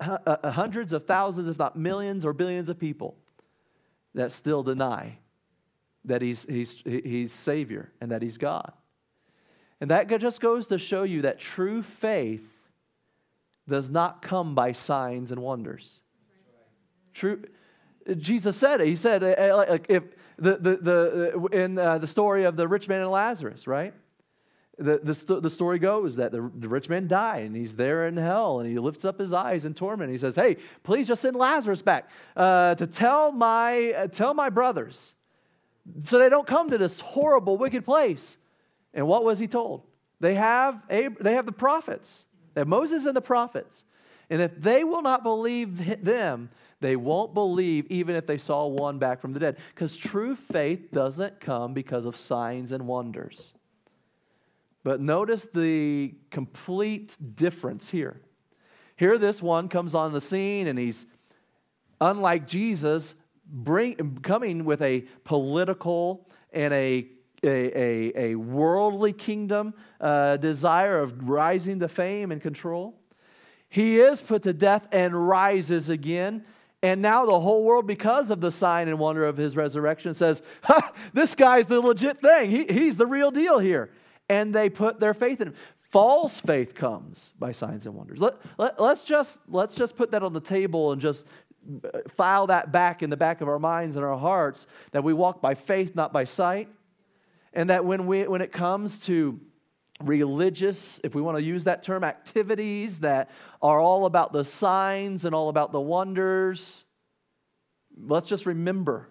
uh, 0.00 0.50
hundreds 0.50 0.92
of 0.92 1.06
thousands, 1.06 1.48
if 1.48 1.58
not 1.58 1.76
millions 1.76 2.24
or 2.24 2.32
billions 2.32 2.68
of 2.68 2.78
people 2.78 3.16
that 4.14 4.32
still 4.32 4.62
deny 4.62 5.18
that 6.04 6.20
he's, 6.20 6.44
he's, 6.48 6.82
he's 6.84 7.32
Savior 7.32 7.92
and 8.00 8.10
that 8.10 8.22
he's 8.22 8.36
God. 8.36 8.72
And 9.80 9.90
that 9.90 10.08
just 10.20 10.40
goes 10.40 10.66
to 10.68 10.78
show 10.78 11.02
you 11.02 11.22
that 11.22 11.38
true 11.38 11.82
faith 11.82 12.48
does 13.68 13.90
not 13.90 14.22
come 14.22 14.54
by 14.54 14.72
signs 14.72 15.32
and 15.32 15.40
wonders. 15.40 16.02
True, 17.14 17.42
Jesus 18.18 18.56
said 18.56 18.80
it. 18.80 18.86
He 18.86 18.96
said, 18.96 19.22
uh, 19.22 19.34
uh, 19.38 19.64
like, 19.68 19.86
if 19.88 20.02
the, 20.38 20.56
the, 20.56 20.76
the, 20.76 21.32
uh, 21.36 21.46
in 21.46 21.74
the 21.74 22.06
story 22.06 22.44
of 22.44 22.56
the 22.56 22.66
rich 22.66 22.88
man 22.88 23.00
and 23.00 23.10
Lazarus, 23.10 23.66
right? 23.66 23.94
the, 24.78 24.98
the, 24.98 25.40
the 25.40 25.50
story 25.50 25.78
goes 25.78 26.16
that 26.16 26.32
the, 26.32 26.50
the 26.58 26.68
rich 26.68 26.88
man 26.88 27.06
died 27.06 27.44
and 27.44 27.54
he's 27.54 27.74
there 27.74 28.06
in 28.06 28.16
hell 28.16 28.60
and 28.60 28.68
he 28.68 28.78
lifts 28.78 29.04
up 29.04 29.18
his 29.18 29.32
eyes 29.32 29.64
in 29.64 29.74
torment. 29.74 30.10
He 30.10 30.18
says, 30.18 30.34
Hey, 30.34 30.56
please 30.82 31.06
just 31.06 31.22
send 31.22 31.36
Lazarus 31.36 31.82
back 31.82 32.10
uh, 32.36 32.74
to 32.76 32.86
tell 32.86 33.32
my, 33.32 33.92
uh, 33.92 34.06
tell 34.08 34.34
my 34.34 34.48
brothers 34.48 35.14
so 36.02 36.18
they 36.18 36.28
don't 36.28 36.46
come 36.46 36.70
to 36.70 36.78
this 36.78 37.00
horrible, 37.00 37.56
wicked 37.56 37.84
place. 37.84 38.36
And 38.94 39.06
what 39.06 39.24
was 39.24 39.38
he 39.38 39.46
told? 39.46 39.82
They 40.20 40.34
have, 40.34 40.80
Ab- 40.88 41.22
they 41.22 41.34
have 41.34 41.46
the 41.46 41.52
prophets, 41.52 42.26
they 42.54 42.60
have 42.60 42.68
Moses 42.68 43.06
and 43.06 43.16
the 43.16 43.22
prophets. 43.22 43.84
And 44.30 44.40
if 44.40 44.58
they 44.58 44.82
will 44.82 45.02
not 45.02 45.22
believe 45.22 46.02
them, 46.04 46.48
they 46.82 46.96
won't 46.96 47.32
believe 47.32 47.86
even 47.88 48.16
if 48.16 48.26
they 48.26 48.38
saw 48.38 48.66
one 48.66 48.98
back 48.98 49.20
from 49.20 49.32
the 49.32 49.40
dead. 49.40 49.56
Because 49.74 49.96
true 49.96 50.36
faith 50.36 50.90
doesn't 50.92 51.40
come 51.40 51.72
because 51.72 52.04
of 52.04 52.16
signs 52.16 52.72
and 52.72 52.86
wonders. 52.86 53.54
But 54.84 55.00
notice 55.00 55.46
the 55.52 56.14
complete 56.30 57.16
difference 57.36 57.88
here. 57.88 58.20
Here, 58.96 59.16
this 59.16 59.40
one 59.40 59.68
comes 59.68 59.94
on 59.94 60.12
the 60.12 60.20
scene, 60.20 60.66
and 60.66 60.78
he's, 60.78 61.06
unlike 62.00 62.46
Jesus, 62.46 63.14
bring, 63.46 64.18
coming 64.22 64.64
with 64.64 64.82
a 64.82 65.02
political 65.24 66.28
and 66.52 66.74
a, 66.74 67.06
a, 67.42 67.48
a, 67.48 68.12
a 68.16 68.34
worldly 68.34 69.12
kingdom 69.12 69.74
uh, 70.00 70.36
desire 70.36 71.00
of 71.00 71.28
rising 71.28 71.80
to 71.80 71.88
fame 71.88 72.32
and 72.32 72.42
control. 72.42 72.98
He 73.68 74.00
is 74.00 74.20
put 74.20 74.42
to 74.42 74.52
death 74.52 74.86
and 74.92 75.28
rises 75.28 75.88
again. 75.88 76.44
And 76.82 77.00
now 77.00 77.24
the 77.26 77.38
whole 77.38 77.62
world, 77.62 77.86
because 77.86 78.30
of 78.30 78.40
the 78.40 78.50
sign 78.50 78.88
and 78.88 78.98
wonder 78.98 79.24
of 79.24 79.36
his 79.36 79.54
resurrection, 79.54 80.14
says, 80.14 80.42
This 81.12 81.34
guy's 81.34 81.66
the 81.66 81.80
legit 81.80 82.20
thing. 82.20 82.50
He, 82.50 82.64
he's 82.64 82.96
the 82.96 83.06
real 83.06 83.30
deal 83.30 83.60
here 83.60 83.90
and 84.28 84.54
they 84.54 84.70
put 84.70 84.98
their 84.98 85.14
faith 85.14 85.40
in 85.40 85.48
him. 85.48 85.54
False 85.76 86.40
faith 86.40 86.74
comes 86.74 87.34
by 87.38 87.52
signs 87.52 87.84
and 87.84 87.94
wonders. 87.94 88.18
Let, 88.18 88.36
let, 88.56 88.80
let's, 88.80 89.04
just, 89.04 89.40
let's 89.46 89.74
just 89.74 89.94
put 89.94 90.10
that 90.12 90.22
on 90.22 90.32
the 90.32 90.40
table 90.40 90.92
and 90.92 91.00
just 91.00 91.26
uh, 91.84 91.98
file 92.16 92.46
that 92.46 92.72
back 92.72 93.02
in 93.02 93.10
the 93.10 93.16
back 93.16 93.42
of 93.42 93.48
our 93.48 93.58
minds 93.58 93.96
and 93.96 94.04
our 94.04 94.16
hearts 94.16 94.66
that 94.92 95.04
we 95.04 95.12
walk 95.12 95.42
by 95.42 95.54
faith, 95.54 95.94
not 95.94 96.12
by 96.12 96.24
sight. 96.24 96.68
And 97.52 97.68
that 97.68 97.84
when, 97.84 98.06
we, 98.06 98.26
when 98.26 98.40
it 98.40 98.52
comes 98.52 99.00
to 99.00 99.38
religious, 100.00 101.00
if 101.04 101.14
we 101.14 101.22
want 101.22 101.36
to 101.38 101.42
use 101.42 101.64
that 101.64 101.82
term, 101.82 102.04
activities 102.04 103.00
that 103.00 103.30
are 103.60 103.80
all 103.80 104.06
about 104.06 104.32
the 104.32 104.44
signs 104.44 105.24
and 105.24 105.34
all 105.34 105.48
about 105.48 105.72
the 105.72 105.80
wonders, 105.80 106.84
let's 107.96 108.28
just 108.28 108.46
remember 108.46 109.08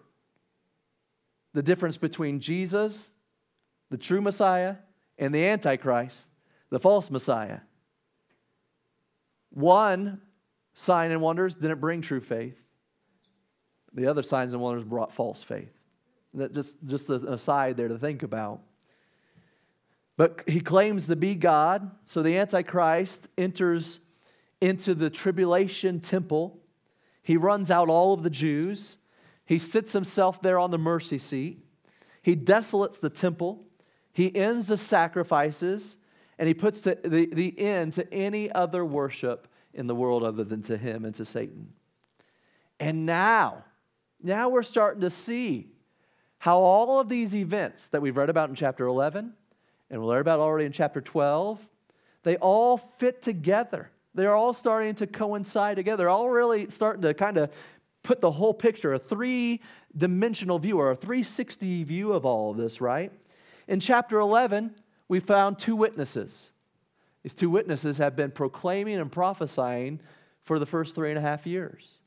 the 1.54 1.62
difference 1.62 1.98
between 1.98 2.40
Jesus, 2.40 3.14
the 3.90 3.98
true 3.98 4.22
Messiah, 4.22 4.78
and 5.18 5.34
the 5.34 5.46
Antichrist, 5.46 6.30
the 6.70 6.80
false 6.80 7.10
Messiah. 7.10 7.60
One 9.50 10.22
sign 10.74 11.12
and 11.12 11.22
wonders 11.22 11.56
didn't 11.56 11.80
bring 11.80 12.02
true 12.02 12.22
faith. 12.22 12.58
The 13.94 14.08
other 14.08 14.24
signs 14.24 14.54
and 14.54 14.62
wonders 14.62 14.86
brought 14.86 15.14
false 15.14 15.44
faith. 15.44 15.74
That 16.34 16.54
just, 16.54 16.78
just 16.86 17.10
an 17.10 17.28
aside 17.28 17.76
there 17.76 17.90
to 17.90 17.98
think 17.98 18.24
about. 18.24 18.62
But 20.22 20.44
he 20.46 20.60
claims 20.60 21.08
to 21.08 21.16
be 21.16 21.34
God, 21.34 21.90
so 22.06 22.22
the 22.22 22.38
Antichrist 22.38 23.28
enters 23.40 24.00
into 24.62 24.94
the 24.94 25.10
tribulation 25.10 26.00
temple. 26.00 26.60
He 27.24 27.38
runs 27.38 27.72
out 27.72 27.90
all 27.90 28.14
of 28.14 28.22
the 28.22 28.30
Jews. 28.30 29.00
He 29.46 29.58
sits 29.58 29.94
himself 29.94 30.40
there 30.40 30.60
on 30.60 30.70
the 30.70 30.78
mercy 30.78 31.18
seat. 31.18 31.66
He 32.22 32.36
desolates 32.36 33.00
the 33.00 33.10
temple. 33.10 33.66
He 34.14 34.36
ends 34.36 34.68
the 34.68 34.78
sacrifices 34.78 35.98
and 36.38 36.48
he 36.48 36.54
puts 36.54 36.82
the, 36.82 37.00
the, 37.04 37.26
the 37.26 37.60
end 37.60 37.94
to 37.94 38.14
any 38.14 38.52
other 38.52 38.86
worship 38.86 39.48
in 39.74 39.88
the 39.88 39.96
world 39.96 40.22
other 40.22 40.44
than 40.44 40.62
to 40.62 40.78
him 40.78 41.04
and 41.04 41.16
to 41.16 41.26
Satan. 41.26 41.70
And 42.80 43.08
now, 43.08 43.64
now 44.22 44.50
we're 44.50 44.62
starting 44.62 45.02
to 45.02 45.10
see 45.10 45.72
how 46.38 46.60
all 46.60 47.00
of 47.00 47.10
these 47.10 47.34
events 47.34 47.88
that 47.88 48.04
we've 48.04 48.18
read 48.18 48.30
about 48.30 48.50
in 48.50 48.56
chapter 48.56 48.86
11 48.86 49.34
and 49.92 50.02
we 50.02 50.08
learned 50.08 50.22
about 50.22 50.39
already 50.39 50.66
in 50.66 50.72
chapter 50.72 51.02
12, 51.02 51.60
they 52.24 52.38
all 52.38 52.78
fit 52.78 53.22
together. 53.22 53.92
They're 54.16 54.36
all 54.36 54.54
starting 54.54 54.96
to 54.96 55.08
coincide 55.08 55.76
together. 55.76 56.10
All 56.10 56.30
really 56.30 56.70
starting 56.70 57.02
to 57.04 57.14
kind 57.14 57.38
of 57.38 57.52
put 58.02 58.22
the 58.22 58.32
whole 58.32 58.54
picture, 58.54 58.94
a 58.94 59.00
three 59.00 59.62
dimensional 59.96 60.58
view 60.58 60.80
or 60.80 60.92
a 60.92 60.96
360 60.96 61.84
view 61.84 62.14
of 62.14 62.26
all 62.26 62.52
of 62.52 62.58
this, 62.58 62.80
right? 62.80 63.12
In 63.68 63.80
chapter 63.80 64.20
11, 64.20 64.74
we 65.08 65.20
found 65.20 65.60
two 65.60 65.76
witnesses. 65.76 66.52
These 67.24 67.34
two 67.34 67.50
witnesses 67.50 67.98
have 67.98 68.16
been 68.16 68.32
proclaiming 68.32 68.98
and 69.00 69.12
prophesying 69.12 70.00
for 70.44 70.58
the 70.58 70.66
first 70.66 70.96
three 70.96 71.10
and 71.10 71.18
a 71.18 71.22
half 71.22 71.46
years. 71.46 72.02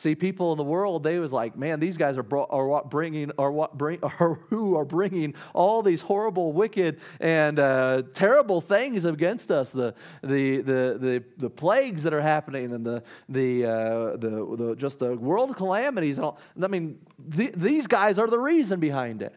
See, 0.00 0.14
people 0.14 0.50
in 0.52 0.56
the 0.56 0.64
world, 0.64 1.02
they 1.02 1.18
was 1.18 1.30
like, 1.30 1.58
man, 1.58 1.78
these 1.78 1.98
guys 1.98 2.16
are, 2.16 2.22
bro- 2.22 2.46
are 2.48 2.66
what 2.66 2.88
bringing, 2.88 3.30
are 3.36 3.52
what 3.52 3.76
bring, 3.76 3.98
are 4.02 4.40
who 4.48 4.74
are 4.74 4.84
bringing 4.86 5.34
all 5.52 5.82
these 5.82 6.00
horrible, 6.00 6.54
wicked, 6.54 7.00
and 7.20 7.58
uh, 7.58 8.04
terrible 8.14 8.62
things 8.62 9.04
against 9.04 9.50
us. 9.50 9.72
The, 9.72 9.94
the, 10.22 10.62
the, 10.62 10.98
the, 10.98 11.24
the 11.36 11.50
plagues 11.50 12.02
that 12.04 12.14
are 12.14 12.22
happening, 12.22 12.72
and 12.72 12.82
the, 12.82 13.02
the, 13.28 13.66
uh, 13.66 14.16
the, 14.16 14.56
the 14.56 14.74
just 14.74 15.00
the 15.00 15.16
world 15.16 15.54
calamities. 15.54 16.16
And 16.16 16.24
all. 16.24 16.38
I 16.62 16.68
mean, 16.68 16.98
the, 17.18 17.52
these 17.54 17.86
guys 17.86 18.18
are 18.18 18.26
the 18.26 18.38
reason 18.38 18.80
behind 18.80 19.20
it. 19.20 19.36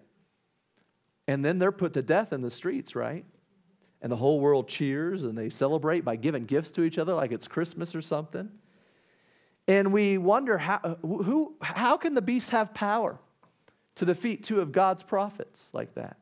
And 1.28 1.44
then 1.44 1.60
they're 1.60 1.74
put 1.74 1.92
to 1.96 2.02
death 2.02 2.32
in 2.32 2.42
the 2.42 2.50
streets, 2.50 2.96
right? 2.96 3.26
And 4.02 4.10
the 4.10 4.16
whole 4.16 4.40
world 4.40 4.70
cheers 4.70 5.26
and 5.26 5.38
they 5.38 5.50
celebrate 5.50 6.06
by 6.06 6.16
giving 6.16 6.46
gifts 6.46 6.72
to 6.72 6.84
each 6.84 6.98
other 6.98 7.14
like 7.14 7.34
it's 7.34 7.50
Christmas 7.50 7.94
or 7.94 8.02
something. 8.02 8.50
And 9.68 9.94
we 9.94 10.18
wonder 10.18 10.58
how, 10.58 10.98
who, 11.02 11.56
how 11.62 11.98
can 11.98 12.16
the 12.16 12.22
beast 12.22 12.50
have 12.50 12.74
power 12.74 13.18
to 13.96 14.06
defeat 14.06 14.44
two 14.44 14.60
of 14.60 14.72
God's 14.72 15.04
prophets 15.04 15.70
like 15.74 15.96
that? 15.96 16.18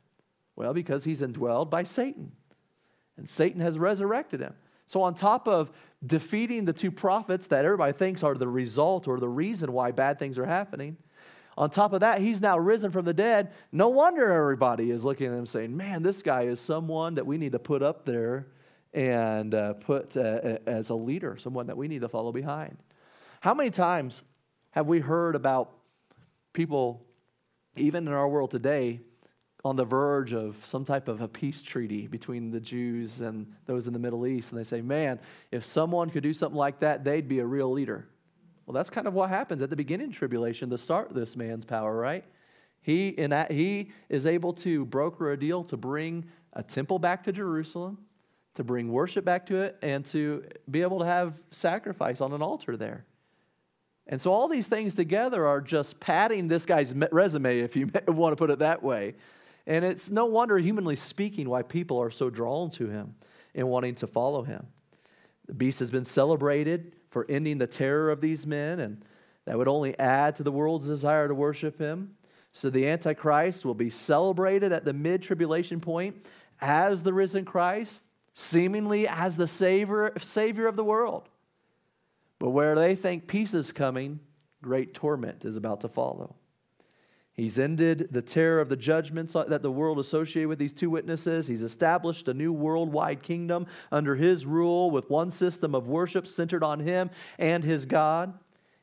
Well, 0.55 0.73
because 0.73 1.03
he's 1.03 1.21
indwelled 1.21 1.69
by 1.69 1.83
Satan. 1.83 2.33
And 3.17 3.27
Satan 3.27 3.61
has 3.61 3.79
resurrected 3.79 4.41
him. 4.41 4.53
So, 4.85 5.01
on 5.03 5.13
top 5.15 5.47
of 5.47 5.71
defeating 6.05 6.65
the 6.65 6.73
two 6.73 6.91
prophets 6.91 7.47
that 7.47 7.63
everybody 7.63 7.93
thinks 7.93 8.23
are 8.23 8.35
the 8.35 8.47
result 8.47 9.07
or 9.07 9.19
the 9.19 9.29
reason 9.29 9.71
why 9.71 9.91
bad 9.91 10.19
things 10.19 10.37
are 10.37 10.45
happening, 10.45 10.97
on 11.57 11.69
top 11.69 11.93
of 11.93 12.01
that, 12.01 12.21
he's 12.21 12.41
now 12.41 12.57
risen 12.57 12.91
from 12.91 13.05
the 13.05 13.13
dead. 13.13 13.51
No 13.71 13.89
wonder 13.89 14.31
everybody 14.31 14.91
is 14.91 15.03
looking 15.03 15.27
at 15.27 15.33
him 15.33 15.45
saying, 15.45 15.75
Man, 15.75 16.03
this 16.03 16.21
guy 16.21 16.43
is 16.43 16.59
someone 16.59 17.15
that 17.15 17.25
we 17.25 17.37
need 17.37 17.51
to 17.53 17.59
put 17.59 17.81
up 17.81 18.05
there 18.05 18.47
and 18.93 19.53
uh, 19.53 19.73
put 19.73 20.17
uh, 20.17 20.57
as 20.65 20.89
a 20.89 20.95
leader, 20.95 21.37
someone 21.37 21.67
that 21.67 21.77
we 21.77 21.87
need 21.87 22.01
to 22.01 22.09
follow 22.09 22.31
behind. 22.31 22.77
How 23.41 23.55
many 23.55 23.71
times 23.71 24.21
have 24.69 24.85
we 24.85 24.99
heard 24.99 25.35
about 25.35 25.71
people, 26.53 27.03
even 27.75 28.07
in 28.07 28.13
our 28.13 28.29
world 28.29 28.51
today, 28.51 28.99
on 29.65 29.75
the 29.75 29.83
verge 29.83 30.31
of 30.31 30.63
some 30.63 30.85
type 30.85 31.07
of 31.07 31.21
a 31.21 31.27
peace 31.27 31.63
treaty 31.63 32.05
between 32.05 32.51
the 32.51 32.59
Jews 32.59 33.19
and 33.19 33.51
those 33.65 33.87
in 33.87 33.93
the 33.93 33.99
Middle 33.99 34.27
East? 34.27 34.51
And 34.51 34.59
they 34.59 34.63
say, 34.63 34.83
Man, 34.83 35.19
if 35.51 35.65
someone 35.65 36.11
could 36.11 36.21
do 36.21 36.35
something 36.35 36.57
like 36.57 36.81
that, 36.81 37.03
they'd 37.03 37.27
be 37.27 37.39
a 37.39 37.45
real 37.45 37.71
leader. 37.71 38.07
Well, 38.67 38.75
that's 38.75 38.91
kind 38.91 39.07
of 39.07 39.15
what 39.15 39.29
happens 39.29 39.63
at 39.63 39.71
the 39.71 39.75
beginning 39.75 40.09
of 40.09 40.15
tribulation 40.15 40.69
to 40.69 40.77
start 40.77 41.11
this 41.15 41.35
man's 41.35 41.65
power, 41.65 41.97
right? 41.97 42.23
He, 42.83 43.09
in, 43.09 43.33
he 43.49 43.89
is 44.07 44.27
able 44.27 44.53
to 44.53 44.85
broker 44.85 45.31
a 45.31 45.39
deal 45.39 45.63
to 45.63 45.77
bring 45.77 46.25
a 46.53 46.61
temple 46.61 46.99
back 46.99 47.23
to 47.23 47.31
Jerusalem, 47.31 47.97
to 48.53 48.63
bring 48.63 48.91
worship 48.91 49.25
back 49.25 49.47
to 49.47 49.63
it, 49.63 49.79
and 49.81 50.05
to 50.05 50.43
be 50.69 50.83
able 50.83 50.99
to 50.99 51.05
have 51.05 51.33
sacrifice 51.49 52.21
on 52.21 52.33
an 52.33 52.43
altar 52.43 52.77
there. 52.77 53.03
And 54.11 54.19
so 54.19 54.33
all 54.33 54.49
these 54.49 54.67
things 54.67 54.93
together 54.93 55.47
are 55.47 55.61
just 55.61 56.01
padding 56.01 56.49
this 56.49 56.65
guy's 56.65 56.93
resume, 57.11 57.59
if 57.59 57.77
you 57.77 57.89
want 58.07 58.33
to 58.33 58.35
put 58.35 58.51
it 58.51 58.59
that 58.59 58.83
way. 58.83 59.15
And 59.65 59.85
it's 59.85 60.11
no 60.11 60.25
wonder, 60.25 60.57
humanly 60.57 60.97
speaking, 60.97 61.49
why 61.49 61.61
people 61.61 61.97
are 62.01 62.11
so 62.11 62.29
drawn 62.29 62.71
to 62.71 62.87
him 62.87 63.15
and 63.55 63.69
wanting 63.69 63.95
to 63.95 64.07
follow 64.07 64.43
him. 64.43 64.67
The 65.47 65.53
beast 65.53 65.79
has 65.79 65.89
been 65.89 66.03
celebrated 66.03 66.93
for 67.09 67.25
ending 67.29 67.57
the 67.57 67.67
terror 67.67 68.11
of 68.11 68.19
these 68.19 68.45
men, 68.45 68.81
and 68.81 69.03
that 69.45 69.57
would 69.57 69.69
only 69.69 69.97
add 69.97 70.35
to 70.35 70.43
the 70.43 70.51
world's 70.51 70.87
desire 70.87 71.29
to 71.29 71.33
worship 71.33 71.79
him. 71.79 72.15
So 72.51 72.69
the 72.69 72.87
Antichrist 72.87 73.63
will 73.63 73.73
be 73.73 73.89
celebrated 73.89 74.73
at 74.73 74.83
the 74.83 74.93
mid 74.93 75.23
tribulation 75.23 75.79
point 75.79 76.25
as 76.59 77.01
the 77.01 77.13
risen 77.13 77.45
Christ, 77.45 78.05
seemingly 78.33 79.07
as 79.07 79.37
the 79.37 79.47
savior, 79.47 80.11
savior 80.19 80.67
of 80.67 80.75
the 80.75 80.83
world. 80.83 81.29
But 82.41 82.49
where 82.49 82.73
they 82.73 82.95
think 82.95 83.27
peace 83.27 83.53
is 83.53 83.71
coming, 83.71 84.19
great 84.63 84.95
torment 84.95 85.45
is 85.45 85.57
about 85.57 85.81
to 85.81 85.87
follow. 85.87 86.33
He's 87.33 87.59
ended 87.59 88.07
the 88.09 88.23
terror 88.23 88.59
of 88.59 88.67
the 88.67 88.75
judgments 88.75 89.33
that 89.33 89.61
the 89.61 89.71
world 89.71 89.99
associated 89.99 90.49
with 90.49 90.57
these 90.57 90.73
two 90.73 90.89
witnesses. 90.89 91.45
He's 91.45 91.61
established 91.61 92.27
a 92.27 92.33
new 92.33 92.51
worldwide 92.51 93.21
kingdom 93.21 93.67
under 93.91 94.15
his 94.15 94.47
rule 94.47 94.89
with 94.89 95.07
one 95.07 95.29
system 95.29 95.75
of 95.75 95.87
worship 95.87 96.25
centered 96.25 96.63
on 96.63 96.79
him 96.79 97.11
and 97.37 97.63
his 97.63 97.85
God. 97.85 98.33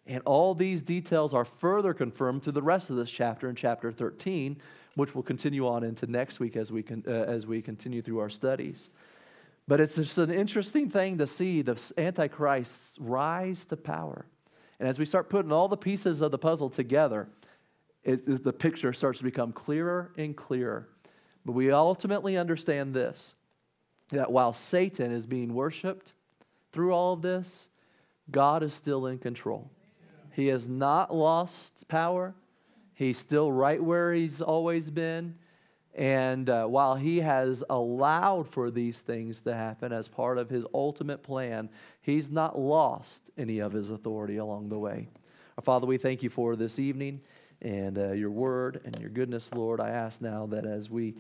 And 0.06 0.22
all 0.24 0.54
these 0.54 0.84
details 0.84 1.34
are 1.34 1.44
further 1.44 1.92
confirmed 1.92 2.44
through 2.44 2.52
the 2.52 2.62
rest 2.62 2.90
of 2.90 2.96
this 2.96 3.11
chapter 3.11 3.50
in 3.50 3.56
chapter 3.56 3.90
13 3.90 4.62
which 4.98 5.14
will 5.14 5.22
continue 5.22 5.66
on 5.66 5.84
into 5.84 6.06
next 6.09 6.40
week 6.40 6.56
as 6.56 6.72
we, 6.72 6.82
con- 6.82 7.04
uh, 7.06 7.11
as 7.11 7.46
we 7.46 7.62
continue 7.62 8.02
through 8.02 8.18
our 8.18 8.28
studies. 8.28 8.90
But 9.68 9.80
it's 9.80 9.96
just 9.96 10.16
an 10.16 10.30
interesting 10.30 10.88
thing 10.88 11.18
to 11.18 11.26
see 11.26 11.60
the 11.60 11.78
Antichrist 11.98 12.96
rise 12.98 13.66
to 13.66 13.76
power. 13.76 14.24
And 14.80 14.88
as 14.88 14.98
we 14.98 15.04
start 15.04 15.28
putting 15.28 15.52
all 15.52 15.68
the 15.68 15.76
pieces 15.76 16.22
of 16.22 16.30
the 16.30 16.38
puzzle 16.38 16.70
together, 16.70 17.28
it, 18.02 18.26
it, 18.26 18.44
the 18.44 18.52
picture 18.52 18.94
starts 18.94 19.18
to 19.18 19.24
become 19.24 19.52
clearer 19.52 20.10
and 20.16 20.34
clearer. 20.34 20.88
But 21.44 21.52
we 21.52 21.70
ultimately 21.70 22.38
understand 22.38 22.94
this 22.94 23.34
that 24.10 24.32
while 24.32 24.54
Satan 24.54 25.12
is 25.12 25.26
being 25.26 25.52
worshiped 25.52 26.14
through 26.72 26.94
all 26.94 27.12
of 27.12 27.20
this, 27.20 27.68
God 28.30 28.62
is 28.62 28.72
still 28.72 29.06
in 29.06 29.18
control. 29.18 29.70
He 30.32 30.46
has 30.46 30.66
not 30.66 31.14
lost 31.14 31.86
power, 31.88 32.34
he's 32.94 33.18
still 33.18 33.52
right 33.52 33.82
where 33.82 34.14
he's 34.14 34.40
always 34.40 34.90
been. 34.90 35.34
And 35.99 36.49
uh, 36.49 36.66
while 36.66 36.94
he 36.94 37.18
has 37.18 37.64
allowed 37.68 38.49
for 38.49 38.70
these 38.70 39.01
things 39.01 39.40
to 39.40 39.53
happen 39.53 39.92
as 39.92 40.07
part 40.07 40.38
of 40.38 40.49
his 40.49 40.64
ultimate 40.72 41.24
plan, 41.24 41.68
he's 42.03 42.30
not 42.30 42.57
lost 42.57 43.30
any 43.36 43.59
of 43.59 43.72
his 43.72 43.90
authority 43.90 44.36
along 44.36 44.68
the 44.68 44.78
way. 44.78 45.09
Our 45.57 45.62
Father, 45.64 45.88
we 45.88 45.99
thank 45.99 46.22
you 46.22 46.30
for 46.30 46.55
this 46.55 46.78
evening 46.78 47.20
and 47.61 47.99
uh, 47.99 48.12
your 48.12 48.30
word 48.30 48.80
and 48.84 48.96
your 49.01 49.11
goodness, 49.11 49.51
Lord. 49.53 49.80
I 49.80 49.88
ask 49.88 50.22
now 50.22 50.46
that 50.46 50.64
as 50.64 50.88
we 50.88 51.16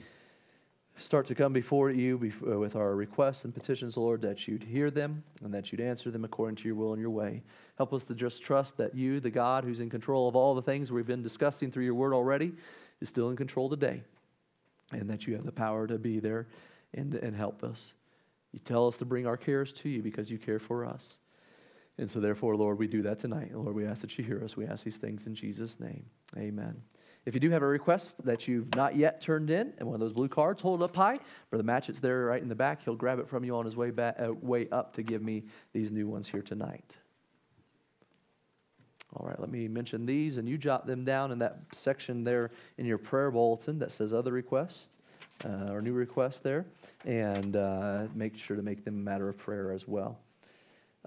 start 0.96 1.26
to 1.26 1.34
come 1.34 1.52
before 1.52 1.90
you 1.90 2.32
uh, 2.48 2.56
with 2.56 2.76
our 2.76 2.94
requests 2.94 3.44
and 3.44 3.52
petitions, 3.52 3.96
Lord, 3.96 4.22
that 4.22 4.46
you'd 4.46 4.62
hear 4.62 4.92
them 4.92 5.24
and 5.42 5.52
that 5.54 5.72
you'd 5.72 5.80
answer 5.80 6.12
them 6.12 6.24
according 6.24 6.54
to 6.54 6.68
your 6.68 6.76
will 6.76 6.92
and 6.92 7.00
your 7.00 7.10
way. 7.10 7.42
Help 7.78 7.92
us 7.92 8.04
to 8.04 8.14
just 8.14 8.44
trust 8.44 8.76
that 8.76 8.94
you, 8.94 9.18
the 9.18 9.28
God 9.28 9.64
who's 9.64 9.80
in 9.80 9.90
control 9.90 10.28
of 10.28 10.36
all 10.36 10.54
the 10.54 10.62
things 10.62 10.92
we've 10.92 11.04
been 11.04 11.22
discussing 11.24 11.72
through 11.72 11.84
your 11.84 11.94
word 11.94 12.14
already, 12.14 12.52
is 13.00 13.08
still 13.08 13.28
in 13.30 13.36
control 13.36 13.68
today 13.68 14.04
and 14.92 15.10
that 15.10 15.26
you 15.26 15.34
have 15.34 15.44
the 15.44 15.52
power 15.52 15.86
to 15.86 15.98
be 15.98 16.20
there 16.20 16.48
and, 16.94 17.14
and 17.14 17.36
help 17.36 17.62
us. 17.62 17.92
You 18.52 18.60
tell 18.60 18.88
us 18.88 18.96
to 18.98 19.04
bring 19.04 19.26
our 19.26 19.36
cares 19.36 19.72
to 19.74 19.88
you 19.88 20.02
because 20.02 20.30
you 20.30 20.38
care 20.38 20.58
for 20.58 20.84
us. 20.84 21.18
And 21.98 22.10
so, 22.10 22.20
therefore, 22.20 22.56
Lord, 22.56 22.78
we 22.78 22.86
do 22.86 23.02
that 23.02 23.18
tonight. 23.18 23.54
Lord, 23.54 23.74
we 23.74 23.84
ask 23.84 24.02
that 24.02 24.16
you 24.16 24.24
hear 24.24 24.42
us. 24.42 24.56
We 24.56 24.66
ask 24.66 24.84
these 24.84 24.98
things 24.98 25.26
in 25.26 25.34
Jesus' 25.34 25.80
name. 25.80 26.04
Amen. 26.36 26.80
If 27.26 27.34
you 27.34 27.40
do 27.40 27.50
have 27.50 27.62
a 27.62 27.66
request 27.66 28.24
that 28.24 28.46
you've 28.46 28.74
not 28.76 28.96
yet 28.96 29.20
turned 29.20 29.50
in, 29.50 29.74
and 29.78 29.88
one 29.88 29.94
of 29.94 30.00
those 30.00 30.12
blue 30.12 30.28
cards, 30.28 30.62
hold 30.62 30.80
it 30.80 30.84
up 30.84 30.96
high. 30.96 31.18
Brother 31.50 31.64
Matchett's 31.64 32.00
there 32.00 32.26
right 32.26 32.40
in 32.40 32.48
the 32.48 32.54
back. 32.54 32.84
He'll 32.84 32.94
grab 32.94 33.18
it 33.18 33.28
from 33.28 33.44
you 33.44 33.56
on 33.56 33.64
his 33.64 33.76
way, 33.76 33.90
back, 33.90 34.16
uh, 34.18 34.32
way 34.32 34.68
up 34.70 34.94
to 34.94 35.02
give 35.02 35.22
me 35.22 35.44
these 35.72 35.90
new 35.90 36.06
ones 36.06 36.28
here 36.28 36.40
tonight. 36.40 36.96
All 39.16 39.26
right, 39.26 39.40
let 39.40 39.50
me 39.50 39.68
mention 39.68 40.04
these, 40.04 40.36
and 40.36 40.48
you 40.48 40.58
jot 40.58 40.86
them 40.86 41.04
down 41.04 41.32
in 41.32 41.38
that 41.38 41.60
section 41.72 42.24
there 42.24 42.50
in 42.76 42.84
your 42.84 42.98
prayer 42.98 43.30
bulletin 43.30 43.78
that 43.78 43.90
says 43.90 44.12
other 44.12 44.32
requests 44.32 44.96
uh, 45.44 45.72
or 45.72 45.80
new 45.80 45.92
requests 45.92 46.40
there, 46.40 46.66
and 47.04 47.56
uh, 47.56 48.04
make 48.14 48.36
sure 48.36 48.56
to 48.56 48.62
make 48.62 48.84
them 48.84 48.94
a 48.94 49.02
matter 49.02 49.28
of 49.28 49.38
prayer 49.38 49.72
as 49.72 49.86
well. 49.88 50.18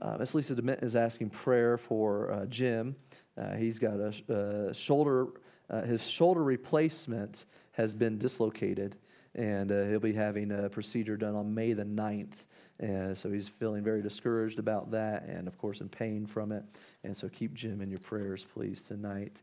Uh, 0.02 0.18
Miss 0.18 0.34
Lisa 0.34 0.56
DeMint 0.56 0.82
is 0.84 0.96
asking 0.96 1.30
prayer 1.30 1.78
for 1.78 2.32
uh, 2.32 2.46
Jim. 2.46 2.96
Uh, 3.38 3.56
he's 3.56 3.78
got 3.78 3.94
a, 3.94 4.14
a 4.34 4.74
shoulder, 4.74 5.28
uh, 5.70 5.82
his 5.82 6.04
shoulder 6.04 6.44
replacement 6.44 7.46
has 7.74 7.94
been 7.94 8.18
dislocated, 8.18 8.96
and 9.36 9.70
he'll 9.70 10.00
be 10.00 10.14
having 10.14 10.52
a 10.52 10.70
procedure 10.70 11.18
done 11.18 11.36
on 11.36 11.54
May 11.54 11.74
the 11.74 11.86
9th. 11.86 12.34
And 12.82 13.16
so 13.16 13.32
he's 13.32 13.48
feeling 13.48 13.84
very 13.84 14.02
discouraged 14.02 14.58
about 14.58 14.92
that 14.92 15.24
and, 15.26 15.48
of 15.48 15.58
course, 15.60 15.82
in 15.82 15.88
pain 15.88 16.26
from 16.26 16.52
it. 16.52 16.64
And 17.04 17.16
so 17.16 17.30
keep 17.30 17.54
Jim 17.54 17.80
in 17.80 17.90
your 17.92 18.00
prayers, 18.00 18.46
please, 18.54 18.82
tonight. 18.82 19.40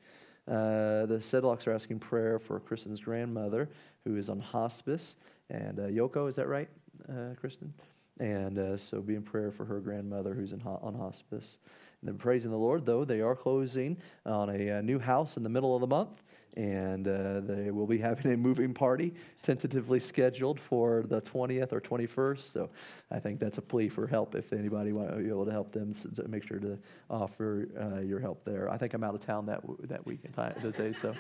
Uh, 0.49 1.07
the 1.07 1.19
Sedlocks 1.21 1.67
are 1.67 1.73
asking 1.73 2.01
prayer 2.01 2.39
for 2.39 2.59
Kristen's 2.59 3.01
grandmother, 3.01 3.69
who 4.05 4.17
is 4.17 4.29
on 4.29 4.41
hospice. 4.41 5.17
And 5.51 5.79
uh, 5.79 5.83
Yoko, 5.85 6.29
is 6.29 6.35
that 6.37 6.49
right, 6.49 6.69
uh, 7.09 7.35
Kristen? 7.41 7.73
And 8.21 8.59
uh, 8.59 8.77
so 8.77 9.01
be 9.01 9.15
in 9.15 9.23
prayer 9.23 9.53
for 9.53 9.65
her 9.65 9.81
grandmother, 9.81 10.35
who's 10.35 10.53
in 10.53 10.61
ho- 10.61 10.81
on 10.83 10.95
hospice. 10.95 11.59
And 12.01 12.09
then 12.09 12.17
praising 12.17 12.51
the 12.51 12.57
Lord, 12.57 12.87
though, 12.87 13.05
they 13.05 13.21
are 13.21 13.35
closing 13.35 13.97
on 14.25 14.51
a, 14.51 14.69
a 14.69 14.83
new 14.83 14.99
house 14.99 15.37
in 15.37 15.43
the 15.43 15.49
middle 15.49 15.75
of 15.75 15.81
the 15.81 15.87
month, 15.87 16.23
and 16.57 17.09
uh, 17.09 17.41
they 17.41 17.73
will 17.73 17.87
be 17.87 17.99
having 18.11 18.33
a 18.33 18.37
moving 18.37 18.73
party 18.73 19.15
tentatively 19.43 19.99
scheduled 19.99 20.61
for 20.61 21.05
the 21.09 21.21
20th 21.21 21.73
or 21.73 21.81
21st. 21.81 22.41
So 22.41 22.71
I 23.11 23.19
think 23.19 23.41
that's 23.41 23.59
a 23.59 23.63
plea 23.63 23.89
for 23.89 24.07
help 24.07 24.37
if 24.37 24.53
anybody 24.53 24.93
want 24.93 25.11
to 25.11 25.17
be 25.17 25.29
able 25.29 25.45
to 25.47 25.53
help 25.53 25.73
them. 25.73 25.93
So 25.93 26.09
make 26.29 26.47
sure 26.47 26.59
to 26.61 26.79
offer 27.11 27.69
uh, 27.81 28.01
your 28.01 28.21
help 28.21 28.45
there. 28.45 28.71
I 28.71 28.79
think 28.79 28.95
I'm 28.95 29.03
out 29.03 29.15
of 29.15 29.25
town 29.25 29.47
that 29.47 29.61
that 29.85 30.07
weekend 30.07 30.35
those 30.63 30.75
days, 30.75 30.99
so 30.99 31.15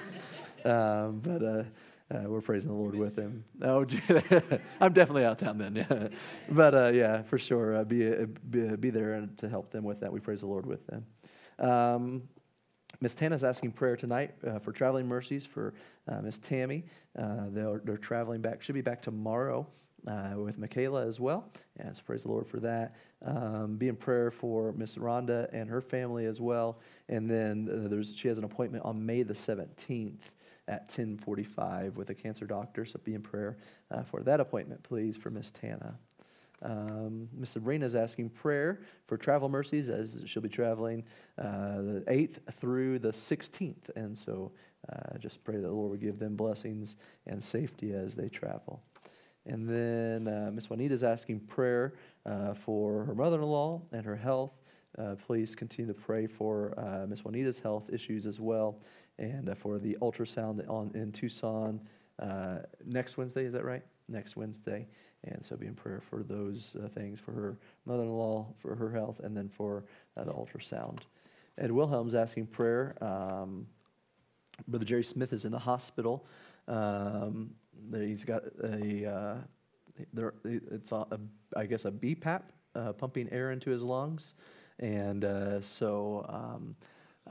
um, 0.70 1.20
but. 1.20 1.66
Uh, 2.12 2.18
uh, 2.18 2.22
we're 2.28 2.40
praising 2.40 2.70
the 2.70 2.76
Lord 2.76 2.94
with 2.94 3.16
him. 3.16 3.44
Oh, 3.62 3.84
I'm 4.80 4.92
definitely 4.92 5.24
out 5.24 5.32
of 5.32 5.38
town 5.38 5.58
then. 5.58 5.76
Yeah, 5.76 6.08
but 6.50 6.74
uh, 6.74 6.90
yeah, 6.94 7.22
for 7.22 7.38
sure, 7.38 7.76
uh, 7.76 7.84
be, 7.84 8.08
uh, 8.08 8.26
be, 8.48 8.76
be 8.76 8.90
there 8.90 9.28
to 9.38 9.48
help 9.48 9.70
them 9.70 9.84
with 9.84 10.00
that. 10.00 10.12
We 10.12 10.20
praise 10.20 10.40
the 10.40 10.46
Lord 10.46 10.66
with 10.66 10.86
them. 10.86 11.06
Um, 11.58 12.22
Miss 13.00 13.14
Tana's 13.14 13.44
asking 13.44 13.72
prayer 13.72 13.96
tonight 13.96 14.34
uh, 14.46 14.58
for 14.58 14.72
traveling 14.72 15.06
mercies 15.06 15.46
for 15.46 15.74
uh, 16.08 16.20
Miss 16.22 16.38
Tammy. 16.38 16.84
they're, 17.14 17.80
they're 17.84 17.96
traveling 17.96 18.40
back. 18.40 18.62
Should 18.62 18.74
be 18.74 18.80
back 18.80 19.02
tomorrow. 19.02 19.66
Uh, 20.06 20.34
with 20.36 20.56
Michaela 20.56 21.04
as 21.04 21.18
well. 21.18 21.50
And 21.80 21.94
so 21.94 22.02
praise 22.06 22.22
the 22.22 22.28
Lord 22.28 22.46
for 22.46 22.60
that. 22.60 22.94
Um, 23.22 23.76
be 23.76 23.88
in 23.88 23.96
prayer 23.96 24.30
for 24.30 24.72
Miss 24.72 24.94
Rhonda 24.94 25.48
and 25.52 25.68
her 25.68 25.80
family 25.80 26.24
as 26.24 26.40
well. 26.40 26.78
And 27.08 27.28
then 27.28 27.68
uh, 27.68 27.88
there's 27.88 28.14
she 28.14 28.28
has 28.28 28.38
an 28.38 28.44
appointment 28.44 28.84
on 28.84 29.04
May 29.04 29.24
the 29.24 29.34
17th 29.34 30.20
at 30.68 30.88
10:45 30.88 31.96
with 31.96 32.10
a 32.10 32.14
cancer 32.14 32.46
doctor. 32.46 32.84
So 32.84 33.00
be 33.02 33.14
in 33.14 33.22
prayer 33.22 33.56
uh, 33.90 34.02
for 34.02 34.22
that 34.22 34.40
appointment, 34.40 34.82
please, 34.82 35.16
for 35.16 35.30
Miss 35.30 35.50
Tana. 35.50 35.98
Um, 36.60 37.28
Miss 37.32 37.50
Sabrina 37.50 37.86
is 37.86 37.94
asking 37.94 38.30
prayer 38.30 38.80
for 39.06 39.16
travel 39.16 39.48
mercies 39.48 39.88
as 39.88 40.22
she'll 40.26 40.42
be 40.42 40.48
traveling 40.48 41.04
uh, 41.38 41.76
the 41.76 42.04
8th 42.08 42.52
through 42.54 42.98
the 42.98 43.12
16th. 43.12 43.90
And 43.94 44.16
so 44.16 44.52
uh, 44.92 45.18
just 45.18 45.44
pray 45.44 45.56
that 45.56 45.62
the 45.62 45.70
Lord 45.72 45.92
would 45.92 46.00
give 46.00 46.18
them 46.18 46.36
blessings 46.36 46.96
and 47.26 47.42
safety 47.42 47.92
as 47.92 48.14
they 48.14 48.28
travel. 48.28 48.82
And 49.46 49.68
then 49.68 50.28
uh, 50.28 50.50
Miss 50.52 50.68
Juanita 50.68 50.94
is 50.94 51.04
asking 51.04 51.40
prayer 51.40 51.94
uh, 52.26 52.54
for 52.54 53.04
her 53.04 53.14
mother 53.14 53.40
in 53.40 53.46
law 53.46 53.82
and 53.92 54.04
her 54.04 54.16
health. 54.16 54.52
Uh, 54.96 55.14
please 55.26 55.54
continue 55.54 55.92
to 55.92 55.98
pray 55.98 56.26
for 56.26 56.74
uh, 56.78 57.06
Miss 57.06 57.24
Juanita's 57.24 57.58
health 57.58 57.90
issues 57.92 58.26
as 58.26 58.40
well 58.40 58.80
and 59.18 59.48
uh, 59.48 59.54
for 59.54 59.78
the 59.78 59.96
ultrasound 60.00 60.68
on, 60.68 60.90
in 60.94 61.12
Tucson 61.12 61.80
uh, 62.20 62.58
next 62.86 63.16
Wednesday. 63.16 63.44
Is 63.44 63.52
that 63.52 63.64
right? 63.64 63.82
Next 64.08 64.36
Wednesday. 64.36 64.86
And 65.24 65.44
so 65.44 65.56
be 65.56 65.66
in 65.66 65.74
prayer 65.74 66.00
for 66.00 66.22
those 66.22 66.76
uh, 66.82 66.88
things 66.88 67.20
for 67.20 67.32
her 67.32 67.58
mother 67.86 68.04
in 68.04 68.10
law, 68.10 68.46
for 68.60 68.74
her 68.76 68.90
health, 68.90 69.20
and 69.22 69.36
then 69.36 69.48
for 69.48 69.84
uh, 70.16 70.24
the 70.24 70.32
ultrasound. 70.32 71.00
Ed 71.58 71.72
Wilhelm's 71.72 72.14
asking 72.14 72.46
prayer. 72.46 72.96
Um, 73.02 73.66
Brother 74.68 74.84
Jerry 74.84 75.04
Smith 75.04 75.32
is 75.32 75.44
in 75.44 75.52
the 75.52 75.58
hospital. 75.58 76.24
Um, 76.68 77.50
he's 77.92 78.24
got 78.24 78.42
a, 78.62 79.42
there, 80.12 80.34
it's 80.44 80.92
a, 80.92 80.96
a, 80.96 81.18
I 81.56 81.66
guess 81.66 81.84
a 81.84 81.90
BPAP 81.90 82.42
uh, 82.74 82.92
pumping 82.92 83.28
air 83.32 83.50
into 83.50 83.70
his 83.70 83.82
lungs. 83.82 84.34
And 84.78 85.24
so 85.64 86.24
um, 86.28 86.76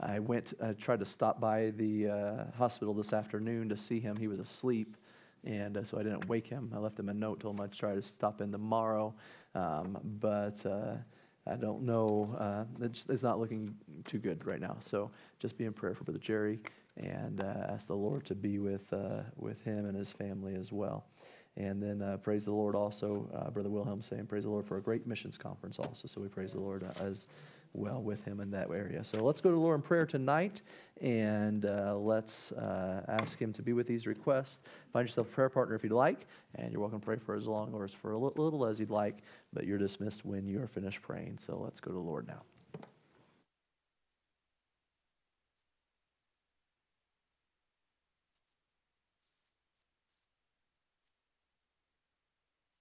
I 0.00 0.18
went, 0.18 0.54
I 0.62 0.72
tried 0.72 1.00
to 1.00 1.06
stop 1.06 1.40
by 1.40 1.70
the 1.70 2.08
uh, 2.08 2.44
hospital 2.56 2.94
this 2.94 3.12
afternoon 3.12 3.68
to 3.68 3.76
see 3.76 3.98
him. 4.00 4.16
He 4.16 4.28
was 4.28 4.38
asleep, 4.38 4.96
and 5.44 5.76
uh, 5.76 5.84
so 5.84 5.98
I 5.98 6.02
didn't 6.02 6.28
wake 6.28 6.46
him. 6.46 6.72
I 6.74 6.78
left 6.78 6.98
him 6.98 7.08
a 7.08 7.14
note, 7.14 7.40
told 7.40 7.58
him 7.58 7.64
I'd 7.64 7.72
try 7.72 7.94
to 7.94 8.02
stop 8.02 8.40
in 8.40 8.52
tomorrow, 8.52 9.14
um, 9.54 9.98
but 10.20 10.64
uh, 10.64 10.94
I 11.46 11.56
don't 11.56 11.82
know. 11.82 12.36
Uh, 12.38 12.84
it's, 12.84 13.06
it's, 13.08 13.22
not 13.22 13.40
looking 13.40 13.74
too 14.04 14.18
good 14.18 14.46
right 14.46 14.60
now. 14.60 14.76
So 14.80 15.10
just 15.40 15.58
be 15.58 15.64
in 15.64 15.72
prayer 15.72 15.94
for 15.94 16.04
Brother 16.04 16.20
Jerry 16.20 16.60
and 16.96 17.40
uh, 17.40 17.72
ask 17.72 17.88
the 17.88 17.96
Lord 17.96 18.24
to 18.26 18.34
be 18.34 18.58
with, 18.58 18.92
uh, 18.92 19.22
with 19.36 19.62
him 19.64 19.86
and 19.86 19.96
his 19.96 20.12
family 20.12 20.54
as 20.54 20.70
well. 20.70 21.06
And 21.58 21.82
then 21.82 22.18
praise 22.22 22.44
the 22.44 22.52
Lord 22.52 22.76
also, 22.76 23.50
Brother 23.52 23.68
Wilhelm 23.68 24.00
saying, 24.00 24.26
praise 24.26 24.44
the 24.44 24.50
Lord 24.50 24.64
for 24.64 24.76
a 24.76 24.80
great 24.80 25.06
missions 25.08 25.36
conference 25.36 25.78
also. 25.80 26.06
So 26.06 26.20
we 26.20 26.28
praise 26.28 26.52
the 26.52 26.60
Lord 26.60 26.88
as 27.00 27.26
well 27.72 28.00
with 28.00 28.24
him 28.24 28.40
in 28.40 28.52
that 28.52 28.70
area. 28.70 29.02
So 29.02 29.24
let's 29.24 29.40
go 29.40 29.50
to 29.50 29.56
the 29.56 29.60
Lord 29.60 29.74
in 29.74 29.82
prayer 29.82 30.06
tonight 30.06 30.62
and 31.02 31.66
uh, 31.66 31.96
let's 31.98 32.52
uh, 32.52 33.04
ask 33.08 33.38
him 33.38 33.52
to 33.54 33.62
be 33.62 33.72
with 33.72 33.88
these 33.88 34.06
requests. 34.06 34.60
Find 34.92 35.06
yourself 35.06 35.26
a 35.26 35.30
prayer 35.30 35.48
partner 35.48 35.74
if 35.74 35.82
you'd 35.82 35.92
like, 35.92 36.26
and 36.54 36.70
you're 36.72 36.80
welcome 36.80 37.00
to 37.00 37.04
pray 37.04 37.16
for 37.16 37.34
as 37.34 37.46
long 37.46 37.74
or 37.74 37.84
as 37.84 37.92
for 37.92 38.12
a 38.12 38.18
little 38.18 38.64
as 38.64 38.78
you'd 38.78 38.90
like, 38.90 39.18
but 39.52 39.66
you're 39.66 39.78
dismissed 39.78 40.24
when 40.24 40.46
you 40.46 40.62
are 40.62 40.68
finished 40.68 41.02
praying. 41.02 41.38
So 41.38 41.60
let's 41.62 41.80
go 41.80 41.90
to 41.90 41.94
the 41.94 41.98
Lord 41.98 42.28
now. 42.28 42.42